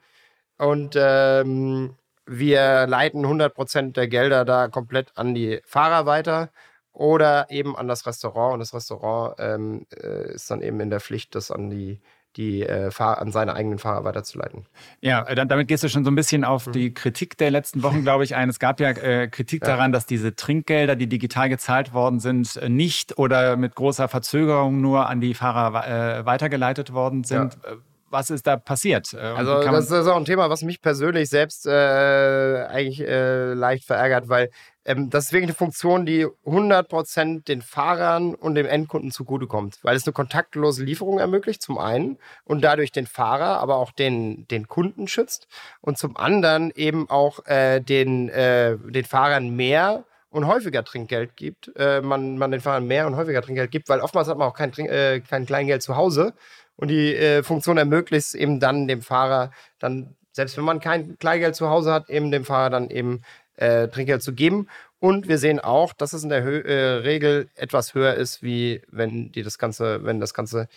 Und 0.58 0.96
ähm, 0.98 1.96
wir 2.26 2.88
leiten 2.88 3.26
100% 3.26 3.94
der 3.94 4.08
Gelder 4.08 4.46
da 4.46 4.68
komplett 4.68 5.12
an 5.16 5.34
die 5.34 5.62
Fahrer 5.66 6.06
weiter 6.06 6.50
oder 6.94 7.48
eben 7.50 7.76
an 7.76 7.88
das 7.88 8.06
Restaurant. 8.06 8.54
Und 8.54 8.60
das 8.60 8.74
Restaurant 8.74 9.36
ähm, 9.40 9.86
äh, 9.96 10.34
ist 10.34 10.52
dann 10.52 10.62
eben 10.62 10.80
in 10.80 10.90
der 10.90 11.00
Pflicht, 11.00 11.36
das 11.36 11.52
an 11.52 11.70
die 11.70 12.02
die 12.38 12.62
äh, 12.62 12.90
an 12.98 13.32
seine 13.32 13.56
eigenen 13.56 13.78
Fahrer 13.78 14.04
weiterzuleiten. 14.04 14.66
Ja, 15.02 15.24
äh, 15.24 15.36
dann, 15.36 15.50
damit 15.50 15.68
gehst 15.68 15.84
du 15.84 15.90
schon 15.90 16.06
so 16.06 16.12
ein 16.12 16.16
bisschen 16.16 16.44
auf 16.44 16.68
mhm. 16.68 16.72
die 16.72 16.94
Kritik 16.94 17.38
der 17.38 17.52
letzten 17.52 17.84
Wochen, 17.84 18.04
glaube 18.04 18.24
ich, 18.24 18.36
ein. 18.36 18.50
Es 18.50 18.60
gab 18.60 18.80
ja 18.80 18.92
äh, 18.92 19.28
Kritik 19.28 19.64
ja. 19.64 19.76
daran, 19.76 19.92
dass 19.92 20.06
diese 20.06 20.36
Trinkgelder, 20.36 20.96
die 20.96 21.08
digital 21.08 21.50
gezahlt 21.50 21.94
worden 21.94 22.20
sind, 22.20 22.56
äh, 22.58 22.70
nicht 22.70 23.18
oder 23.18 23.58
mit 23.58 23.76
großer 23.76 24.08
Verzögerung 24.08 24.82
nur 24.82 25.10
an 25.10 25.20
die 25.20 25.34
Fahrer 25.34 26.20
äh, 26.20 26.26
weitergeleitet 26.26 26.94
worden 26.94 27.24
sind. 27.24 27.58
Ja 27.66 27.72
was 28.12 28.30
ist 28.30 28.46
da 28.46 28.58
passiert? 28.58 29.14
Äh, 29.14 29.18
also 29.18 29.62
das 29.64 29.90
ist 29.90 30.08
auch 30.08 30.18
ein 30.18 30.26
Thema, 30.26 30.50
was 30.50 30.62
mich 30.62 30.82
persönlich 30.82 31.30
selbst 31.30 31.66
äh, 31.66 31.72
eigentlich 31.72 33.02
äh, 33.02 33.54
leicht 33.54 33.86
verärgert, 33.86 34.30
weil 34.30 34.50
ähm, 34.86 35.10
das 35.10 35.26
ist 35.26 35.34
wirklich 35.34 35.50
eine 35.50 35.56
Funktion, 35.56 36.06
die 36.06 36.26
100% 36.26 37.46
den 37.46 37.62
Fahrern 37.62 38.36
und 38.36 38.56
dem 38.56 38.66
Endkunden 38.66 39.12
zugutekommt, 39.12 39.80
weil 39.84 39.96
es 39.96 40.06
eine 40.06 40.14
kontaktlose 40.14 40.84
Lieferung 40.84 41.20
ermöglicht, 41.20 41.62
zum 41.62 41.78
einen, 41.78 42.18
und 42.46 42.64
dadurch 42.64 42.92
den 42.92 43.08
Fahrer, 43.08 43.60
aber 43.60 43.78
auch 43.78 43.92
den, 43.92 44.48
den 44.48 44.68
Kunden 44.68 45.08
schützt 45.08 45.48
und 45.82 45.98
zum 45.98 46.18
anderen 46.18 46.72
eben 46.72 47.10
auch 47.10 47.46
äh, 47.46 47.80
den, 47.80 48.30
äh, 48.30 48.78
den 48.78 49.06
Fahrern 49.06 49.56
mehr 49.56 50.06
und 50.32 50.48
häufiger 50.48 50.84
Trinkgeld 50.84 51.36
gibt, 51.36 51.72
äh, 51.76 52.02
man, 52.02 52.38
man 52.38 52.52
den 52.52 52.62
Fahrern 52.62 52.88
mehr 52.88 53.06
und 53.06 53.18
häufiger 53.18 53.42
Trinkgeld 53.42 53.70
gibt, 53.70 53.90
weil 53.90 54.00
oftmals 54.00 54.30
hat 54.30 54.38
man 54.38 54.48
auch 54.48 54.54
kein, 54.54 54.72
Trink, 54.72 54.90
äh, 54.90 55.20
kein 55.20 55.46
Kleingeld 55.46 55.84
zu 55.84 55.98
Hause 55.98 56.34
und 56.82 56.88
die 56.88 57.16
äh, 57.16 57.44
Funktion 57.44 57.78
ermöglicht 57.78 58.28
es 58.28 58.34
eben 58.34 58.60
dann 58.60 58.88
dem 58.88 59.04
Fahrer, 59.04 59.52
dann, 59.78 60.16
selbst 60.32 60.58
wenn 60.58 60.64
man 60.64 60.80
kein 60.80 61.18
Kleingeld 61.20 61.56
zu 61.56 61.70
Hause 61.70 61.94
hat, 61.94 62.10
eben 62.10 62.32
dem 62.32 62.44
Fahrer 62.44 62.72
dann 62.72 62.90
eben 62.90 63.22
äh, 63.56 63.88
Trinkgeld 63.88 64.24
zu 64.24 64.34
geben. 64.34 64.68
Und 65.00 65.28
wir 65.28 65.38
sehen 65.38 65.60
auch, 65.60 65.94
dass 65.94 66.14
es 66.14 66.24
in 66.24 66.30
der 66.30 66.44
Hö 66.44 66.60
äh, 66.62 66.96
Regel 67.04 67.50
etwas 67.54 67.94
höher 67.94 68.16
ist, 68.16 68.42
wie 68.42 68.82
wenn 68.90 69.32
die 69.32 69.44
das 69.44 69.60
ganze, 69.60 70.04
wenn 70.04 70.20
das 70.20 70.34
ganze 70.34 70.68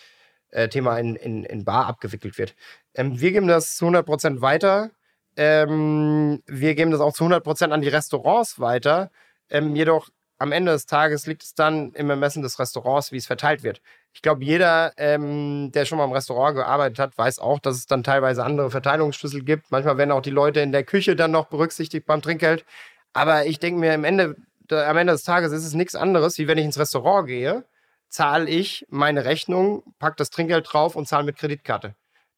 äh, 0.51 0.69
Thema 0.69 0.99
in, 0.99 1.15
in, 1.15 1.43
in 1.43 1.65
Bar 1.65 1.87
abgewickelt 1.87 2.37
wird. 2.37 2.55
Ähm, 2.93 3.19
wir 3.19 3.31
geben 3.31 3.47
das 3.47 3.75
zu 3.75 3.85
100 3.85 4.05
Prozent 4.05 4.41
weiter. 4.41 4.91
Ähm, 5.37 6.43
wir 6.45 6.75
geben 6.75 6.91
das 6.91 7.01
auch 7.01 7.13
zu 7.13 7.23
100 7.23 7.43
Prozent 7.43 7.73
an 7.73 7.81
die 7.81 7.89
Restaurants 7.89 8.59
weiter. 8.59 9.09
Ähm, 9.49 9.75
jedoch 9.75 10.09
am 10.37 10.51
Ende 10.51 10.71
des 10.71 10.85
Tages 10.85 11.25
liegt 11.25 11.43
es 11.43 11.55
dann 11.55 11.91
im 11.93 12.09
Ermessen 12.09 12.43
des 12.43 12.59
Restaurants, 12.59 13.11
wie 13.11 13.17
es 13.17 13.25
verteilt 13.25 13.63
wird. 13.63 13.81
Ich 14.13 14.21
glaube, 14.21 14.43
jeder, 14.43 14.93
ähm, 14.97 15.71
der 15.73 15.85
schon 15.85 15.97
mal 15.97 16.05
im 16.05 16.11
Restaurant 16.11 16.55
gearbeitet 16.55 16.99
hat, 16.99 17.17
weiß 17.17 17.39
auch, 17.39 17.59
dass 17.59 17.75
es 17.75 17.87
dann 17.87 18.03
teilweise 18.03 18.43
andere 18.43 18.71
Verteilungsschlüssel 18.71 19.43
gibt. 19.43 19.71
Manchmal 19.71 19.97
werden 19.97 20.11
auch 20.11 20.21
die 20.21 20.29
Leute 20.29 20.61
in 20.61 20.71
der 20.71 20.83
Küche 20.83 21.15
dann 21.15 21.31
noch 21.31 21.47
berücksichtigt 21.47 22.05
beim 22.05 22.21
Trinkgeld. 22.21 22.65
Aber 23.13 23.45
ich 23.45 23.59
denke 23.59 23.79
mir, 23.79 23.93
am 23.93 24.03
Ende, 24.03 24.35
am 24.69 24.97
Ende 24.97 25.13
des 25.13 25.23
Tages 25.23 25.51
ist 25.51 25.65
es 25.65 25.73
nichts 25.73 25.95
anderes, 25.95 26.37
wie 26.37 26.47
wenn 26.47 26.57
ich 26.57 26.65
ins 26.65 26.79
Restaurant 26.79 27.27
gehe, 27.27 27.65
zahle 28.09 28.49
ich 28.49 28.85
meine 28.89 29.25
Rechnung, 29.25 29.83
packe 29.99 30.15
das 30.17 30.29
Trinkgeld 30.29 30.67
drauf 30.71 30.95
und 30.95 31.07
zahle 31.07 31.25
mit 31.25 31.37
Kreditkarte 31.37 31.95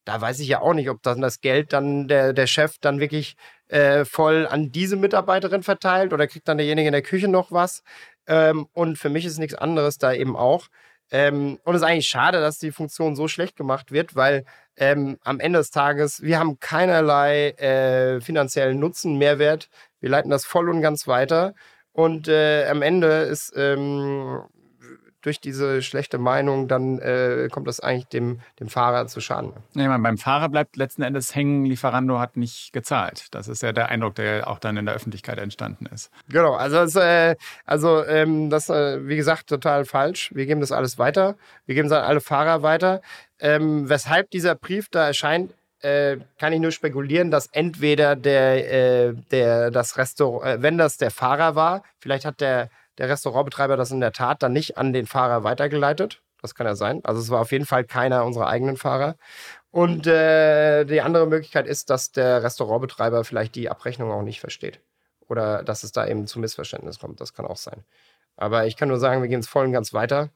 da 0.08 0.18
weiß 0.18 0.40
ich 0.40 0.48
ja 0.48 0.62
auch 0.62 0.72
nicht, 0.72 0.88
ob 0.88 1.02
dann 1.02 1.20
das 1.20 1.42
Geld 1.42 1.74
dann 1.74 2.08
der, 2.08 2.32
der 2.32 2.46
Chef 2.46 2.78
dann 2.80 2.98
wirklich 2.98 3.36
äh, 3.68 4.06
voll 4.06 4.46
an 4.46 4.72
diese 4.72 4.96
Mitarbeiterin 4.96 5.62
verteilt 5.62 6.14
oder 6.14 6.26
kriegt 6.26 6.48
dann 6.48 6.56
derjenige 6.56 6.88
in 6.88 6.92
der 6.92 7.02
Küche 7.02 7.28
noch 7.28 7.52
was. 7.52 7.82
Ähm, 8.26 8.68
und 8.72 8.96
für 8.96 9.10
mich 9.10 9.26
ist 9.26 9.38
nichts 9.38 9.54
anderes 9.54 9.98
da 9.98 10.14
eben 10.14 10.34
auch. 10.34 10.68
Ähm, 11.10 11.58
und 11.62 11.74
es 11.74 11.82
ist 11.82 11.86
eigentlich 11.86 12.08
schade, 12.08 12.40
dass 12.40 12.58
die 12.58 12.72
Funktion 12.72 13.16
so 13.16 13.28
schlecht 13.28 13.54
gemacht 13.56 13.92
wird, 13.92 14.16
weil 14.16 14.46
ähm, 14.78 15.18
am 15.24 15.40
Ende 15.40 15.58
des 15.58 15.70
Tages, 15.70 16.22
wir 16.22 16.38
haben 16.38 16.58
keinerlei 16.58 17.50
äh, 17.50 18.22
finanziellen 18.22 18.78
Nutzen, 18.78 19.18
Mehrwert. 19.18 19.68
Wir 20.00 20.08
leiten 20.08 20.30
das 20.30 20.46
voll 20.46 20.70
und 20.70 20.80
ganz 20.80 21.06
weiter. 21.06 21.54
Und 21.92 22.28
äh, 22.28 22.66
am 22.66 22.80
Ende 22.80 23.08
ist 23.24 23.52
ähm, 23.56 24.40
durch 25.28 25.40
diese 25.40 25.82
schlechte 25.82 26.16
Meinung, 26.16 26.68
dann 26.68 26.98
äh, 27.00 27.48
kommt 27.52 27.68
das 27.68 27.80
eigentlich 27.80 28.06
dem, 28.06 28.40
dem 28.60 28.68
Fahrer 28.68 29.06
zu 29.08 29.20
Schaden. 29.20 29.52
Ja, 29.74 29.88
meine, 29.88 30.02
beim 30.02 30.16
Fahrer 30.16 30.48
bleibt 30.48 30.78
letzten 30.78 31.02
Endes 31.02 31.34
hängen, 31.34 31.66
Lieferando 31.66 32.18
hat 32.18 32.38
nicht 32.38 32.72
gezahlt. 32.72 33.26
Das 33.32 33.46
ist 33.46 33.62
ja 33.62 33.72
der 33.72 33.90
Eindruck, 33.90 34.14
der 34.14 34.48
auch 34.48 34.58
dann 34.58 34.78
in 34.78 34.86
der 34.86 34.94
Öffentlichkeit 34.94 35.36
entstanden 35.36 35.84
ist. 35.84 36.10
Genau, 36.30 36.54
also, 36.54 36.76
das, 36.76 36.96
äh, 36.96 37.36
also 37.66 38.02
ähm, 38.06 38.48
das, 38.48 38.70
äh, 38.70 39.06
wie 39.06 39.16
gesagt, 39.16 39.48
total 39.48 39.84
falsch. 39.84 40.30
Wir 40.34 40.46
geben 40.46 40.62
das 40.62 40.72
alles 40.72 40.98
weiter. 40.98 41.36
Wir 41.66 41.74
geben 41.74 41.88
es 41.88 41.92
an 41.92 42.04
alle 42.04 42.22
Fahrer 42.22 42.62
weiter. 42.62 43.02
Ähm, 43.38 43.86
weshalb 43.90 44.30
dieser 44.30 44.54
Brief 44.54 44.88
da 44.88 45.06
erscheint, 45.06 45.52
äh, 45.80 46.16
kann 46.40 46.54
ich 46.54 46.60
nur 46.60 46.72
spekulieren, 46.72 47.30
dass 47.30 47.48
entweder 47.48 48.16
der, 48.16 49.08
äh, 49.10 49.14
der 49.30 49.70
das 49.70 49.98
Restaurant, 49.98 50.46
äh, 50.46 50.62
wenn 50.62 50.78
das 50.78 50.96
der 50.96 51.10
Fahrer 51.10 51.54
war, 51.54 51.82
vielleicht 51.98 52.24
hat 52.24 52.40
der, 52.40 52.70
der 52.98 53.08
Restaurantbetreiber 53.08 53.76
das 53.76 53.90
in 53.90 54.00
der 54.00 54.12
Tat 54.12 54.42
dann 54.42 54.52
nicht 54.52 54.76
an 54.76 54.92
den 54.92 55.06
Fahrer 55.06 55.44
weitergeleitet. 55.44 56.20
Das 56.42 56.54
kann 56.54 56.66
ja 56.66 56.76
sein. 56.76 57.00
Also 57.04 57.20
es 57.20 57.30
war 57.30 57.40
auf 57.40 57.52
jeden 57.52 57.66
Fall 57.66 57.84
keiner 57.84 58.24
unserer 58.24 58.48
eigenen 58.48 58.76
Fahrer. 58.76 59.16
Und 59.70 60.06
äh, 60.06 60.84
die 60.84 61.00
andere 61.00 61.26
Möglichkeit 61.26 61.66
ist, 61.66 61.90
dass 61.90 62.12
der 62.12 62.42
Restaurantbetreiber 62.42 63.24
vielleicht 63.24 63.54
die 63.54 63.70
Abrechnung 63.70 64.10
auch 64.10 64.22
nicht 64.22 64.40
versteht. 64.40 64.80
Oder 65.28 65.62
dass 65.62 65.82
es 65.82 65.92
da 65.92 66.06
eben 66.06 66.26
zu 66.26 66.38
Missverständnis 66.38 66.98
kommt. 66.98 67.20
Das 67.20 67.34
kann 67.34 67.46
auch 67.46 67.56
sein. 67.56 67.84
Aber 68.36 68.66
ich 68.66 68.76
kann 68.76 68.88
nur 68.88 68.98
sagen, 68.98 69.20
wir 69.20 69.28
gehen 69.28 69.40
es 69.40 69.48
voll 69.48 69.66
und 69.66 69.72
ganz 69.72 69.92
weiter. 69.92 70.30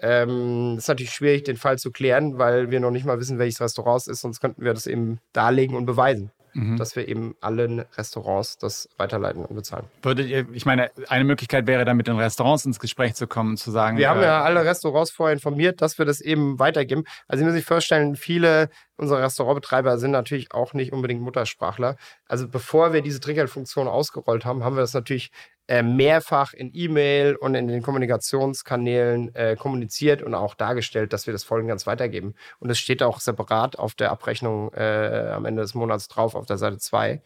Ähm, 0.00 0.76
ist 0.76 0.88
natürlich 0.88 1.12
schwierig, 1.12 1.44
den 1.44 1.56
Fall 1.56 1.78
zu 1.78 1.92
klären, 1.92 2.36
weil 2.36 2.70
wir 2.70 2.80
noch 2.80 2.90
nicht 2.90 3.06
mal 3.06 3.20
wissen, 3.20 3.38
welches 3.38 3.60
Restaurant 3.60 4.02
es 4.02 4.08
ist, 4.08 4.20
sonst 4.22 4.40
könnten 4.40 4.64
wir 4.64 4.74
das 4.74 4.88
eben 4.88 5.20
darlegen 5.32 5.76
und 5.76 5.86
beweisen. 5.86 6.32
Mhm. 6.54 6.76
dass 6.76 6.94
wir 6.94 7.08
eben 7.08 7.34
allen 7.40 7.80
Restaurants 7.96 8.58
das 8.58 8.88
weiterleiten 8.96 9.44
und 9.44 9.54
bezahlen. 9.56 9.86
Würdet 10.02 10.28
ihr, 10.28 10.46
ich 10.52 10.64
meine, 10.64 10.90
eine 11.08 11.24
Möglichkeit 11.24 11.66
wäre 11.66 11.84
dann 11.84 11.96
mit 11.96 12.06
den 12.06 12.16
Restaurants 12.16 12.64
ins 12.64 12.78
Gespräch 12.78 13.14
zu 13.14 13.26
kommen, 13.26 13.56
zu 13.56 13.70
sagen. 13.70 13.98
Wir 13.98 14.06
äh, 14.06 14.08
haben 14.08 14.22
ja 14.22 14.42
alle 14.42 14.64
Restaurants 14.64 15.10
vorher 15.10 15.34
informiert, 15.34 15.82
dass 15.82 15.98
wir 15.98 16.04
das 16.04 16.20
eben 16.20 16.58
weitergeben. 16.58 17.04
Also 17.26 17.40
Sie 17.40 17.44
müssen 17.44 17.56
sich 17.56 17.66
vorstellen, 17.66 18.14
viele 18.16 18.70
unserer 18.96 19.22
Restaurantbetreiber 19.22 19.98
sind 19.98 20.12
natürlich 20.12 20.52
auch 20.52 20.72
nicht 20.72 20.92
unbedingt 20.92 21.20
Muttersprachler. 21.20 21.96
Also 22.28 22.48
bevor 22.48 22.92
wir 22.92 23.02
diese 23.02 23.20
Triggert-Funktion 23.20 23.88
ausgerollt 23.88 24.44
haben, 24.44 24.62
haben 24.62 24.76
wir 24.76 24.82
das 24.82 24.94
natürlich 24.94 25.32
äh, 25.68 25.82
mehrfach 25.82 26.52
in 26.52 26.70
E-Mail 26.74 27.36
und 27.36 27.54
in 27.54 27.68
den 27.68 27.82
Kommunikationskanälen 27.82 29.34
äh, 29.34 29.56
kommuniziert 29.56 30.22
und 30.22 30.34
auch 30.34 30.54
dargestellt, 30.54 31.12
dass 31.12 31.26
wir 31.26 31.32
das 31.32 31.44
voll 31.44 31.60
und 31.60 31.68
ganz 31.68 31.86
weitergeben. 31.86 32.34
Und 32.58 32.70
es 32.70 32.78
steht 32.78 33.02
auch 33.02 33.20
separat 33.20 33.78
auf 33.78 33.94
der 33.94 34.10
Abrechnung 34.10 34.72
äh, 34.74 35.30
am 35.34 35.46
Ende 35.46 35.62
des 35.62 35.74
Monats 35.74 36.08
drauf, 36.08 36.34
auf 36.34 36.46
der 36.46 36.58
Seite 36.58 36.78
2. 36.78 37.22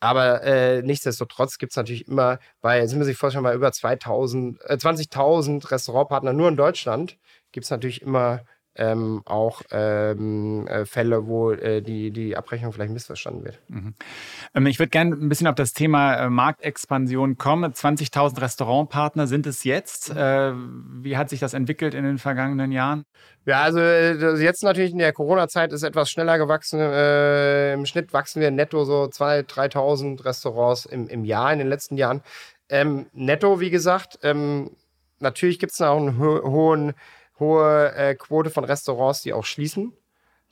Aber 0.00 0.42
äh, 0.42 0.82
nichtsdestotrotz 0.82 1.58
gibt 1.58 1.72
es 1.72 1.76
natürlich 1.76 2.06
immer, 2.08 2.38
bei, 2.60 2.86
sind 2.86 2.98
wir 2.98 3.06
sich 3.06 3.16
vorstellen, 3.16 3.44
bei 3.44 3.54
über 3.54 3.72
2000, 3.72 4.60
äh, 4.62 4.74
20.000 4.74 5.70
Restaurantpartner 5.70 6.32
nur 6.32 6.48
in 6.48 6.56
Deutschland, 6.56 7.18
gibt 7.52 7.64
es 7.64 7.70
natürlich 7.70 8.02
immer 8.02 8.42
ähm, 8.76 9.22
auch 9.24 9.62
ähm, 9.70 10.66
äh, 10.68 10.84
Fälle, 10.84 11.26
wo 11.26 11.52
äh, 11.52 11.82
die, 11.82 12.10
die 12.10 12.36
Abrechnung 12.36 12.72
vielleicht 12.72 12.92
missverstanden 12.92 13.44
wird. 13.44 13.58
Mhm. 13.68 13.94
Ähm, 14.54 14.66
ich 14.66 14.78
würde 14.78 14.90
gerne 14.90 15.14
ein 15.14 15.28
bisschen 15.28 15.46
auf 15.46 15.54
das 15.54 15.72
Thema 15.72 16.14
äh, 16.14 16.30
Marktexpansion 16.30 17.38
kommen. 17.38 17.72
20.000 17.72 18.40
Restaurantpartner 18.40 19.26
sind 19.26 19.46
es 19.46 19.64
jetzt. 19.64 20.10
Äh, 20.10 20.52
wie 20.54 21.16
hat 21.16 21.30
sich 21.30 21.40
das 21.40 21.54
entwickelt 21.54 21.94
in 21.94 22.04
den 22.04 22.18
vergangenen 22.18 22.72
Jahren? 22.72 23.04
Ja, 23.46 23.62
also 23.62 23.78
äh, 23.78 24.36
jetzt 24.42 24.62
natürlich 24.62 24.92
in 24.92 24.98
der 24.98 25.12
Corona-Zeit 25.12 25.72
ist 25.72 25.82
etwas 25.82 26.10
schneller 26.10 26.36
gewachsen. 26.36 26.80
Äh, 26.80 27.74
Im 27.74 27.86
Schnitt 27.86 28.12
wachsen 28.12 28.40
wir 28.40 28.50
netto 28.50 28.84
so 28.84 29.04
2.000, 29.04 29.72
3.000 29.72 30.24
Restaurants 30.24 30.84
im, 30.84 31.08
im 31.08 31.24
Jahr 31.24 31.52
in 31.52 31.60
den 31.60 31.68
letzten 31.68 31.96
Jahren. 31.96 32.22
Ähm, 32.68 33.06
netto, 33.12 33.60
wie 33.60 33.70
gesagt, 33.70 34.18
ähm, 34.22 34.72
natürlich 35.20 35.58
gibt 35.58 35.72
es 35.72 35.80
auch 35.80 35.96
einen 35.96 36.18
ho 36.18 36.42
hohen 36.42 36.94
hohe 37.38 37.92
äh, 37.94 38.14
Quote 38.14 38.50
von 38.50 38.64
Restaurants, 38.64 39.22
die 39.22 39.32
auch 39.32 39.44
schließen. 39.44 39.92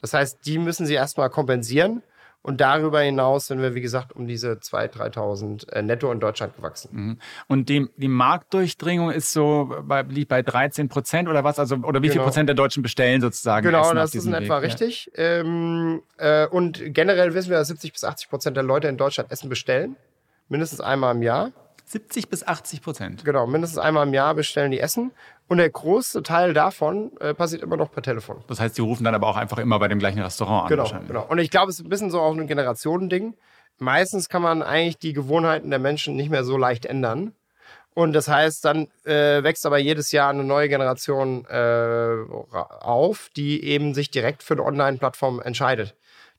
Das 0.01 0.13
heißt, 0.13 0.45
die 0.45 0.59
müssen 0.59 0.85
sie 0.85 0.93
erstmal 0.93 1.29
kompensieren. 1.29 2.03
Und 2.45 2.61
darüber 2.61 3.01
hinaus 3.01 3.47
sind 3.47 3.59
wir, 3.59 3.73
wie 3.73 3.81
gesagt, 3.81 4.15
um 4.15 4.27
diese 4.27 4.51
2.000, 4.51 5.15
3.000 5.15 5.73
äh, 5.73 5.81
netto 5.81 6.11
in 6.11 6.19
Deutschland 6.19 6.55
gewachsen. 6.55 6.89
Mhm. 6.91 7.17
Und 7.47 7.69
die, 7.69 7.89
die 7.97 8.07
Marktdurchdringung 8.07 9.09
ist 9.09 9.33
so 9.33 9.75
bei, 9.81 10.03
liegt 10.03 10.29
bei 10.29 10.43
13 10.43 10.87
Prozent 10.87 11.27
oder 11.27 11.43
was? 11.43 11.57
Also, 11.57 11.77
oder 11.77 12.03
wie 12.03 12.07
genau. 12.07 12.13
viel 12.13 12.21
Prozent 12.21 12.47
der 12.47 12.55
Deutschen 12.55 12.83
bestellen 12.83 13.19
sozusagen? 13.19 13.65
Genau, 13.65 13.91
das 13.95 14.13
ist 14.13 14.25
in 14.25 14.31
Weg. 14.33 14.43
etwa 14.43 14.59
richtig. 14.59 15.09
Ja. 15.15 15.23
Ähm, 15.23 16.03
äh, 16.17 16.45
und 16.45 16.93
generell 16.93 17.33
wissen 17.33 17.49
wir, 17.49 17.57
dass 17.57 17.69
70 17.69 17.93
bis 17.93 18.03
80 18.03 18.29
Prozent 18.29 18.55
der 18.55 18.63
Leute 18.63 18.89
in 18.89 18.97
Deutschland 18.97 19.31
Essen 19.31 19.49
bestellen. 19.49 19.95
Mindestens 20.47 20.81
einmal 20.81 21.15
im 21.15 21.23
Jahr. 21.23 21.51
70 21.85 22.29
bis 22.29 22.45
80 22.45 22.81
Prozent. 22.81 23.25
Genau, 23.25 23.45
mindestens 23.45 23.77
einmal 23.77 24.07
im 24.07 24.13
Jahr 24.13 24.33
bestellen 24.33 24.71
die 24.71 24.79
Essen. 24.79 25.11
Und 25.47 25.57
der 25.57 25.69
große 25.69 26.23
Teil 26.23 26.53
davon 26.53 27.11
äh, 27.19 27.33
passiert 27.33 27.61
immer 27.61 27.77
noch 27.77 27.91
per 27.91 28.01
Telefon. 28.01 28.43
Das 28.47 28.59
heißt, 28.59 28.77
die 28.77 28.81
rufen 28.81 29.03
dann 29.03 29.13
aber 29.13 29.27
auch 29.27 29.37
einfach 29.37 29.59
immer 29.59 29.77
bei 29.77 29.87
dem 29.87 29.99
gleichen 29.99 30.19
Restaurant 30.19 30.63
an. 30.63 30.69
Genau, 30.69 31.05
genau. 31.07 31.25
Und 31.27 31.37
ich 31.37 31.51
glaube, 31.51 31.69
es 31.69 31.79
ist 31.79 31.85
ein 31.85 31.89
bisschen 31.89 32.09
so 32.09 32.19
auch 32.19 32.33
ein 32.35 32.47
Generationending. 32.47 33.35
Meistens 33.77 34.29
kann 34.29 34.41
man 34.41 34.63
eigentlich 34.63 34.97
die 34.97 35.13
Gewohnheiten 35.13 35.69
der 35.69 35.79
Menschen 35.79 36.15
nicht 36.15 36.31
mehr 36.31 36.43
so 36.43 36.57
leicht 36.57 36.85
ändern. 36.85 37.33
Und 37.93 38.13
das 38.13 38.27
heißt, 38.27 38.65
dann 38.65 38.87
äh, 39.05 39.43
wächst 39.43 39.65
aber 39.65 39.77
jedes 39.77 40.11
Jahr 40.11 40.29
eine 40.29 40.43
neue 40.43 40.67
Generation 40.67 41.45
äh, 41.45 42.15
auf, 42.51 43.29
die 43.37 43.63
eben 43.63 43.93
sich 43.93 44.09
direkt 44.09 44.43
für 44.43 44.55
eine 44.55 44.63
Online-Plattform 44.63 45.39
entscheidet 45.39 45.95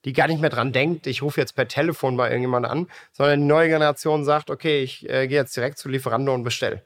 die 0.06 0.14
gar 0.14 0.28
nicht 0.28 0.40
mehr 0.40 0.50
dran 0.50 0.72
denkt, 0.72 1.06
ich 1.06 1.20
rufe 1.20 1.40
jetzt 1.40 1.54
per 1.54 1.68
Telefon 1.68 2.16
bei 2.16 2.28
irgendjemandem 2.28 2.70
an, 2.70 2.86
sondern 3.12 3.40
die 3.40 3.46
neue 3.46 3.68
Generation 3.68 4.24
sagt, 4.24 4.50
okay, 4.50 4.82
ich 4.82 5.06
äh, 5.10 5.26
gehe 5.26 5.38
jetzt 5.38 5.56
direkt 5.56 5.78
zu 5.78 5.88
Lieferando 5.90 6.32
und 6.32 6.44
bestelle. 6.44 6.82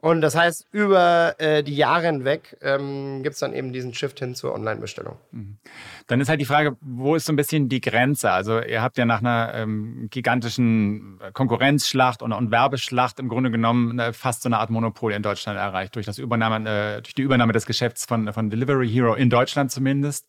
Und 0.00 0.20
das 0.20 0.36
heißt, 0.36 0.68
über 0.70 1.34
äh, 1.38 1.64
die 1.64 1.74
Jahre 1.74 2.06
hinweg 2.06 2.56
ähm, 2.62 3.22
gibt 3.24 3.34
es 3.34 3.40
dann 3.40 3.52
eben 3.52 3.72
diesen 3.72 3.94
Shift 3.94 4.20
hin 4.20 4.36
zur 4.36 4.54
Online-Bestellung. 4.54 5.16
Mhm. 5.32 5.58
Dann 6.06 6.20
ist 6.20 6.28
halt 6.28 6.40
die 6.40 6.44
Frage, 6.44 6.76
wo 6.80 7.16
ist 7.16 7.26
so 7.26 7.32
ein 7.32 7.36
bisschen 7.36 7.68
die 7.68 7.80
Grenze? 7.80 8.30
Also 8.30 8.60
ihr 8.60 8.80
habt 8.80 8.96
ja 8.96 9.04
nach 9.04 9.18
einer 9.18 9.54
ähm, 9.54 10.06
gigantischen 10.10 11.18
Konkurrenzschlacht 11.32 12.22
und, 12.22 12.32
und, 12.32 12.52
Werbeschlacht 12.52 13.18
im 13.18 13.28
Grunde 13.28 13.50
genommen 13.50 13.98
äh, 13.98 14.12
fast 14.12 14.42
so 14.42 14.48
eine 14.48 14.58
Art 14.58 14.70
Monopol 14.70 15.12
in 15.12 15.22
Deutschland 15.22 15.58
erreicht, 15.58 15.96
durch, 15.96 16.06
das 16.06 16.18
Übernahme, 16.18 16.68
äh, 16.68 17.02
durch 17.02 17.14
die 17.14 17.22
Übernahme 17.22 17.52
des 17.52 17.66
Geschäfts 17.66 18.04
von, 18.06 18.32
von 18.32 18.50
Delivery 18.50 18.88
Hero 18.88 19.14
in 19.14 19.30
Deutschland 19.30 19.72
zumindest. 19.72 20.26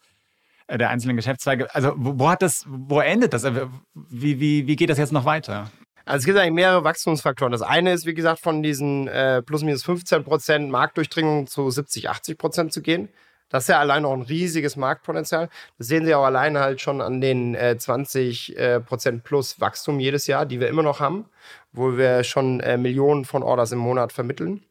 Äh, 0.69 0.77
der 0.77 0.89
einzelnen 0.89 1.15
Geschäftszweige. 1.15 1.73
Also 1.73 1.93
wo, 1.97 2.29
hat 2.29 2.41
das, 2.41 2.63
wo 2.67 2.99
endet 2.99 3.33
das? 3.33 3.43
Äh, 3.43 3.65
wie, 3.93 4.39
wie, 4.39 4.67
wie 4.67 4.75
geht 4.75 4.89
das 4.89 4.99
jetzt 4.99 5.11
noch 5.11 5.25
weiter? 5.25 5.71
Also 6.05 6.19
es 6.19 6.25
gibt 6.25 6.37
eigentlich 6.37 6.53
mehrere 6.53 6.83
Wachstumsfaktoren. 6.83 7.51
Das 7.51 7.63
eine 7.63 7.91
ist, 7.91 8.05
wie 8.05 8.13
gesagt, 8.13 8.39
von 8.39 8.61
diesen 8.61 9.07
äh, 9.07 9.41
plus 9.41 9.63
minus 9.63 9.83
15 9.83 10.23
Prozent 10.23 10.69
Marktdurchdringung 10.69 11.47
zu 11.47 11.69
70, 11.69 12.09
80 12.09 12.37
Prozent 12.37 12.73
zu 12.73 12.81
gehen. 12.81 13.09
Das 13.49 13.63
ist 13.63 13.69
ja 13.69 13.79
allein 13.79 14.03
noch 14.03 14.13
ein 14.13 14.21
riesiges 14.21 14.75
Marktpotenzial. 14.75 15.49
Das 15.79 15.87
sehen 15.87 16.05
Sie 16.05 16.13
auch 16.13 16.23
alleine 16.23 16.59
halt 16.59 16.81
schon 16.81 17.01
an 17.01 17.19
den 17.19 17.55
äh, 17.55 17.75
20 17.75 18.55
äh, 18.55 18.79
Prozent 18.79 19.23
plus 19.23 19.59
Wachstum 19.59 19.99
jedes 19.99 20.27
Jahr, 20.27 20.45
die 20.45 20.59
wir 20.59 20.67
immer 20.67 20.83
noch 20.83 20.99
haben, 20.99 21.25
wo 21.71 21.97
wir 21.97 22.23
schon 22.23 22.59
äh, 22.59 22.77
Millionen 22.77 23.25
von 23.25 23.41
Orders 23.41 23.71
im 23.71 23.79
Monat 23.79 24.13
vermitteln. 24.13 24.63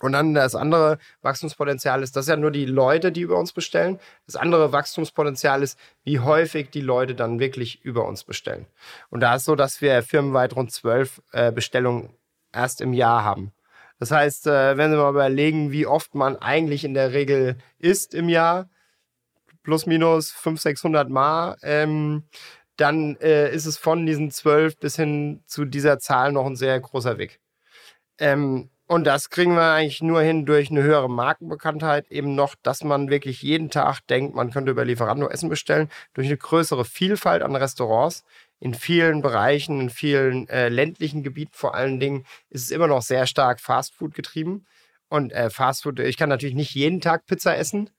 Und 0.00 0.12
dann 0.12 0.34
das 0.34 0.54
andere 0.54 0.98
Wachstumspotenzial 1.22 2.02
ist, 2.02 2.16
das 2.16 2.24
ist 2.24 2.30
ja 2.30 2.36
nur 2.36 2.50
die 2.50 2.66
Leute, 2.66 3.12
die 3.12 3.20
über 3.20 3.38
uns 3.38 3.52
bestellen. 3.52 3.98
Das 4.26 4.36
andere 4.36 4.72
Wachstumspotenzial 4.72 5.62
ist, 5.62 5.78
wie 6.02 6.20
häufig 6.20 6.70
die 6.70 6.80
Leute 6.80 7.14
dann 7.14 7.38
wirklich 7.38 7.84
über 7.84 8.06
uns 8.06 8.24
bestellen. 8.24 8.66
Und 9.10 9.20
da 9.20 9.34
ist 9.34 9.44
so, 9.44 9.54
dass 9.54 9.80
wir 9.80 10.02
firmenweit 10.02 10.56
rund 10.56 10.72
zwölf 10.72 11.22
äh, 11.32 11.52
Bestellungen 11.52 12.10
erst 12.52 12.80
im 12.80 12.92
Jahr 12.92 13.24
haben. 13.24 13.52
Das 13.98 14.10
heißt, 14.10 14.46
äh, 14.46 14.78
wenn 14.78 14.90
Sie 14.90 14.96
mal 14.96 15.10
überlegen, 15.10 15.72
wie 15.72 15.86
oft 15.86 16.14
man 16.14 16.36
eigentlich 16.36 16.84
in 16.84 16.94
der 16.94 17.12
Regel 17.12 17.58
isst 17.78 18.14
im 18.14 18.30
Jahr, 18.30 18.70
plus 19.62 19.84
minus 19.84 20.30
500, 20.30 20.62
600 20.62 21.10
Mal, 21.10 21.56
ähm, 21.62 22.24
dann 22.76 23.16
äh, 23.16 23.52
ist 23.54 23.66
es 23.66 23.76
von 23.76 24.06
diesen 24.06 24.30
zwölf 24.30 24.78
bis 24.78 24.96
hin 24.96 25.42
zu 25.46 25.66
dieser 25.66 25.98
Zahl 25.98 26.32
noch 26.32 26.46
ein 26.46 26.56
sehr 26.56 26.80
großer 26.80 27.18
Weg. 27.18 27.40
Ähm, 28.18 28.70
und 28.90 29.04
das 29.04 29.30
kriegen 29.30 29.54
wir 29.54 29.72
eigentlich 29.74 30.02
nur 30.02 30.20
hin 30.20 30.46
durch 30.46 30.68
eine 30.68 30.82
höhere 30.82 31.08
Markenbekanntheit, 31.08 32.10
eben 32.10 32.34
noch, 32.34 32.56
dass 32.60 32.82
man 32.82 33.08
wirklich 33.08 33.40
jeden 33.40 33.70
Tag 33.70 34.00
denkt, 34.08 34.34
man 34.34 34.50
könnte 34.50 34.72
über 34.72 34.84
Lieferando 34.84 35.28
Essen 35.28 35.48
bestellen, 35.48 35.88
durch 36.12 36.26
eine 36.26 36.36
größere 36.36 36.84
Vielfalt 36.84 37.42
an 37.42 37.54
Restaurants 37.54 38.24
in 38.58 38.74
vielen 38.74 39.22
Bereichen, 39.22 39.80
in 39.80 39.90
vielen 39.90 40.48
äh, 40.48 40.70
ländlichen 40.70 41.22
Gebieten 41.22 41.52
vor 41.54 41.76
allen 41.76 42.00
Dingen, 42.00 42.24
ist 42.48 42.64
es 42.64 42.72
immer 42.72 42.88
noch 42.88 43.02
sehr 43.02 43.28
stark 43.28 43.60
Fastfood 43.60 44.12
getrieben. 44.12 44.66
Und 45.08 45.32
äh, 45.32 45.50
Fastfood, 45.50 46.00
ich 46.00 46.16
kann 46.16 46.28
natürlich 46.28 46.56
nicht 46.56 46.74
jeden 46.74 47.00
Tag 47.00 47.26
Pizza 47.26 47.56
essen, 47.56 47.90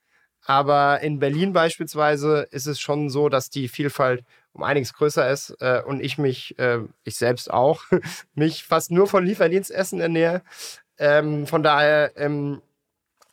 aber 0.44 1.00
in 1.00 1.20
Berlin 1.20 1.54
beispielsweise 1.54 2.48
ist 2.50 2.66
es 2.66 2.80
schon 2.80 3.08
so, 3.08 3.30
dass 3.30 3.48
die 3.48 3.68
Vielfalt 3.68 4.24
um 4.52 4.62
einiges 4.62 4.92
größer 4.92 5.30
ist 5.30 5.56
äh, 5.60 5.82
und 5.84 6.00
ich 6.00 6.18
mich, 6.18 6.58
äh, 6.58 6.80
ich 7.04 7.16
selbst 7.16 7.50
auch, 7.50 7.84
mich 8.34 8.64
fast 8.64 8.90
nur 8.90 9.06
von 9.06 9.24
Lieferdienstessen 9.24 10.00
ernähre. 10.00 10.42
Ähm, 10.98 11.46
von 11.46 11.62
daher 11.62 12.12
ähm, 12.16 12.62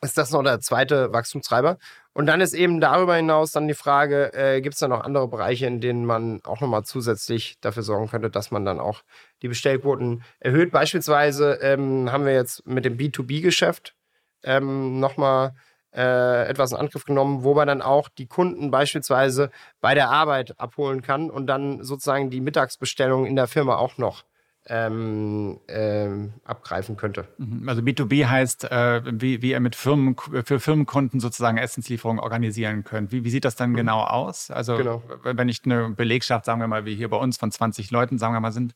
ist 0.02 0.16
das 0.16 0.30
noch 0.30 0.42
der 0.42 0.60
zweite 0.60 1.12
Wachstumstreiber. 1.12 1.78
Und 2.12 2.26
dann 2.26 2.40
ist 2.40 2.54
eben 2.54 2.80
darüber 2.80 3.14
hinaus 3.14 3.52
dann 3.52 3.68
die 3.68 3.74
Frage, 3.74 4.32
äh, 4.34 4.60
gibt 4.60 4.74
es 4.74 4.80
da 4.80 4.88
noch 4.88 5.04
andere 5.04 5.28
Bereiche, 5.28 5.66
in 5.66 5.80
denen 5.80 6.04
man 6.04 6.40
auch 6.44 6.60
nochmal 6.60 6.84
zusätzlich 6.84 7.58
dafür 7.60 7.82
sorgen 7.82 8.08
könnte, 8.08 8.30
dass 8.30 8.50
man 8.50 8.64
dann 8.64 8.80
auch 8.80 9.02
die 9.42 9.48
Bestellquoten 9.48 10.24
erhöht. 10.40 10.72
Beispielsweise 10.72 11.54
ähm, 11.62 12.10
haben 12.10 12.24
wir 12.24 12.32
jetzt 12.32 12.66
mit 12.66 12.84
dem 12.84 12.96
B2B-Geschäft 12.96 13.94
ähm, 14.42 14.98
nochmal 14.98 15.54
äh, 15.94 16.48
etwas 16.48 16.72
in 16.72 16.78
Angriff 16.78 17.04
genommen, 17.04 17.44
wo 17.44 17.54
man 17.54 17.68
dann 17.68 17.82
auch 17.82 18.08
die 18.08 18.26
Kunden 18.26 18.70
beispielsweise 18.70 19.50
bei 19.80 19.94
der 19.94 20.10
Arbeit 20.10 20.58
abholen 20.58 21.02
kann 21.02 21.30
und 21.30 21.46
dann 21.46 21.82
sozusagen 21.84 22.30
die 22.30 22.40
Mittagsbestellung 22.40 23.26
in 23.26 23.36
der 23.36 23.46
Firma 23.46 23.76
auch 23.76 23.98
noch 23.98 24.24
ähm, 24.70 25.58
ähm, 25.66 26.32
abgreifen 26.44 26.96
könnte. 26.96 27.26
Mhm. 27.38 27.68
Also 27.68 27.82
B2B 27.82 28.26
heißt, 28.26 28.70
äh, 28.70 29.02
wie, 29.04 29.42
wie 29.42 29.50
ihr 29.50 29.60
mit 29.60 29.74
Firmen, 29.74 30.16
für 30.44 30.60
Firmenkunden 30.60 31.18
sozusagen 31.18 31.58
Essenslieferungen 31.58 32.22
organisieren 32.22 32.84
könnt. 32.84 33.10
Wie, 33.10 33.24
wie 33.24 33.30
sieht 33.30 33.44
das 33.44 33.56
dann 33.56 33.70
mhm. 33.70 33.76
genau 33.76 34.00
aus? 34.02 34.50
Also 34.50 34.76
genau. 34.76 35.02
wenn 35.24 35.48
ich 35.48 35.62
eine 35.64 35.90
Belegschaft, 35.90 36.44
sagen 36.44 36.60
wir 36.60 36.68
mal, 36.68 36.84
wie 36.84 36.94
hier 36.94 37.08
bei 37.08 37.16
uns 37.16 37.36
von 37.36 37.50
20 37.50 37.90
Leuten, 37.90 38.18
sagen 38.18 38.32
wir 38.32 38.40
mal, 38.40 38.52
sind. 38.52 38.74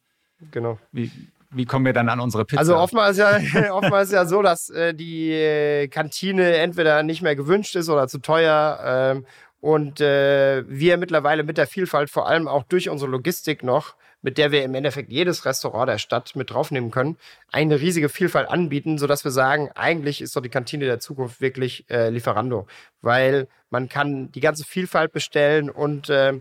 Genau. 0.50 0.78
Wie, 0.90 1.12
wie 1.50 1.64
kommen 1.64 1.85
wir 1.85 1.92
dann 1.92 2.09
an 2.09 2.18
unsere 2.18 2.44
Pizza? 2.44 2.59
Also 2.59 2.76
oftmals 2.76 3.16
ja, 3.16 3.38
oftmals 3.72 4.11
ja 4.11 4.26
so, 4.26 4.42
dass 4.42 4.70
äh, 4.70 4.94
die 4.94 5.30
äh, 5.30 5.87
Kantine 5.87 6.57
entweder 6.57 7.04
nicht 7.04 7.22
mehr 7.22 7.37
gewünscht 7.37 7.76
ist 7.76 7.88
oder 7.88 8.09
zu 8.09 8.18
teuer. 8.18 8.80
Ähm, 8.85 9.26
und 9.61 10.00
äh, 10.00 10.64
wir 10.68 10.98
mittlerweile 10.98 11.44
mit 11.44 11.57
der 11.57 11.68
Vielfalt, 11.68 12.11
vor 12.11 12.28
allem 12.28 12.48
auch 12.48 12.64
durch 12.64 12.90
unsere 12.90 13.11
Logistik 13.11 13.62
noch, 13.62 13.94
mit 14.25 14.39
der 14.39 14.53
wir 14.53 14.65
im 14.65 14.75
Endeffekt 14.75 15.13
jedes 15.13 15.45
Restaurant 15.45 15.87
der 15.87 15.99
Stadt 15.99 16.35
mit 16.35 16.51
draufnehmen 16.51 16.91
können, 16.91 17.19
eine 17.53 17.79
riesige 17.79 18.09
Vielfalt 18.09 18.49
anbieten, 18.49 18.97
sodass 18.97 19.23
wir 19.23 19.31
sagen, 19.31 19.71
eigentlich 19.75 20.23
ist 20.23 20.35
doch 20.35 20.41
die 20.41 20.49
Kantine 20.49 20.87
der 20.87 20.99
Zukunft 20.99 21.43
wirklich 21.43 21.85
äh, 21.91 22.09
Lieferando, 22.09 22.67
weil 23.03 23.49
man 23.69 23.91
kann 23.91 24.33
die 24.33 24.41
ganze 24.41 24.65
Vielfalt 24.65 25.13
bestellen 25.13 25.69
und 25.69 26.09
äh, 26.09 26.41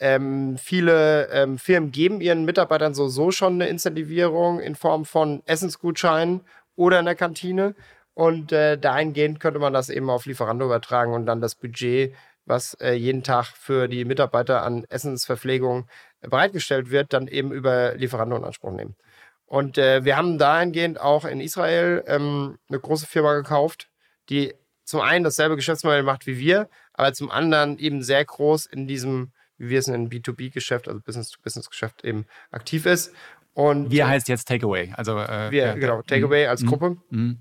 ähm, 0.00 0.58
viele 0.58 1.28
ähm, 1.28 1.56
Firmen 1.58 1.92
geben 1.92 2.20
ihren 2.20 2.44
Mitarbeitern 2.44 2.94
sowieso 2.94 3.30
schon 3.30 3.54
eine 3.54 3.68
Incentivierung 3.68 4.58
in 4.58 4.74
Form 4.74 5.04
von 5.04 5.42
Essensgutscheinen 5.46 6.40
oder 6.74 6.98
in 6.98 7.04
der 7.04 7.14
Kantine. 7.14 7.76
Und 8.14 8.50
äh, 8.50 8.76
dahingehend 8.76 9.38
könnte 9.38 9.60
man 9.60 9.72
das 9.72 9.88
eben 9.88 10.10
auf 10.10 10.26
Lieferando 10.26 10.64
übertragen 10.64 11.12
und 11.12 11.26
dann 11.26 11.40
das 11.40 11.54
Budget, 11.54 12.12
was 12.44 12.74
äh, 12.80 12.94
jeden 12.94 13.22
Tag 13.22 13.46
für 13.46 13.86
die 13.86 14.04
Mitarbeiter 14.04 14.62
an 14.62 14.84
Essensverpflegung 14.88 15.86
bereitgestellt 16.20 16.90
wird, 16.90 17.12
dann 17.12 17.28
eben 17.28 17.52
über 17.52 17.94
Lieferando 17.94 18.36
in 18.36 18.44
Anspruch 18.44 18.72
nehmen. 18.72 18.96
Und 19.46 19.78
äh, 19.78 20.04
wir 20.04 20.16
haben 20.16 20.38
dahingehend 20.38 21.00
auch 21.00 21.24
in 21.24 21.40
Israel 21.40 22.04
ähm, 22.06 22.58
eine 22.68 22.78
große 22.78 23.06
Firma 23.06 23.34
gekauft, 23.34 23.88
die 24.28 24.54
zum 24.84 25.00
einen 25.00 25.24
dasselbe 25.24 25.56
Geschäftsmodell 25.56 26.02
macht 26.02 26.26
wie 26.26 26.38
wir, 26.38 26.68
aber 26.92 27.12
zum 27.12 27.30
anderen 27.30 27.78
eben 27.78 28.02
sehr 28.02 28.24
groß 28.24 28.66
in 28.66 28.86
diesem 28.86 29.32
wie 29.60 29.68
wir 29.68 29.78
es 29.78 29.88
in 29.88 29.94
einem 29.94 30.08
B2B-Geschäft, 30.08 30.88
also 30.88 31.00
Business-to-Business-Geschäft 31.00 32.02
eben 32.02 32.24
aktiv 32.50 32.86
ist. 32.86 33.12
Und 33.52 33.90
wir 33.90 34.08
heißt 34.08 34.28
jetzt 34.28 34.48
Takeaway. 34.48 34.92
Also, 34.96 35.18
äh, 35.18 35.50
wir, 35.50 35.74
genau, 35.74 36.02
Takeaway 36.02 36.46
als 36.46 36.62
mhm. 36.62 36.66
Gruppe. 36.66 36.96
Mhm. 37.10 37.38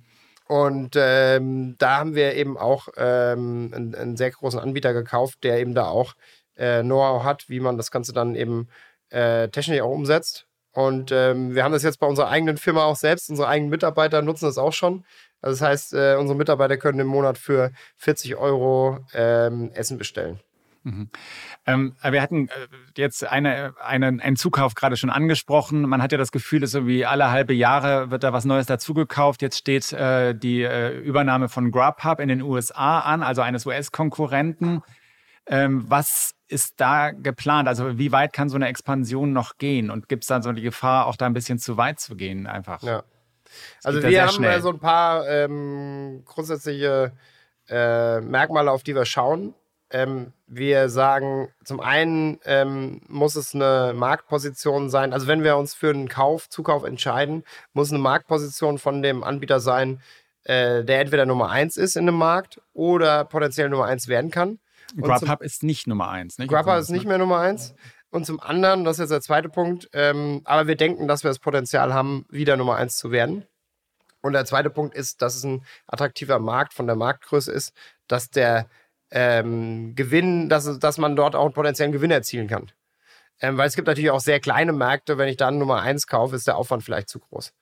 Und 0.47 0.95
ähm, 0.97 1.75
da 1.77 1.97
haben 1.97 2.15
wir 2.15 2.33
eben 2.33 2.57
auch 2.57 2.89
ähm, 2.97 3.71
einen, 3.73 3.95
einen, 3.95 4.17
sehr 4.17 4.31
großen 4.31 4.59
Anbieter 4.59 4.93
gekauft, 4.93 5.43
der 5.43 5.59
eben 5.59 5.75
da 5.75 5.85
auch 5.85 6.15
äh, 6.59 6.83
Know-how 6.83 7.23
hat, 7.23 7.49
wie 7.49 7.59
man 7.59 7.77
das 7.77 7.91
Ganze 7.91 8.13
dann 8.13 8.35
eben 8.35 8.67
äh, 9.09 9.47
technisch 9.49 9.81
auch 9.81 9.91
umsetzt. 9.91 10.45
Und 10.71 11.11
ähm, 11.11 11.55
wir 11.55 11.63
haben 11.63 11.71
das 11.71 11.83
jetzt 11.83 11.99
bei 11.99 12.07
unserer 12.07 12.29
eigenen 12.29 12.57
Firma 12.57 12.83
auch 12.83 12.95
selbst. 12.95 13.29
Unsere 13.29 13.47
eigenen 13.47 13.71
Mitarbeiter 13.71 14.21
nutzen 14.21 14.45
das 14.45 14.57
auch 14.57 14.73
schon. 14.73 15.03
Also 15.41 15.59
das 15.59 15.67
heißt, 15.67 15.93
äh, 15.93 16.15
unsere 16.19 16.37
Mitarbeiter 16.37 16.77
können 16.77 16.99
im 16.99 17.07
Monat 17.07 17.37
für 17.37 17.71
40 17.97 18.35
Euro 18.35 18.99
ähm, 19.13 19.71
Essen 19.73 19.97
bestellen. 19.97 20.39
Mhm. 20.83 21.09
Ähm, 21.65 21.95
wir 22.01 22.21
hatten 22.21 22.47
äh, 22.47 22.51
jetzt 22.97 23.25
eine, 23.25 23.73
eine, 23.83 24.07
einen 24.07 24.35
Zukauf 24.35 24.75
gerade 24.75 24.95
schon 24.95 25.09
angesprochen. 25.09 25.81
Man 25.81 26.01
hat 26.01 26.11
ja 26.11 26.17
das 26.17 26.31
Gefühl, 26.31 26.61
dass 26.61 26.73
irgendwie 26.73 27.05
alle 27.05 27.31
halbe 27.31 27.53
Jahre 27.53 28.11
wird 28.11 28.23
da 28.23 28.31
was 28.31 28.45
Neues 28.45 28.67
dazugekauft. 28.67 29.41
Jetzt 29.41 29.57
steht 29.57 29.91
äh, 29.91 30.33
die 30.33 30.61
äh, 30.61 30.97
Übernahme 30.97 31.49
von 31.49 31.71
Grubhub 31.71 32.19
in 32.19 32.29
den 32.29 32.41
USA 32.41 32.99
an, 32.99 33.23
also 33.23 33.41
eines 33.41 33.65
US-Konkurrenten. 33.65 34.81
Ähm, 35.47 35.83
was 35.89 36.35
ist 36.49 36.81
da 36.81 37.11
geplant? 37.11 37.67
Also 37.67 37.97
wie 37.97 38.11
weit 38.11 38.33
kann 38.33 38.49
so 38.49 38.55
eine 38.55 38.67
Expansion 38.67 39.33
noch 39.33 39.57
gehen? 39.57 39.89
Und 39.91 40.09
gibt 40.09 40.23
es 40.23 40.27
dann 40.27 40.41
so 40.41 40.51
die 40.51 40.61
Gefahr, 40.61 41.05
auch 41.07 41.15
da 41.15 41.25
ein 41.25 41.33
bisschen 41.33 41.59
zu 41.59 41.77
weit 41.77 41.99
zu 41.99 42.15
gehen 42.15 42.47
einfach? 42.47 42.81
Ja. 42.81 43.03
Also 43.83 44.03
wir 44.03 44.21
haben 44.21 44.33
schnell. 44.33 44.61
so 44.61 44.69
ein 44.69 44.79
paar 44.79 45.27
ähm, 45.27 46.23
grundsätzliche 46.25 47.13
äh, 47.67 48.19
Merkmale, 48.21 48.71
auf 48.71 48.83
die 48.83 48.95
wir 48.95 49.05
schauen. 49.05 49.53
Ähm, 49.91 50.33
wir 50.45 50.89
sagen, 50.89 51.49
zum 51.63 51.79
einen 51.79 52.39
ähm, 52.45 53.01
muss 53.07 53.35
es 53.35 53.55
eine 53.55 53.93
Marktposition 53.95 54.89
sein. 54.89 55.13
Also 55.13 55.27
wenn 55.27 55.43
wir 55.43 55.57
uns 55.57 55.73
für 55.73 55.89
einen 55.89 56.09
Kauf, 56.09 56.47
Zukauf 56.49 56.83
entscheiden, 56.83 57.43
muss 57.73 57.91
eine 57.91 57.99
Marktposition 57.99 58.77
von 58.77 59.01
dem 59.01 59.23
Anbieter 59.23 59.59
sein, 59.59 60.01
äh, 60.43 60.83
der 60.83 61.01
entweder 61.01 61.25
Nummer 61.25 61.49
eins 61.49 61.75
ist 61.75 61.95
in 61.95 62.05
dem 62.05 62.15
Markt 62.15 62.61
oder 62.73 63.25
potenziell 63.25 63.69
Nummer 63.69 63.85
eins 63.85 64.07
werden 64.07 64.29
kann. 64.29 64.59
Grubhub 64.95 65.41
ist 65.41 65.63
nicht 65.63 65.87
Nummer 65.87 66.09
eins. 66.09 66.37
Ne? 66.37 66.47
Grubhub 66.47 66.77
ist 66.77 66.89
nicht 66.89 67.05
mehr 67.05 67.17
Nummer 67.17 67.39
eins. 67.39 67.73
Und 68.11 68.25
zum 68.25 68.39
anderen, 68.39 68.85
das 68.85 68.97
ist 68.97 69.01
jetzt 69.01 69.11
der 69.11 69.21
zweite 69.21 69.49
Punkt, 69.49 69.89
ähm, 69.93 70.41
aber 70.45 70.67
wir 70.67 70.75
denken, 70.75 71.07
dass 71.07 71.23
wir 71.23 71.29
das 71.29 71.39
Potenzial 71.39 71.93
haben, 71.93 72.25
wieder 72.29 72.57
Nummer 72.57 72.75
eins 72.75 72.97
zu 72.97 73.11
werden. 73.11 73.45
Und 74.21 74.33
der 74.33 74.45
zweite 74.45 74.69
Punkt 74.69 74.95
ist, 74.95 75.21
dass 75.21 75.35
es 75.35 75.43
ein 75.43 75.63
attraktiver 75.87 76.39
Markt 76.39 76.73
von 76.73 76.87
der 76.87 76.95
Marktgröße 76.95 77.51
ist, 77.51 77.73
dass 78.07 78.29
der 78.29 78.67
ähm, 79.11 79.95
Gewinn, 79.95 80.49
dass, 80.49 80.79
dass 80.79 80.97
man 80.97 81.15
dort 81.15 81.35
auch 81.35 81.45
einen 81.45 81.53
potenziellen 81.53 81.91
Gewinn 81.91 82.11
erzielen 82.11 82.47
kann. 82.47 82.71
Ähm, 83.41 83.57
weil 83.57 83.67
es 83.67 83.75
gibt 83.75 83.87
natürlich 83.87 84.11
auch 84.11 84.19
sehr 84.19 84.39
kleine 84.39 84.73
Märkte. 84.73 85.17
Wenn 85.17 85.29
ich 85.29 85.37
dann 85.37 85.57
Nummer 85.57 85.81
eins 85.81 86.07
kaufe, 86.07 86.35
ist 86.35 86.47
der 86.47 86.57
Aufwand 86.57 86.83
vielleicht 86.83 87.09
zu 87.09 87.19
groß. 87.19 87.53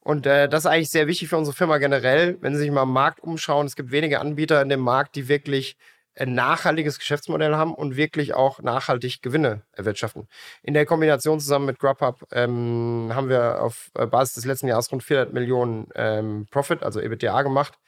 Und 0.00 0.26
äh, 0.26 0.48
das 0.48 0.64
ist 0.64 0.66
eigentlich 0.66 0.90
sehr 0.90 1.06
wichtig 1.06 1.28
für 1.28 1.36
unsere 1.36 1.54
Firma 1.54 1.78
generell. 1.78 2.38
Wenn 2.40 2.54
Sie 2.54 2.60
sich 2.60 2.70
mal 2.70 2.82
am 2.82 2.92
Markt 2.92 3.20
umschauen, 3.20 3.66
es 3.66 3.76
gibt 3.76 3.90
wenige 3.90 4.20
Anbieter 4.20 4.62
in 4.62 4.70
dem 4.70 4.80
Markt, 4.80 5.14
die 5.14 5.28
wirklich 5.28 5.76
ein 6.18 6.34
nachhaltiges 6.34 6.98
Geschäftsmodell 6.98 7.54
haben 7.56 7.74
und 7.74 7.96
wirklich 7.96 8.34
auch 8.34 8.60
nachhaltig 8.62 9.22
Gewinne 9.22 9.62
erwirtschaften. 9.72 10.28
In 10.62 10.74
der 10.74 10.86
Kombination 10.86 11.40
zusammen 11.40 11.66
mit 11.66 11.78
Grubhub 11.78 12.26
ähm, 12.32 13.10
haben 13.12 13.28
wir 13.28 13.62
auf 13.62 13.90
äh, 13.94 14.06
Basis 14.06 14.34
des 14.34 14.44
letzten 14.44 14.68
Jahres 14.68 14.90
rund 14.90 15.02
400 15.02 15.32
Millionen 15.32 15.88
ähm, 15.94 16.46
Profit, 16.50 16.82
also 16.82 17.00
EBITDA 17.00 17.42
gemacht 17.42 17.78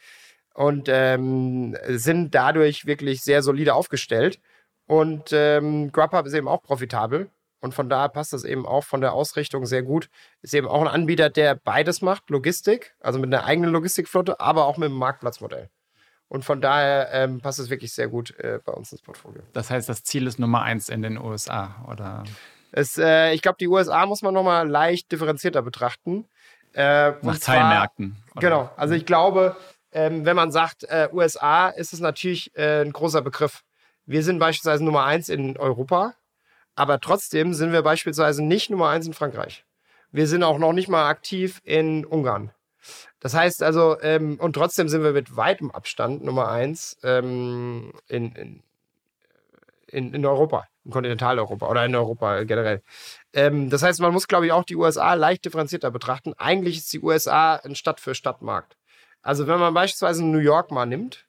und 0.53 0.89
ähm, 0.89 1.77
sind 1.87 2.35
dadurch 2.35 2.85
wirklich 2.85 3.21
sehr 3.21 3.41
solide 3.41 3.73
aufgestellt. 3.73 4.39
Und 4.87 5.31
ähm, 5.31 5.91
Grubhub 5.91 6.25
ist 6.25 6.33
eben 6.33 6.47
auch 6.47 6.61
profitabel. 6.61 7.29
Und 7.61 7.73
von 7.73 7.89
daher 7.89 8.09
passt 8.09 8.33
das 8.33 8.43
eben 8.43 8.65
auch 8.65 8.83
von 8.83 9.01
der 9.01 9.13
Ausrichtung 9.13 9.65
sehr 9.65 9.83
gut. 9.83 10.09
Ist 10.41 10.53
eben 10.53 10.67
auch 10.67 10.81
ein 10.81 10.87
Anbieter, 10.87 11.29
der 11.29 11.55
beides 11.55 12.01
macht: 12.01 12.29
Logistik, 12.29 12.95
also 12.99 13.19
mit 13.19 13.33
einer 13.33 13.45
eigenen 13.45 13.71
Logistikflotte, 13.71 14.39
aber 14.39 14.65
auch 14.65 14.77
mit 14.77 14.87
einem 14.87 14.97
Marktplatzmodell. 14.97 15.69
Und 16.29 16.45
von 16.45 16.61
daher 16.61 17.09
ähm, 17.11 17.41
passt 17.41 17.59
es 17.59 17.69
wirklich 17.69 17.91
sehr 17.91 18.07
gut 18.07 18.37
äh, 18.39 18.59
bei 18.63 18.71
uns 18.71 18.91
ins 18.91 19.01
Portfolio. 19.01 19.41
Das 19.53 19.71
heißt, 19.71 19.89
das 19.89 20.03
Ziel 20.03 20.27
ist 20.27 20.39
Nummer 20.39 20.61
eins 20.61 20.87
in 20.87 21.01
den 21.01 21.17
USA, 21.17 21.83
oder? 21.91 22.23
Es, 22.71 22.97
äh, 22.99 23.33
ich 23.33 23.41
glaube, 23.41 23.57
die 23.59 23.67
USA 23.67 24.05
muss 24.05 24.21
man 24.21 24.33
nochmal 24.35 24.69
leicht 24.69 25.11
differenzierter 25.11 25.63
betrachten. 25.63 26.25
Äh, 26.73 27.13
Nach 27.23 27.39
Teilmärkten. 27.39 28.15
Genau. 28.35 28.69
Also 28.77 28.93
ich 28.93 29.07
glaube, 29.07 29.55
ähm, 29.91 30.23
wenn 30.23 30.35
man 30.35 30.51
sagt 30.51 30.83
äh, 30.83 31.09
USA, 31.11 31.69
ist 31.69 31.93
es 31.93 31.99
natürlich 31.99 32.55
äh, 32.55 32.81
ein 32.81 32.93
großer 32.93 33.23
Begriff. 33.23 33.63
Wir 34.05 34.23
sind 34.23 34.37
beispielsweise 34.37 34.83
Nummer 34.83 35.05
eins 35.05 35.29
in 35.29 35.57
Europa, 35.57 36.13
aber 36.75 36.99
trotzdem 36.99 37.55
sind 37.55 37.71
wir 37.71 37.81
beispielsweise 37.81 38.43
nicht 38.43 38.69
Nummer 38.69 38.89
eins 38.89 39.07
in 39.07 39.13
Frankreich. 39.13 39.65
Wir 40.11 40.27
sind 40.27 40.43
auch 40.43 40.59
noch 40.59 40.73
nicht 40.73 40.89
mal 40.89 41.07
aktiv 41.07 41.59
in 41.63 42.05
Ungarn. 42.05 42.51
Das 43.19 43.33
heißt 43.33 43.63
also, 43.63 43.99
ähm, 44.01 44.39
und 44.39 44.53
trotzdem 44.53 44.89
sind 44.89 45.03
wir 45.03 45.11
mit 45.11 45.35
weitem 45.35 45.71
Abstand 45.71 46.23
Nummer 46.23 46.49
eins 46.49 46.97
ähm, 47.03 47.91
in, 48.07 48.31
in, 48.33 48.63
in, 49.87 50.13
in, 50.13 50.25
Europa, 50.25 50.67
in 50.85 50.91
Kontinentaleuropa 50.91 51.67
oder 51.67 51.85
in 51.85 51.95
Europa 51.95 52.43
generell. 52.43 52.81
Ähm, 53.33 53.69
das 53.69 53.83
heißt, 53.83 53.99
man 53.99 54.13
muss, 54.13 54.27
glaube 54.27 54.45
ich, 54.45 54.51
auch 54.51 54.63
die 54.63 54.75
USA 54.75 55.13
leicht 55.15 55.45
differenzierter 55.45 55.91
betrachten. 55.91 56.33
Eigentlich 56.37 56.77
ist 56.77 56.93
die 56.93 57.01
USA 57.01 57.55
ein 57.55 57.75
Stadt-für-Stadt-Markt. 57.75 58.77
Also 59.21 59.47
wenn 59.47 59.59
man 59.59 59.73
beispielsweise 59.73 60.25
New 60.25 60.39
York 60.39 60.71
mal 60.71 60.85
nimmt, 60.85 61.25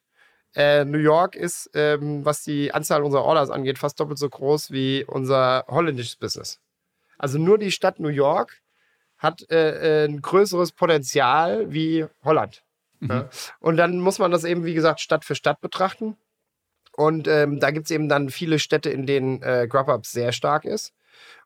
äh, 0.55 0.85
New 0.85 0.99
York 0.99 1.37
ist, 1.37 1.71
ähm, 1.75 2.25
was 2.25 2.43
die 2.43 2.73
Anzahl 2.73 3.03
unserer 3.03 3.25
Orders 3.25 3.51
angeht, 3.51 3.79
fast 3.79 4.01
doppelt 4.01 4.19
so 4.19 4.29
groß 4.29 4.71
wie 4.71 5.05
unser 5.05 5.65
holländisches 5.69 6.17
Business. 6.17 6.61
Also 7.19 7.39
nur 7.39 7.59
die 7.59 7.71
Stadt 7.71 8.01
New 8.01 8.09
York 8.09 8.61
hat 9.21 9.49
äh, 9.51 10.03
äh 10.03 10.09
ein 10.09 10.21
größeres 10.21 10.73
Potenzial 10.73 11.73
wie 11.73 12.07
Holland. 12.25 12.65
Mhm. 12.99 13.11
Ja? 13.11 13.29
Und 13.61 13.77
dann 13.77 14.01
muss 14.01 14.19
man 14.19 14.31
das 14.31 14.45
eben, 14.45 14.65
wie 14.65 14.75
gesagt, 14.75 15.01
Stadt 15.01 15.25
für 15.25 15.35
Stadt 15.35 15.61
betrachten. 15.61 16.17
Und 16.97 17.29
ähm, 17.29 17.61
da 17.61 17.71
gibt 17.71 17.87
es 17.87 17.91
eben 17.93 18.09
dann 18.09 18.31
viele 18.31 18.59
Städte, 18.59 18.91
in 18.91 19.07
denen 19.07 19.43
äh, 19.43 19.67
Grubhub 19.69 20.05
sehr 20.07 20.33
stark 20.33 20.65
ist. 20.65 20.93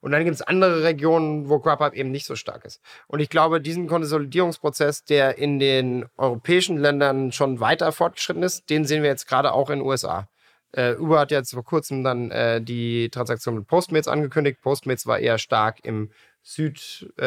Und 0.00 0.12
dann 0.12 0.24
gibt 0.24 0.34
es 0.34 0.42
andere 0.42 0.82
Regionen, 0.82 1.48
wo 1.48 1.58
Grubhub 1.58 1.94
eben 1.94 2.10
nicht 2.10 2.26
so 2.26 2.36
stark 2.36 2.64
ist. 2.64 2.80
Und 3.06 3.20
ich 3.20 3.28
glaube, 3.28 3.60
diesen 3.60 3.86
Konsolidierungsprozess, 3.86 5.04
der 5.04 5.38
in 5.38 5.58
den 5.58 6.06
europäischen 6.16 6.78
Ländern 6.78 7.32
schon 7.32 7.60
weiter 7.60 7.92
fortgeschritten 7.92 8.42
ist, 8.42 8.68
den 8.70 8.84
sehen 8.84 9.02
wir 9.02 9.10
jetzt 9.10 9.28
gerade 9.28 9.52
auch 9.52 9.70
in 9.70 9.80
den 9.80 9.86
USA. 9.86 10.28
Äh, 10.72 10.96
Uber 10.96 11.20
hat 11.20 11.30
jetzt 11.30 11.54
vor 11.54 11.64
kurzem 11.64 12.02
dann 12.02 12.30
äh, 12.30 12.60
die 12.60 13.08
Transaktion 13.10 13.54
mit 13.54 13.66
Postmates 13.66 14.08
angekündigt. 14.08 14.60
Postmates 14.60 15.06
war 15.06 15.20
eher 15.20 15.38
stark 15.38 15.84
im 15.84 16.10
Südwesten 16.44 17.18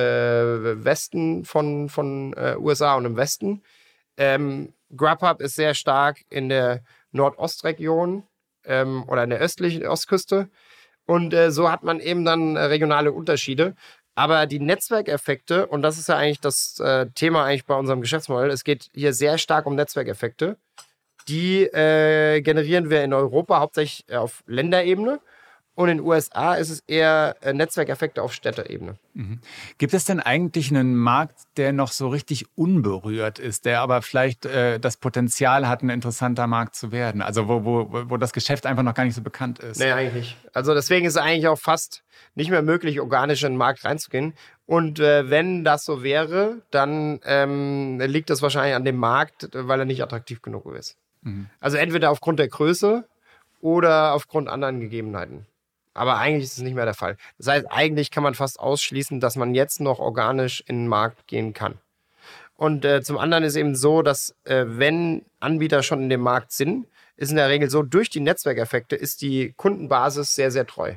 äh, 1.41 1.43
von, 1.43 1.89
von 1.89 2.33
äh, 2.33 2.55
USA 2.57 2.95
und 2.95 3.05
im 3.05 3.17
Westen. 3.17 3.63
Ähm, 4.15 4.73
Grubhub 4.95 5.41
ist 5.41 5.55
sehr 5.55 5.73
stark 5.73 6.23
in 6.29 6.49
der 6.49 6.83
Nordostregion 7.11 8.23
ähm, 8.63 9.03
oder 9.07 9.23
in 9.23 9.31
der 9.31 9.39
östlichen 9.39 9.85
Ostküste. 9.85 10.49
Und 11.05 11.33
äh, 11.33 11.51
so 11.51 11.71
hat 11.71 11.83
man 11.83 11.99
eben 11.99 12.23
dann 12.25 12.55
äh, 12.55 12.65
regionale 12.65 13.11
Unterschiede. 13.11 13.75
Aber 14.13 14.45
die 14.45 14.59
Netzwerkeffekte, 14.59 15.67
und 15.67 15.81
das 15.81 15.97
ist 15.97 16.09
ja 16.09 16.17
eigentlich 16.17 16.39
das 16.41 16.79
äh, 16.79 17.07
Thema 17.15 17.43
eigentlich 17.45 17.65
bei 17.65 17.75
unserem 17.75 18.01
Geschäftsmodell, 18.01 18.49
es 18.49 18.63
geht 18.63 18.89
hier 18.93 19.13
sehr 19.13 19.37
stark 19.37 19.65
um 19.65 19.75
Netzwerkeffekte. 19.75 20.57
Die 21.27 21.63
äh, 21.63 22.41
generieren 22.41 22.89
wir 22.89 23.03
in 23.03 23.13
Europa 23.13 23.59
hauptsächlich 23.59 24.15
auf 24.15 24.43
Länderebene. 24.47 25.19
Und 25.77 25.89
in 25.89 25.97
den 25.99 26.07
USA 26.07 26.55
ist 26.55 26.71
es 26.71 26.79
eher 26.87 27.35
äh, 27.41 27.53
Netzwerkeffekte 27.53 28.23
auf 28.23 28.33
Städteebene. 28.33 28.95
Mhm. 29.13 29.41
Gibt 29.77 29.93
es 29.93 30.05
denn 30.05 30.19
eigentlich 30.19 30.71
einen 30.71 30.95
Markt, 30.95 31.41
der 31.55 31.71
noch 31.71 31.91
so 31.91 32.07
richtig 32.07 32.47
unberührt 32.55 33.37
ist, 33.37 33.65
der 33.65 33.81
aber 33.81 34.01
vielleicht 34.01 34.47
äh, 34.47 34.79
das 34.79 34.97
Potenzial 34.97 35.67
hat, 35.67 35.83
ein 35.83 35.91
interessanter 35.91 36.47
Markt 36.47 36.75
zu 36.75 36.91
werden? 36.91 37.21
Also 37.21 37.47
wo, 37.47 37.63
wo, 37.63 38.09
wo 38.09 38.17
das 38.17 38.33
Geschäft 38.33 38.65
einfach 38.65 38.81
noch 38.81 38.95
gar 38.95 39.03
nicht 39.03 39.13
so 39.13 39.21
bekannt 39.21 39.59
ist? 39.59 39.77
Nee, 39.77 39.91
eigentlich 39.91 40.13
nicht. 40.15 40.37
Also 40.51 40.73
deswegen 40.73 41.05
ist 41.05 41.13
es 41.13 41.21
eigentlich 41.21 41.47
auch 41.47 41.59
fast 41.59 42.01
nicht 42.33 42.49
mehr 42.49 42.63
möglich, 42.63 42.99
organisch 42.99 43.43
in 43.43 43.51
den 43.51 43.57
Markt 43.57 43.85
reinzugehen. 43.85 44.33
Und 44.65 44.99
äh, 44.99 45.29
wenn 45.29 45.63
das 45.63 45.85
so 45.85 46.01
wäre, 46.01 46.63
dann 46.71 47.19
ähm, 47.23 47.99
liegt 47.99 48.31
das 48.31 48.41
wahrscheinlich 48.41 48.73
an 48.73 48.83
dem 48.83 48.97
Markt, 48.97 49.49
weil 49.53 49.77
er 49.77 49.85
nicht 49.85 50.01
attraktiv 50.01 50.41
genug 50.41 50.65
ist. 50.73 50.97
Mhm. 51.21 51.51
Also 51.59 51.77
entweder 51.77 52.09
aufgrund 52.09 52.39
der 52.39 52.47
Größe 52.47 53.07
oder 53.61 54.13
aufgrund 54.13 54.49
anderen 54.49 54.79
Gegebenheiten. 54.79 55.45
Aber 55.97 56.17
eigentlich 56.17 56.45
ist 56.45 56.57
es 56.57 56.63
nicht 56.63 56.75
mehr 56.75 56.85
der 56.85 56.93
Fall. 56.93 57.17
Das 57.37 57.47
heißt, 57.47 57.65
eigentlich 57.69 58.11
kann 58.11 58.23
man 58.23 58.35
fast 58.35 58.59
ausschließen, 58.59 59.19
dass 59.19 59.35
man 59.35 59.55
jetzt 59.55 59.81
noch 59.81 59.99
organisch 59.99 60.63
in 60.67 60.83
den 60.83 60.87
Markt 60.87 61.27
gehen 61.27 61.53
kann. 61.53 61.79
Und 62.55 62.85
äh, 62.85 63.03
zum 63.03 63.17
anderen 63.17 63.43
ist 63.43 63.55
eben 63.55 63.75
so, 63.75 64.01
dass 64.01 64.35
äh, 64.45 64.65
wenn 64.67 65.25
Anbieter 65.39 65.83
schon 65.83 66.01
in 66.01 66.09
dem 66.09 66.21
Markt 66.21 66.51
sind, 66.51 66.87
ist 67.15 67.29
in 67.29 67.37
der 67.37 67.49
Regel 67.49 67.69
so, 67.69 67.83
durch 67.83 68.09
die 68.09 68.19
Netzwerkeffekte 68.19 68.95
ist 68.95 69.21
die 69.21 69.53
Kundenbasis 69.57 70.35
sehr, 70.35 70.51
sehr 70.51 70.65
treu. 70.65 70.95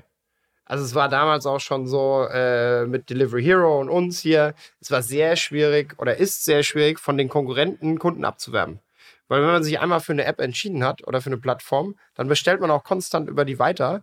Also 0.65 0.85
es 0.85 0.95
war 0.95 1.09
damals 1.09 1.47
auch 1.47 1.59
schon 1.59 1.87
so 1.87 2.27
äh, 2.33 2.87
mit 2.87 3.11
Delivery 3.11 3.43
Hero 3.43 3.81
und 3.81 3.89
uns 3.89 4.21
hier, 4.21 4.55
es 4.81 4.91
war 4.91 5.03
sehr 5.03 5.35
schwierig 5.37 5.95
oder 5.99 6.17
ist 6.17 6.45
sehr 6.45 6.63
schwierig, 6.63 7.01
von 7.01 7.19
den 7.19 7.29
Konkurrenten 7.29 7.99
Kunden 7.99 8.25
abzuwerben. 8.25 8.79
Weil 9.27 9.43
wenn 9.43 9.51
man 9.51 9.65
sich 9.65 9.81
einmal 9.81 10.01
für 10.01 10.13
eine 10.13 10.25
App 10.25 10.41
entschieden 10.41 10.85
hat 10.85 11.07
oder 11.07 11.21
für 11.21 11.31
eine 11.31 11.39
Plattform, 11.39 11.97
dann 12.15 12.29
bestellt 12.29 12.61
man 12.61 12.71
auch 12.71 12.85
konstant 12.85 13.29
über 13.29 13.45
die 13.45 13.59
weiter 13.59 14.03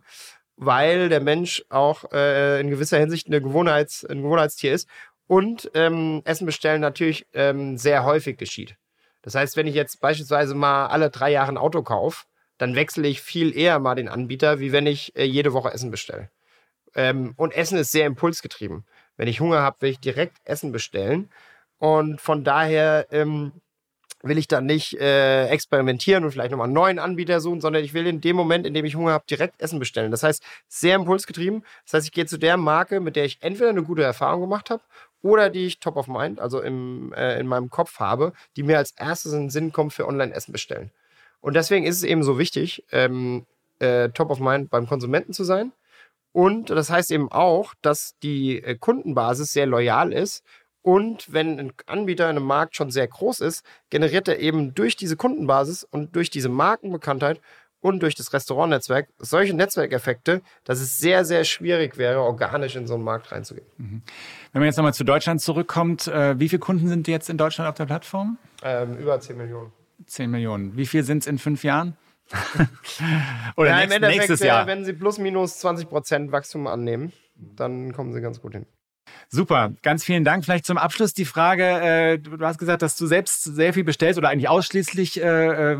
weil 0.58 1.08
der 1.08 1.20
Mensch 1.20 1.64
auch 1.70 2.12
äh, 2.12 2.60
in 2.60 2.68
gewisser 2.68 2.98
Hinsicht 2.98 3.28
eine 3.28 3.40
Gewohnheits, 3.40 4.04
ein 4.04 4.22
Gewohnheitstier 4.22 4.74
ist 4.74 4.88
und 5.26 5.70
ähm, 5.74 6.22
Essen 6.24 6.46
bestellen 6.46 6.80
natürlich 6.80 7.26
ähm, 7.32 7.78
sehr 7.78 8.04
häufig 8.04 8.36
geschieht. 8.36 8.76
Das 9.22 9.34
heißt, 9.34 9.56
wenn 9.56 9.66
ich 9.66 9.74
jetzt 9.74 10.00
beispielsweise 10.00 10.54
mal 10.54 10.86
alle 10.86 11.10
drei 11.10 11.30
Jahre 11.30 11.52
ein 11.52 11.58
Auto 11.58 11.82
kaufe, 11.82 12.26
dann 12.58 12.74
wechsle 12.74 13.06
ich 13.06 13.20
viel 13.22 13.56
eher 13.56 13.78
mal 13.78 13.94
den 13.94 14.08
Anbieter, 14.08 14.58
wie 14.58 14.72
wenn 14.72 14.86
ich 14.86 15.14
äh, 15.16 15.24
jede 15.24 15.52
Woche 15.52 15.72
Essen 15.72 15.90
bestelle. 15.90 16.30
Ähm, 16.94 17.34
und 17.36 17.52
Essen 17.52 17.78
ist 17.78 17.92
sehr 17.92 18.06
impulsgetrieben. 18.06 18.84
Wenn 19.16 19.28
ich 19.28 19.40
Hunger 19.40 19.62
habe, 19.62 19.80
will 19.80 19.90
ich 19.90 20.00
direkt 20.00 20.38
Essen 20.44 20.72
bestellen. 20.72 21.30
Und 21.78 22.20
von 22.20 22.42
daher 22.42 23.06
ähm, 23.10 23.52
will 24.22 24.38
ich 24.38 24.48
dann 24.48 24.66
nicht 24.66 24.94
äh, 24.94 25.46
experimentieren 25.46 26.24
und 26.24 26.32
vielleicht 26.32 26.50
nochmal 26.50 26.66
einen 26.66 26.74
neuen 26.74 26.98
Anbieter 26.98 27.40
suchen, 27.40 27.60
sondern 27.60 27.84
ich 27.84 27.94
will 27.94 28.06
in 28.06 28.20
dem 28.20 28.36
Moment, 28.36 28.66
in 28.66 28.74
dem 28.74 28.84
ich 28.84 28.96
Hunger 28.96 29.12
habe, 29.12 29.24
direkt 29.28 29.60
Essen 29.60 29.78
bestellen. 29.78 30.10
Das 30.10 30.22
heißt, 30.22 30.42
sehr 30.66 30.96
impulsgetrieben. 30.96 31.64
Das 31.84 31.94
heißt, 31.94 32.06
ich 32.06 32.12
gehe 32.12 32.26
zu 32.26 32.38
der 32.38 32.56
Marke, 32.56 33.00
mit 33.00 33.16
der 33.16 33.24
ich 33.24 33.38
entweder 33.42 33.70
eine 33.70 33.82
gute 33.82 34.02
Erfahrung 34.02 34.40
gemacht 34.40 34.70
habe 34.70 34.82
oder 35.22 35.50
die 35.50 35.66
ich 35.66 35.80
top 35.80 35.96
of 35.96 36.08
mind, 36.08 36.40
also 36.40 36.60
im, 36.60 37.12
äh, 37.12 37.38
in 37.38 37.46
meinem 37.46 37.70
Kopf 37.70 37.98
habe, 37.98 38.32
die 38.56 38.62
mir 38.62 38.78
als 38.78 38.92
erstes 38.92 39.32
in 39.32 39.42
den 39.42 39.50
Sinn 39.50 39.72
kommt 39.72 39.92
für 39.92 40.06
Online-Essen 40.06 40.52
bestellen. 40.52 40.90
Und 41.40 41.54
deswegen 41.54 41.86
ist 41.86 41.96
es 41.96 42.02
eben 42.02 42.22
so 42.22 42.38
wichtig, 42.38 42.84
ähm, 42.90 43.46
äh, 43.78 44.08
top 44.10 44.30
of 44.30 44.40
mind 44.40 44.70
beim 44.70 44.86
Konsumenten 44.86 45.32
zu 45.32 45.44
sein. 45.44 45.72
Und 46.32 46.70
das 46.70 46.90
heißt 46.90 47.10
eben 47.10 47.30
auch, 47.30 47.74
dass 47.82 48.16
die 48.22 48.62
äh, 48.62 48.76
Kundenbasis 48.76 49.52
sehr 49.52 49.66
loyal 49.66 50.12
ist 50.12 50.44
und 50.82 51.32
wenn 51.32 51.58
ein 51.58 51.72
Anbieter 51.86 52.30
in 52.30 52.36
einem 52.36 52.46
Markt 52.46 52.76
schon 52.76 52.90
sehr 52.90 53.06
groß 53.06 53.40
ist, 53.40 53.64
generiert 53.90 54.28
er 54.28 54.38
eben 54.38 54.74
durch 54.74 54.96
diese 54.96 55.16
Kundenbasis 55.16 55.84
und 55.84 56.14
durch 56.16 56.30
diese 56.30 56.48
Markenbekanntheit 56.48 57.40
und 57.80 58.02
durch 58.02 58.14
das 58.14 58.32
Restaurantnetzwerk 58.32 59.08
solche 59.18 59.54
Netzwerkeffekte, 59.54 60.42
dass 60.64 60.80
es 60.80 60.98
sehr, 60.98 61.24
sehr 61.24 61.44
schwierig 61.44 61.96
wäre, 61.96 62.20
organisch 62.20 62.76
in 62.76 62.86
so 62.86 62.94
einen 62.94 63.04
Markt 63.04 63.30
reinzugehen. 63.32 63.66
Mhm. 63.76 64.02
Wenn 64.52 64.60
man 64.60 64.66
jetzt 64.66 64.76
nochmal 64.76 64.94
zu 64.94 65.04
Deutschland 65.04 65.40
zurückkommt, 65.40 66.08
äh, 66.08 66.38
wie 66.38 66.48
viele 66.48 66.60
Kunden 66.60 66.88
sind 66.88 67.06
jetzt 67.08 67.30
in 67.30 67.38
Deutschland 67.38 67.68
auf 67.68 67.76
der 67.76 67.86
Plattform? 67.86 68.38
Ähm, 68.62 68.96
über 68.96 69.20
10 69.20 69.36
Millionen. 69.36 69.72
10 70.06 70.30
Millionen. 70.30 70.76
Wie 70.76 70.86
viel 70.86 71.04
sind 71.04 71.18
es 71.18 71.26
in 71.26 71.38
fünf 71.38 71.64
Jahren? 71.64 71.96
Oder 73.56 73.70
ja, 73.70 73.76
nächst, 73.76 73.86
im 73.86 74.02
Endeffekt, 74.02 74.18
nächstes 74.18 74.40
Jahr? 74.40 74.66
wenn 74.66 74.84
sie 74.84 74.92
plus 74.92 75.18
minus 75.18 75.58
20 75.60 75.88
Prozent 75.88 76.32
Wachstum 76.32 76.66
annehmen, 76.66 77.12
dann 77.34 77.92
kommen 77.92 78.12
sie 78.12 78.20
ganz 78.20 78.40
gut 78.40 78.52
hin. 78.52 78.66
Super, 79.30 79.72
ganz 79.82 80.04
vielen 80.04 80.24
Dank. 80.24 80.44
Vielleicht 80.44 80.64
zum 80.64 80.78
Abschluss 80.78 81.12
die 81.12 81.26
Frage, 81.26 81.64
äh, 81.64 82.18
du 82.18 82.38
hast 82.40 82.58
gesagt, 82.58 82.80
dass 82.80 82.96
du 82.96 83.06
selbst 83.06 83.42
sehr 83.42 83.74
viel 83.74 83.84
bestellst 83.84 84.18
oder 84.18 84.30
eigentlich 84.30 84.48
ausschließlich 84.48 85.22
äh, 85.22 85.72
äh, 85.72 85.76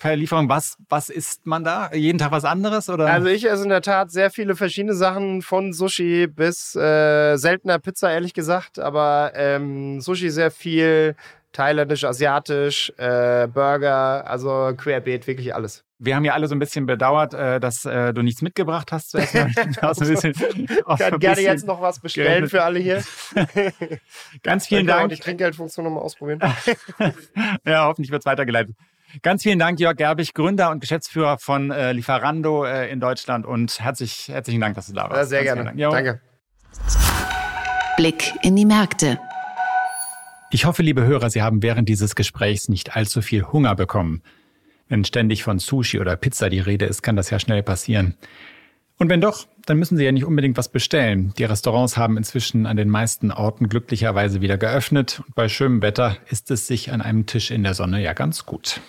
per 0.00 0.16
Lieferung. 0.16 0.48
Was, 0.48 0.76
was 0.88 1.08
isst 1.08 1.46
man 1.46 1.62
da? 1.62 1.92
Jeden 1.92 2.18
Tag 2.18 2.32
was 2.32 2.44
anderes? 2.44 2.90
Oder? 2.90 3.06
Also 3.06 3.28
ich 3.28 3.48
esse 3.48 3.62
in 3.62 3.68
der 3.68 3.82
Tat 3.82 4.10
sehr 4.10 4.30
viele 4.30 4.56
verschiedene 4.56 4.94
Sachen, 4.94 5.42
von 5.42 5.72
Sushi 5.72 6.26
bis 6.26 6.74
äh, 6.74 7.36
seltener 7.36 7.78
Pizza, 7.78 8.10
ehrlich 8.10 8.34
gesagt. 8.34 8.80
Aber 8.80 9.32
ähm, 9.36 10.00
Sushi 10.00 10.30
sehr 10.30 10.50
viel, 10.50 11.14
thailändisch, 11.54 12.04
asiatisch, 12.04 12.92
äh, 12.98 13.46
Burger, 13.46 14.28
also 14.28 14.74
querbeet, 14.76 15.26
wirklich 15.26 15.54
alles. 15.54 15.84
Wir 15.98 16.16
haben 16.16 16.24
ja 16.24 16.34
alle 16.34 16.48
so 16.48 16.54
ein 16.54 16.58
bisschen 16.58 16.84
bedauert, 16.84 17.32
äh, 17.32 17.60
dass 17.60 17.84
äh, 17.86 18.12
du 18.12 18.22
nichts 18.22 18.42
mitgebracht 18.42 18.92
hast 18.92 19.10
zu 19.10 19.18
essen. 19.18 19.54
ein 19.80 19.94
bisschen, 19.94 20.34
ich 20.36 20.98
kann 20.98 21.18
gerne 21.18 21.40
jetzt 21.40 21.66
noch 21.66 21.80
was 21.80 22.00
bestellen 22.00 22.48
für 22.48 22.62
alle 22.62 22.80
hier. 22.80 23.02
Ganz 24.42 24.66
vielen 24.66 24.86
Dank. 24.86 25.10
die 25.10 25.16
Trinkgeldfunktion 25.16 25.84
nochmal 25.84 26.02
ausprobieren. 26.02 26.40
ja, 27.64 27.86
hoffentlich 27.86 28.10
wird 28.10 28.22
es 28.22 28.26
weitergeleitet. 28.26 28.76
Ganz 29.22 29.44
vielen 29.44 29.60
Dank, 29.60 29.78
Jörg 29.78 29.96
Gerbig, 29.96 30.34
Gründer 30.34 30.70
und 30.70 30.80
Geschäftsführer 30.80 31.38
von 31.38 31.70
äh, 31.70 31.92
Lieferando 31.92 32.64
äh, 32.64 32.90
in 32.90 32.98
Deutschland 32.98 33.46
und 33.46 33.78
herzlich, 33.78 34.28
herzlichen 34.28 34.60
Dank, 34.60 34.74
dass 34.74 34.88
du 34.88 34.92
da 34.92 35.04
warst. 35.04 35.16
Ja, 35.16 35.24
sehr 35.24 35.44
Ganz 35.44 35.76
gerne. 35.76 35.90
Danke. 35.90 36.20
Blick 37.96 38.32
in 38.42 38.56
die 38.56 38.66
Märkte. 38.66 39.20
Ich 40.54 40.66
hoffe, 40.66 40.84
liebe 40.84 41.04
Hörer, 41.04 41.30
Sie 41.30 41.42
haben 41.42 41.64
während 41.64 41.88
dieses 41.88 42.14
Gesprächs 42.14 42.68
nicht 42.68 42.94
allzu 42.94 43.22
viel 43.22 43.42
Hunger 43.42 43.74
bekommen. 43.74 44.22
Wenn 44.88 45.04
ständig 45.04 45.42
von 45.42 45.58
Sushi 45.58 45.98
oder 45.98 46.14
Pizza 46.14 46.48
die 46.48 46.60
Rede 46.60 46.84
ist, 46.84 47.02
kann 47.02 47.16
das 47.16 47.28
ja 47.30 47.40
schnell 47.40 47.64
passieren. 47.64 48.14
Und 48.96 49.08
wenn 49.08 49.20
doch, 49.20 49.48
dann 49.66 49.78
müssen 49.78 49.96
Sie 49.96 50.04
ja 50.04 50.12
nicht 50.12 50.24
unbedingt 50.24 50.56
was 50.56 50.68
bestellen. 50.68 51.34
Die 51.38 51.42
Restaurants 51.44 51.96
haben 51.96 52.16
inzwischen 52.16 52.66
an 52.66 52.76
den 52.76 52.88
meisten 52.88 53.32
Orten 53.32 53.68
glücklicherweise 53.68 54.42
wieder 54.42 54.56
geöffnet 54.56 55.22
und 55.26 55.34
bei 55.34 55.48
schönem 55.48 55.82
Wetter 55.82 56.18
ist 56.30 56.52
es 56.52 56.68
sich 56.68 56.92
an 56.92 57.02
einem 57.02 57.26
Tisch 57.26 57.50
in 57.50 57.64
der 57.64 57.74
Sonne 57.74 58.00
ja 58.00 58.12
ganz 58.12 58.46
gut. 58.46 58.80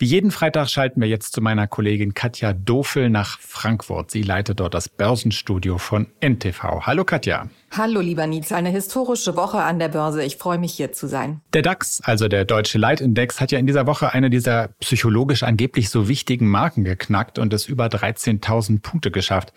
Wie 0.00 0.06
jeden 0.06 0.30
Freitag 0.30 0.70
schalten 0.70 1.02
wir 1.02 1.08
jetzt 1.08 1.34
zu 1.34 1.42
meiner 1.42 1.66
Kollegin 1.66 2.14
Katja 2.14 2.54
Dofel 2.54 3.10
nach 3.10 3.38
Frankfurt. 3.38 4.10
Sie 4.10 4.22
leitet 4.22 4.58
dort 4.58 4.72
das 4.72 4.88
Börsenstudio 4.88 5.76
von 5.76 6.06
NTV. 6.20 6.86
Hallo 6.86 7.04
Katja. 7.04 7.50
Hallo 7.70 8.00
lieber 8.00 8.26
Nils, 8.26 8.50
eine 8.50 8.70
historische 8.70 9.36
Woche 9.36 9.58
an 9.58 9.78
der 9.78 9.88
Börse. 9.88 10.24
Ich 10.24 10.38
freue 10.38 10.56
mich 10.56 10.72
hier 10.72 10.94
zu 10.94 11.06
sein. 11.06 11.42
Der 11.52 11.60
DAX, 11.60 12.00
also 12.02 12.28
der 12.28 12.46
Deutsche 12.46 12.78
Leitindex, 12.78 13.42
hat 13.42 13.52
ja 13.52 13.58
in 13.58 13.66
dieser 13.66 13.86
Woche 13.86 14.14
eine 14.14 14.30
dieser 14.30 14.68
psychologisch 14.80 15.42
angeblich 15.42 15.90
so 15.90 16.08
wichtigen 16.08 16.48
Marken 16.48 16.82
geknackt 16.82 17.38
und 17.38 17.52
es 17.52 17.68
über 17.68 17.88
13.000 17.88 18.80
Punkte 18.80 19.10
geschafft. 19.10 19.52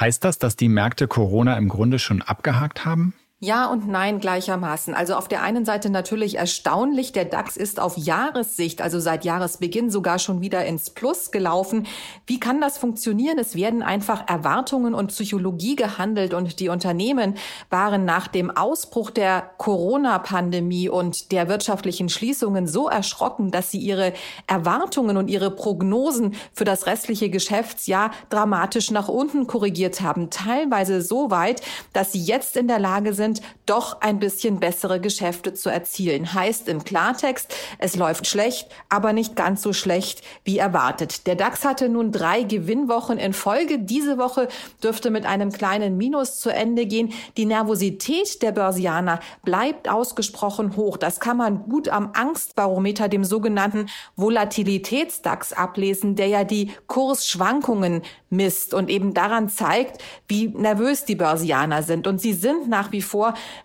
Heißt 0.00 0.24
das, 0.24 0.40
dass 0.40 0.56
die 0.56 0.68
Märkte 0.68 1.06
Corona 1.06 1.56
im 1.56 1.68
Grunde 1.68 2.00
schon 2.00 2.22
abgehakt 2.22 2.84
haben? 2.84 3.14
Ja 3.38 3.66
und 3.66 3.86
nein 3.86 4.18
gleichermaßen. 4.18 4.94
Also 4.94 5.14
auf 5.14 5.28
der 5.28 5.42
einen 5.42 5.66
Seite 5.66 5.90
natürlich 5.90 6.38
erstaunlich, 6.38 7.12
der 7.12 7.26
DAX 7.26 7.58
ist 7.58 7.78
auf 7.78 7.98
Jahressicht, 7.98 8.80
also 8.80 8.98
seit 8.98 9.26
Jahresbeginn 9.26 9.90
sogar 9.90 10.18
schon 10.18 10.40
wieder 10.40 10.64
ins 10.64 10.88
Plus 10.88 11.30
gelaufen. 11.30 11.86
Wie 12.26 12.40
kann 12.40 12.62
das 12.62 12.78
funktionieren? 12.78 13.38
Es 13.38 13.54
werden 13.54 13.82
einfach 13.82 14.26
Erwartungen 14.26 14.94
und 14.94 15.08
Psychologie 15.08 15.76
gehandelt 15.76 16.32
und 16.32 16.60
die 16.60 16.70
Unternehmen 16.70 17.34
waren 17.68 18.06
nach 18.06 18.26
dem 18.26 18.50
Ausbruch 18.50 19.10
der 19.10 19.50
Corona-Pandemie 19.58 20.88
und 20.88 21.30
der 21.30 21.46
wirtschaftlichen 21.50 22.08
Schließungen 22.08 22.66
so 22.66 22.88
erschrocken, 22.88 23.50
dass 23.50 23.70
sie 23.70 23.80
ihre 23.80 24.14
Erwartungen 24.46 25.18
und 25.18 25.28
ihre 25.28 25.50
Prognosen 25.50 26.36
für 26.54 26.64
das 26.64 26.86
restliche 26.86 27.28
Geschäftsjahr 27.28 28.12
dramatisch 28.30 28.90
nach 28.90 29.08
unten 29.08 29.46
korrigiert 29.46 30.00
haben. 30.00 30.30
Teilweise 30.30 31.02
so 31.02 31.30
weit, 31.30 31.60
dass 31.92 32.12
sie 32.12 32.22
jetzt 32.22 32.56
in 32.56 32.66
der 32.66 32.78
Lage 32.78 33.12
sind, 33.12 33.25
sind, 33.26 33.42
doch 33.66 34.00
ein 34.00 34.18
bisschen 34.18 34.60
bessere 34.60 35.00
Geschäfte 35.00 35.52
zu 35.52 35.68
erzielen. 35.68 36.32
Heißt 36.32 36.68
im 36.68 36.84
Klartext, 36.84 37.52
es 37.78 37.96
läuft 37.96 38.26
schlecht, 38.26 38.68
aber 38.88 39.12
nicht 39.12 39.34
ganz 39.34 39.62
so 39.62 39.72
schlecht 39.72 40.22
wie 40.44 40.58
erwartet. 40.58 41.26
Der 41.26 41.34
DAX 41.34 41.64
hatte 41.64 41.88
nun 41.88 42.12
drei 42.12 42.44
Gewinnwochen 42.44 43.18
in 43.18 43.32
Folge. 43.32 43.80
Diese 43.80 44.18
Woche 44.18 44.48
dürfte 44.82 45.10
mit 45.10 45.26
einem 45.26 45.50
kleinen 45.50 45.96
Minus 45.96 46.38
zu 46.38 46.50
Ende 46.50 46.86
gehen. 46.86 47.12
Die 47.36 47.46
Nervosität 47.46 48.42
der 48.42 48.52
Börsianer 48.52 49.20
bleibt 49.44 49.88
ausgesprochen 49.88 50.76
hoch. 50.76 50.96
Das 50.96 51.18
kann 51.18 51.36
man 51.36 51.68
gut 51.68 51.88
am 51.88 52.10
Angstbarometer, 52.14 53.08
dem 53.08 53.24
sogenannten 53.24 53.88
Volatilitätsdax 54.14 55.52
ablesen, 55.52 56.14
der 56.14 56.28
ja 56.28 56.44
die 56.44 56.70
Kursschwankungen 56.86 58.02
misst 58.30 58.74
und 58.74 58.90
eben 58.90 59.14
daran 59.14 59.48
zeigt, 59.48 60.02
wie 60.28 60.48
nervös 60.48 61.04
die 61.04 61.16
Börsianer 61.16 61.82
sind. 61.82 62.06
Und 62.06 62.20
sie 62.20 62.32
sind 62.32 62.68
nach 62.68 62.92
wie 62.92 63.02
vor 63.02 63.15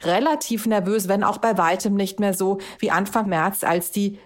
relativ 0.04 0.66
nervös, 0.66 1.08
wenn 1.08 1.24
auch 1.24 1.38
bei 1.38 1.58
weitem 1.58 1.95
nicht 1.95 2.20
mehr 2.20 2.34
so 2.34 2.60
wie 2.80 2.91
Anfang 2.91 3.28
März, 3.28 3.64
als 3.64 3.91
die 3.91 4.20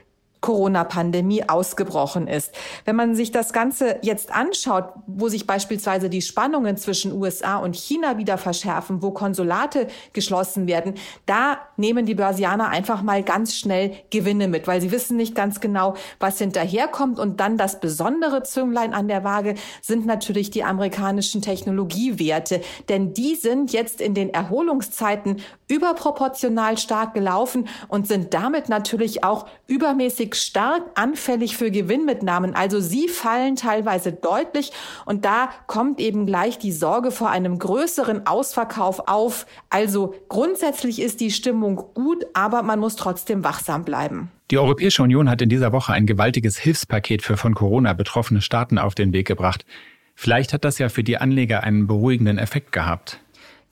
Corona-Pandemie 0.46 1.50
ausgebrochen 1.50 2.28
ist. 2.28 2.54
Wenn 2.86 2.96
man 2.96 3.16
sich 3.16 3.32
das 3.32 3.52
Ganze 3.52 3.98
jetzt 4.04 4.32
anschaut, 4.32 4.90
wo 5.08 5.28
sich 5.28 5.48
beispielsweise 5.48 6.08
die 6.08 6.22
Spannungen 6.22 6.78
zwischen 6.78 7.12
USA 7.14 7.58
und 7.58 7.76
China 7.76 8.20
wieder 8.20 8.38
verschärfen, 8.38 9.02
wo 9.02 9.10
Konsulate 9.10 9.88
geschlossen 10.14 10.68
werden, 10.68 10.94
da 11.26 11.58
nehmen 11.78 12.06
die 12.06 12.14
Börsianer 12.14 12.70
einfach 12.70 13.02
mal 13.02 13.24
ganz 13.24 13.56
schnell 13.56 13.96
Gewinne 14.12 14.48
mit, 14.48 14.68
weil 14.68 14.82
sie 14.82 14.92
wissen 14.92 15.18
nicht 15.18 15.34
ganz 15.34 15.62
genau, 15.62 15.96
was 16.20 16.38
hinterherkommt. 16.38 17.18
Und 17.18 17.40
dann 17.40 17.58
das 17.58 17.80
besondere 17.80 18.44
Zünglein 18.44 18.94
an 18.94 19.08
der 19.08 19.24
Waage 19.24 19.56
sind 19.82 20.06
natürlich 20.06 20.52
die 20.52 20.64
amerikanischen 20.64 21.42
Technologiewerte, 21.42 22.62
denn 22.88 23.16
die 23.16 23.34
sind 23.34 23.74
jetzt 23.74 24.00
in 24.00 24.14
den 24.14 24.32
Erholungszeiten 24.32 25.42
überproportional 25.68 26.78
stark 26.78 27.16
gelaufen 27.16 27.68
und 27.88 28.08
sind 28.08 28.36
damit 28.36 28.70
natürlich 28.70 29.24
auch 29.24 29.48
übermäßig 29.66 30.35
stark 30.36 30.84
anfällig 30.96 31.58
für 31.58 31.72
Gewinnmitnahmen. 31.72 32.56
Also 32.56 32.80
sie 32.80 33.08
fallen 33.08 33.56
teilweise 33.56 34.12
deutlich 34.12 34.72
und 35.06 35.26
da 35.26 35.50
kommt 35.68 36.00
eben 36.00 36.26
gleich 36.26 36.60
die 36.60 36.72
Sorge 36.72 37.12
vor 37.12 37.30
einem 37.30 37.60
größeren 37.60 38.28
Ausverkauf 38.28 39.08
auf. 39.08 39.46
Also 39.70 40.16
grundsätzlich 40.30 41.02
ist 41.02 41.20
die 41.20 41.32
Stimmung 41.32 41.76
gut, 41.94 42.26
aber 42.34 42.64
man 42.64 42.80
muss 42.80 42.96
trotzdem 42.96 43.44
wachsam 43.44 43.84
bleiben. 43.84 44.32
Die 44.52 44.60
Europäische 44.60 45.02
Union 45.02 45.30
hat 45.30 45.42
in 45.42 45.50
dieser 45.50 45.72
Woche 45.72 45.94
ein 45.94 46.06
gewaltiges 46.06 46.58
Hilfspaket 46.60 47.24
für 47.24 47.36
von 47.36 47.56
Corona 47.56 47.94
betroffene 47.94 48.42
Staaten 48.42 48.78
auf 48.78 48.94
den 48.94 49.12
Weg 49.12 49.28
gebracht. 49.28 49.66
Vielleicht 50.14 50.54
hat 50.54 50.64
das 50.64 50.78
ja 50.78 50.90
für 50.90 51.04
die 51.04 51.18
Anleger 51.18 51.64
einen 51.64 51.88
beruhigenden 51.88 52.38
Effekt 52.38 52.72
gehabt. 52.72 53.20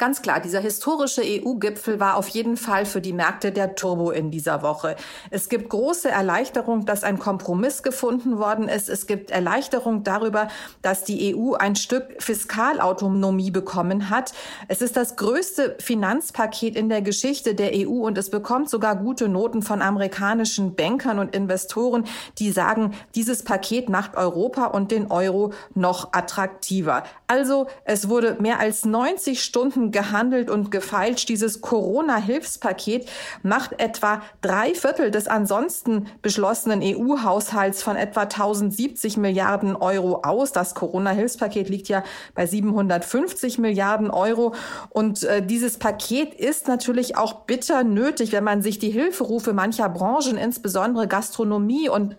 Ganz 0.03 0.21
klar, 0.21 0.41
dieser 0.41 0.59
historische 0.59 1.21
EU-Gipfel 1.23 1.97
war 1.97 2.17
auf 2.17 2.27
jeden 2.27 2.57
Fall 2.57 2.85
für 2.85 2.99
die 2.99 3.13
Märkte 3.13 3.53
der 3.53 3.75
Turbo 3.75 4.11
in 4.11 4.31
dieser 4.31 4.61
Woche. 4.61 4.97
Es 5.29 5.47
gibt 5.47 5.69
große 5.69 6.11
Erleichterung, 6.11 6.85
dass 6.85 7.05
ein 7.05 7.19
Kompromiss 7.19 7.83
gefunden 7.83 8.37
worden 8.37 8.67
ist. 8.67 8.89
Es 8.89 9.07
gibt 9.07 9.31
Erleichterung 9.31 10.03
darüber, 10.03 10.49
dass 10.81 11.05
die 11.05 11.33
EU 11.33 11.53
ein 11.53 11.77
Stück 11.77 12.21
Fiskalautonomie 12.21 13.49
bekommen 13.49 14.09
hat. 14.09 14.33
Es 14.67 14.81
ist 14.81 14.97
das 14.97 15.15
größte 15.15 15.77
Finanzpaket 15.79 16.75
in 16.75 16.89
der 16.89 17.01
Geschichte 17.01 17.55
der 17.55 17.71
EU 17.73 18.05
und 18.05 18.17
es 18.17 18.29
bekommt 18.29 18.69
sogar 18.69 18.97
gute 18.97 19.29
Noten 19.29 19.61
von 19.61 19.81
amerikanischen 19.81 20.75
Bankern 20.75 21.17
und 21.17 21.33
Investoren, 21.33 22.03
die 22.39 22.51
sagen, 22.51 22.93
dieses 23.15 23.43
Paket 23.43 23.87
macht 23.87 24.17
Europa 24.17 24.65
und 24.65 24.91
den 24.91 25.09
Euro 25.09 25.53
noch 25.75 26.11
attraktiver. 26.11 27.03
Also 27.27 27.67
es 27.85 28.09
wurde 28.09 28.35
mehr 28.41 28.59
als 28.59 28.83
90 28.83 29.41
Stunden 29.41 29.92
gehandelt 29.93 30.49
und 30.49 30.71
gefeilscht. 30.71 31.29
Dieses 31.29 31.61
Corona-Hilfspaket 31.61 33.07
macht 33.41 33.79
etwa 33.79 34.21
drei 34.41 34.73
Viertel 34.73 35.11
des 35.11 35.27
ansonsten 35.27 36.07
beschlossenen 36.21 36.81
EU-Haushalts 36.83 37.81
von 37.81 37.95
etwa 37.95 38.23
1070 38.23 39.15
Milliarden 39.15 39.75
Euro 39.77 40.21
aus. 40.23 40.51
Das 40.51 40.75
Corona-Hilfspaket 40.75 41.69
liegt 41.69 41.87
ja 41.87 42.03
bei 42.35 42.45
750 42.45 43.59
Milliarden 43.59 44.09
Euro. 44.09 44.53
Und 44.89 45.23
äh, 45.23 45.45
dieses 45.45 45.77
Paket 45.77 46.33
ist 46.33 46.67
natürlich 46.67 47.15
auch 47.15 47.45
bitter 47.45 47.83
nötig, 47.83 48.33
wenn 48.33 48.43
man 48.43 48.61
sich 48.61 48.79
die 48.79 48.89
Hilferufe 48.89 49.53
mancher 49.53 49.87
Branchen, 49.87 50.37
insbesondere 50.37 51.07
Gastronomie 51.07 51.87
und 51.87 52.15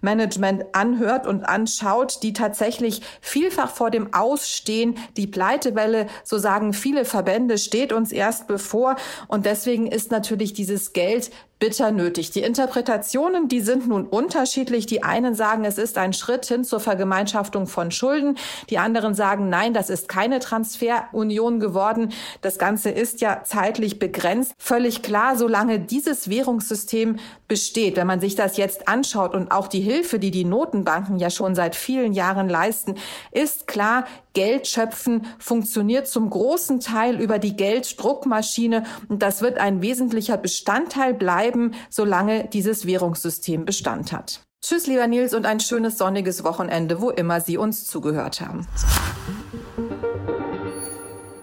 Veranstaltungsmanagement 0.00 0.74
anhört 0.74 1.26
und 1.26 1.44
anschaut, 1.44 2.22
die 2.22 2.32
tatsächlich 2.32 3.02
vielfach 3.20 3.70
vor 3.70 3.90
dem 3.90 4.12
Ausstehen. 4.12 4.96
Die 5.16 5.26
Pleitewelle 5.26 6.06
so 6.24 6.38
sagen 6.38 6.72
viele 6.72 7.04
Verbände, 7.04 7.58
steht 7.58 7.92
uns 7.92 8.12
erst 8.12 8.46
bevor. 8.46 8.96
Und 9.28 9.46
deswegen 9.46 9.86
ist 9.86 10.10
natürlich 10.10 10.52
dieses 10.52 10.92
Geld 10.92 11.30
bitter 11.60 11.92
nötig. 11.92 12.32
Die 12.32 12.40
Interpretationen, 12.40 13.46
die 13.46 13.60
sind 13.60 13.86
nun 13.86 14.06
unterschiedlich. 14.06 14.86
Die 14.86 15.04
einen 15.04 15.34
sagen, 15.34 15.64
es 15.64 15.78
ist 15.78 15.98
ein 15.98 16.12
Schritt 16.12 16.46
hin 16.46 16.64
zur 16.64 16.80
Vergemeinschaftung 16.80 17.66
von 17.68 17.92
Schulden. 17.92 18.36
Die 18.70 18.78
anderen 18.78 19.14
sagen, 19.14 19.48
nein, 19.48 19.74
das 19.74 19.90
ist 19.90 20.08
keine 20.08 20.40
Transferunion 20.40 21.60
geworden. 21.60 22.12
Das 22.40 22.58
Ganze 22.58 22.90
ist 22.90 23.20
ja 23.20 23.42
zeitlich 23.44 23.98
begrenzt. 23.98 24.54
Völlig 24.58 25.02
klar, 25.02 25.36
solange 25.36 25.78
dieses 25.78 26.28
Währungssystem 26.30 27.18
besteht, 27.46 27.96
wenn 27.96 28.06
man 28.06 28.20
sich 28.20 28.34
das 28.34 28.56
jetzt 28.56 28.88
anschaut 28.88 29.34
und 29.34 29.52
auch 29.52 29.68
die 29.68 29.80
Hilfe, 29.80 30.18
die 30.18 30.30
die 30.30 30.44
Notenbanken 30.44 31.18
ja 31.18 31.28
schon 31.28 31.54
seit 31.54 31.76
vielen 31.76 32.14
Jahren 32.14 32.48
leisten, 32.48 32.94
ist 33.32 33.66
klar, 33.66 34.06
Geld 34.32 34.66
schöpfen 34.66 35.26
funktioniert 35.38 36.06
zum 36.06 36.30
großen 36.30 36.80
Teil 36.80 37.20
über 37.20 37.38
die 37.38 37.56
Gelddruckmaschine 37.56 38.84
und 39.08 39.22
das 39.22 39.42
wird 39.42 39.58
ein 39.58 39.82
wesentlicher 39.82 40.36
Bestandteil 40.36 41.14
bleiben 41.14 41.74
solange 41.88 42.48
dieses 42.48 42.86
Währungssystem 42.86 43.64
Bestand 43.64 44.12
hat. 44.12 44.40
Tschüss, 44.62 44.86
lieber 44.86 45.06
Nils, 45.06 45.32
und 45.32 45.46
ein 45.46 45.58
schönes 45.58 45.96
sonniges 45.96 46.44
Wochenende, 46.44 47.00
wo 47.00 47.10
immer 47.10 47.40
Sie 47.40 47.56
uns 47.56 47.86
zugehört 47.86 48.40
haben. 48.40 48.66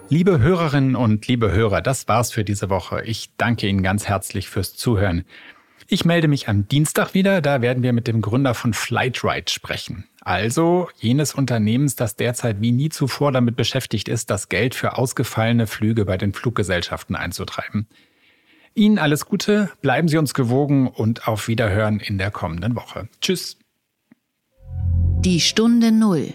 Liebe 0.10 0.40
Hörerinnen 0.40 0.96
und 0.96 1.28
liebe 1.28 1.52
Hörer, 1.52 1.82
das 1.82 2.08
war's 2.08 2.32
für 2.32 2.44
diese 2.44 2.70
Woche. 2.70 3.02
Ich 3.04 3.32
danke 3.38 3.68
Ihnen 3.68 3.84
ganz 3.84 4.08
herzlich 4.08 4.48
fürs 4.48 4.76
Zuhören. 4.76 5.26
Ich 5.90 6.06
melde 6.06 6.28
mich 6.28 6.48
am 6.48 6.68
Dienstag 6.68 7.14
wieder, 7.14 7.42
da 7.42 7.62
werden 7.62 7.82
wir 7.82 7.92
mit 7.92 8.08
dem 8.08 8.22
Gründer 8.22 8.54
von 8.54 8.74
Flightride 8.74 9.52
sprechen. 9.52 10.06
Also 10.28 10.90
jenes 11.00 11.34
Unternehmens, 11.34 11.96
das 11.96 12.18
derzeit 12.18 12.60
wie 12.60 12.74
nie 12.74 12.90
zuvor 12.90 13.32
damit 13.32 13.56
beschäftigt 13.56 14.10
ist, 14.10 14.30
das 14.30 14.50
Geld 14.50 14.76
für 14.76 14.98
ausgefallene 14.98 15.68
Flüge 15.68 16.04
bei 16.04 16.18
den 16.18 16.34
Fluggesellschaften 16.34 17.16
einzutreiben. 17.16 17.88
Ihnen 18.74 19.00
alles 19.00 19.26
Gute, 19.26 19.70
bleiben 19.82 20.10
Sie 20.10 20.18
uns 20.18 20.34
gewogen 20.34 20.90
und 20.90 21.30
auf 21.30 21.48
Wiederhören 21.48 22.02
in 22.02 22.18
der 22.18 22.30
kommenden 22.30 22.76
Woche. 22.76 23.08
Tschüss. 23.22 23.58
Die 25.20 25.40
Stunde 25.40 25.94
Null. 25.94 26.34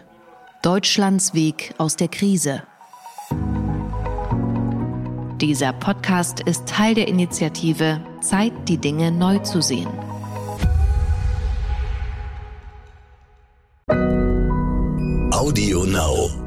Deutschlands 0.63 1.35
Weg 1.35 1.75
aus 1.77 1.95
der 1.97 2.09
Krise. 2.09 2.63
Dieser 5.43 5.75
Podcast 5.75 6.41
ist 6.41 6.67
Teil 6.67 6.95
der 6.95 7.09
Initiative 7.09 8.01
Zeit, 8.23 8.55
die 8.69 8.79
Dinge 8.79 9.13
neu 9.13 9.41
zu 9.41 9.61
sehen. 9.61 9.91
Audio 15.33 15.85
Now. 15.85 16.42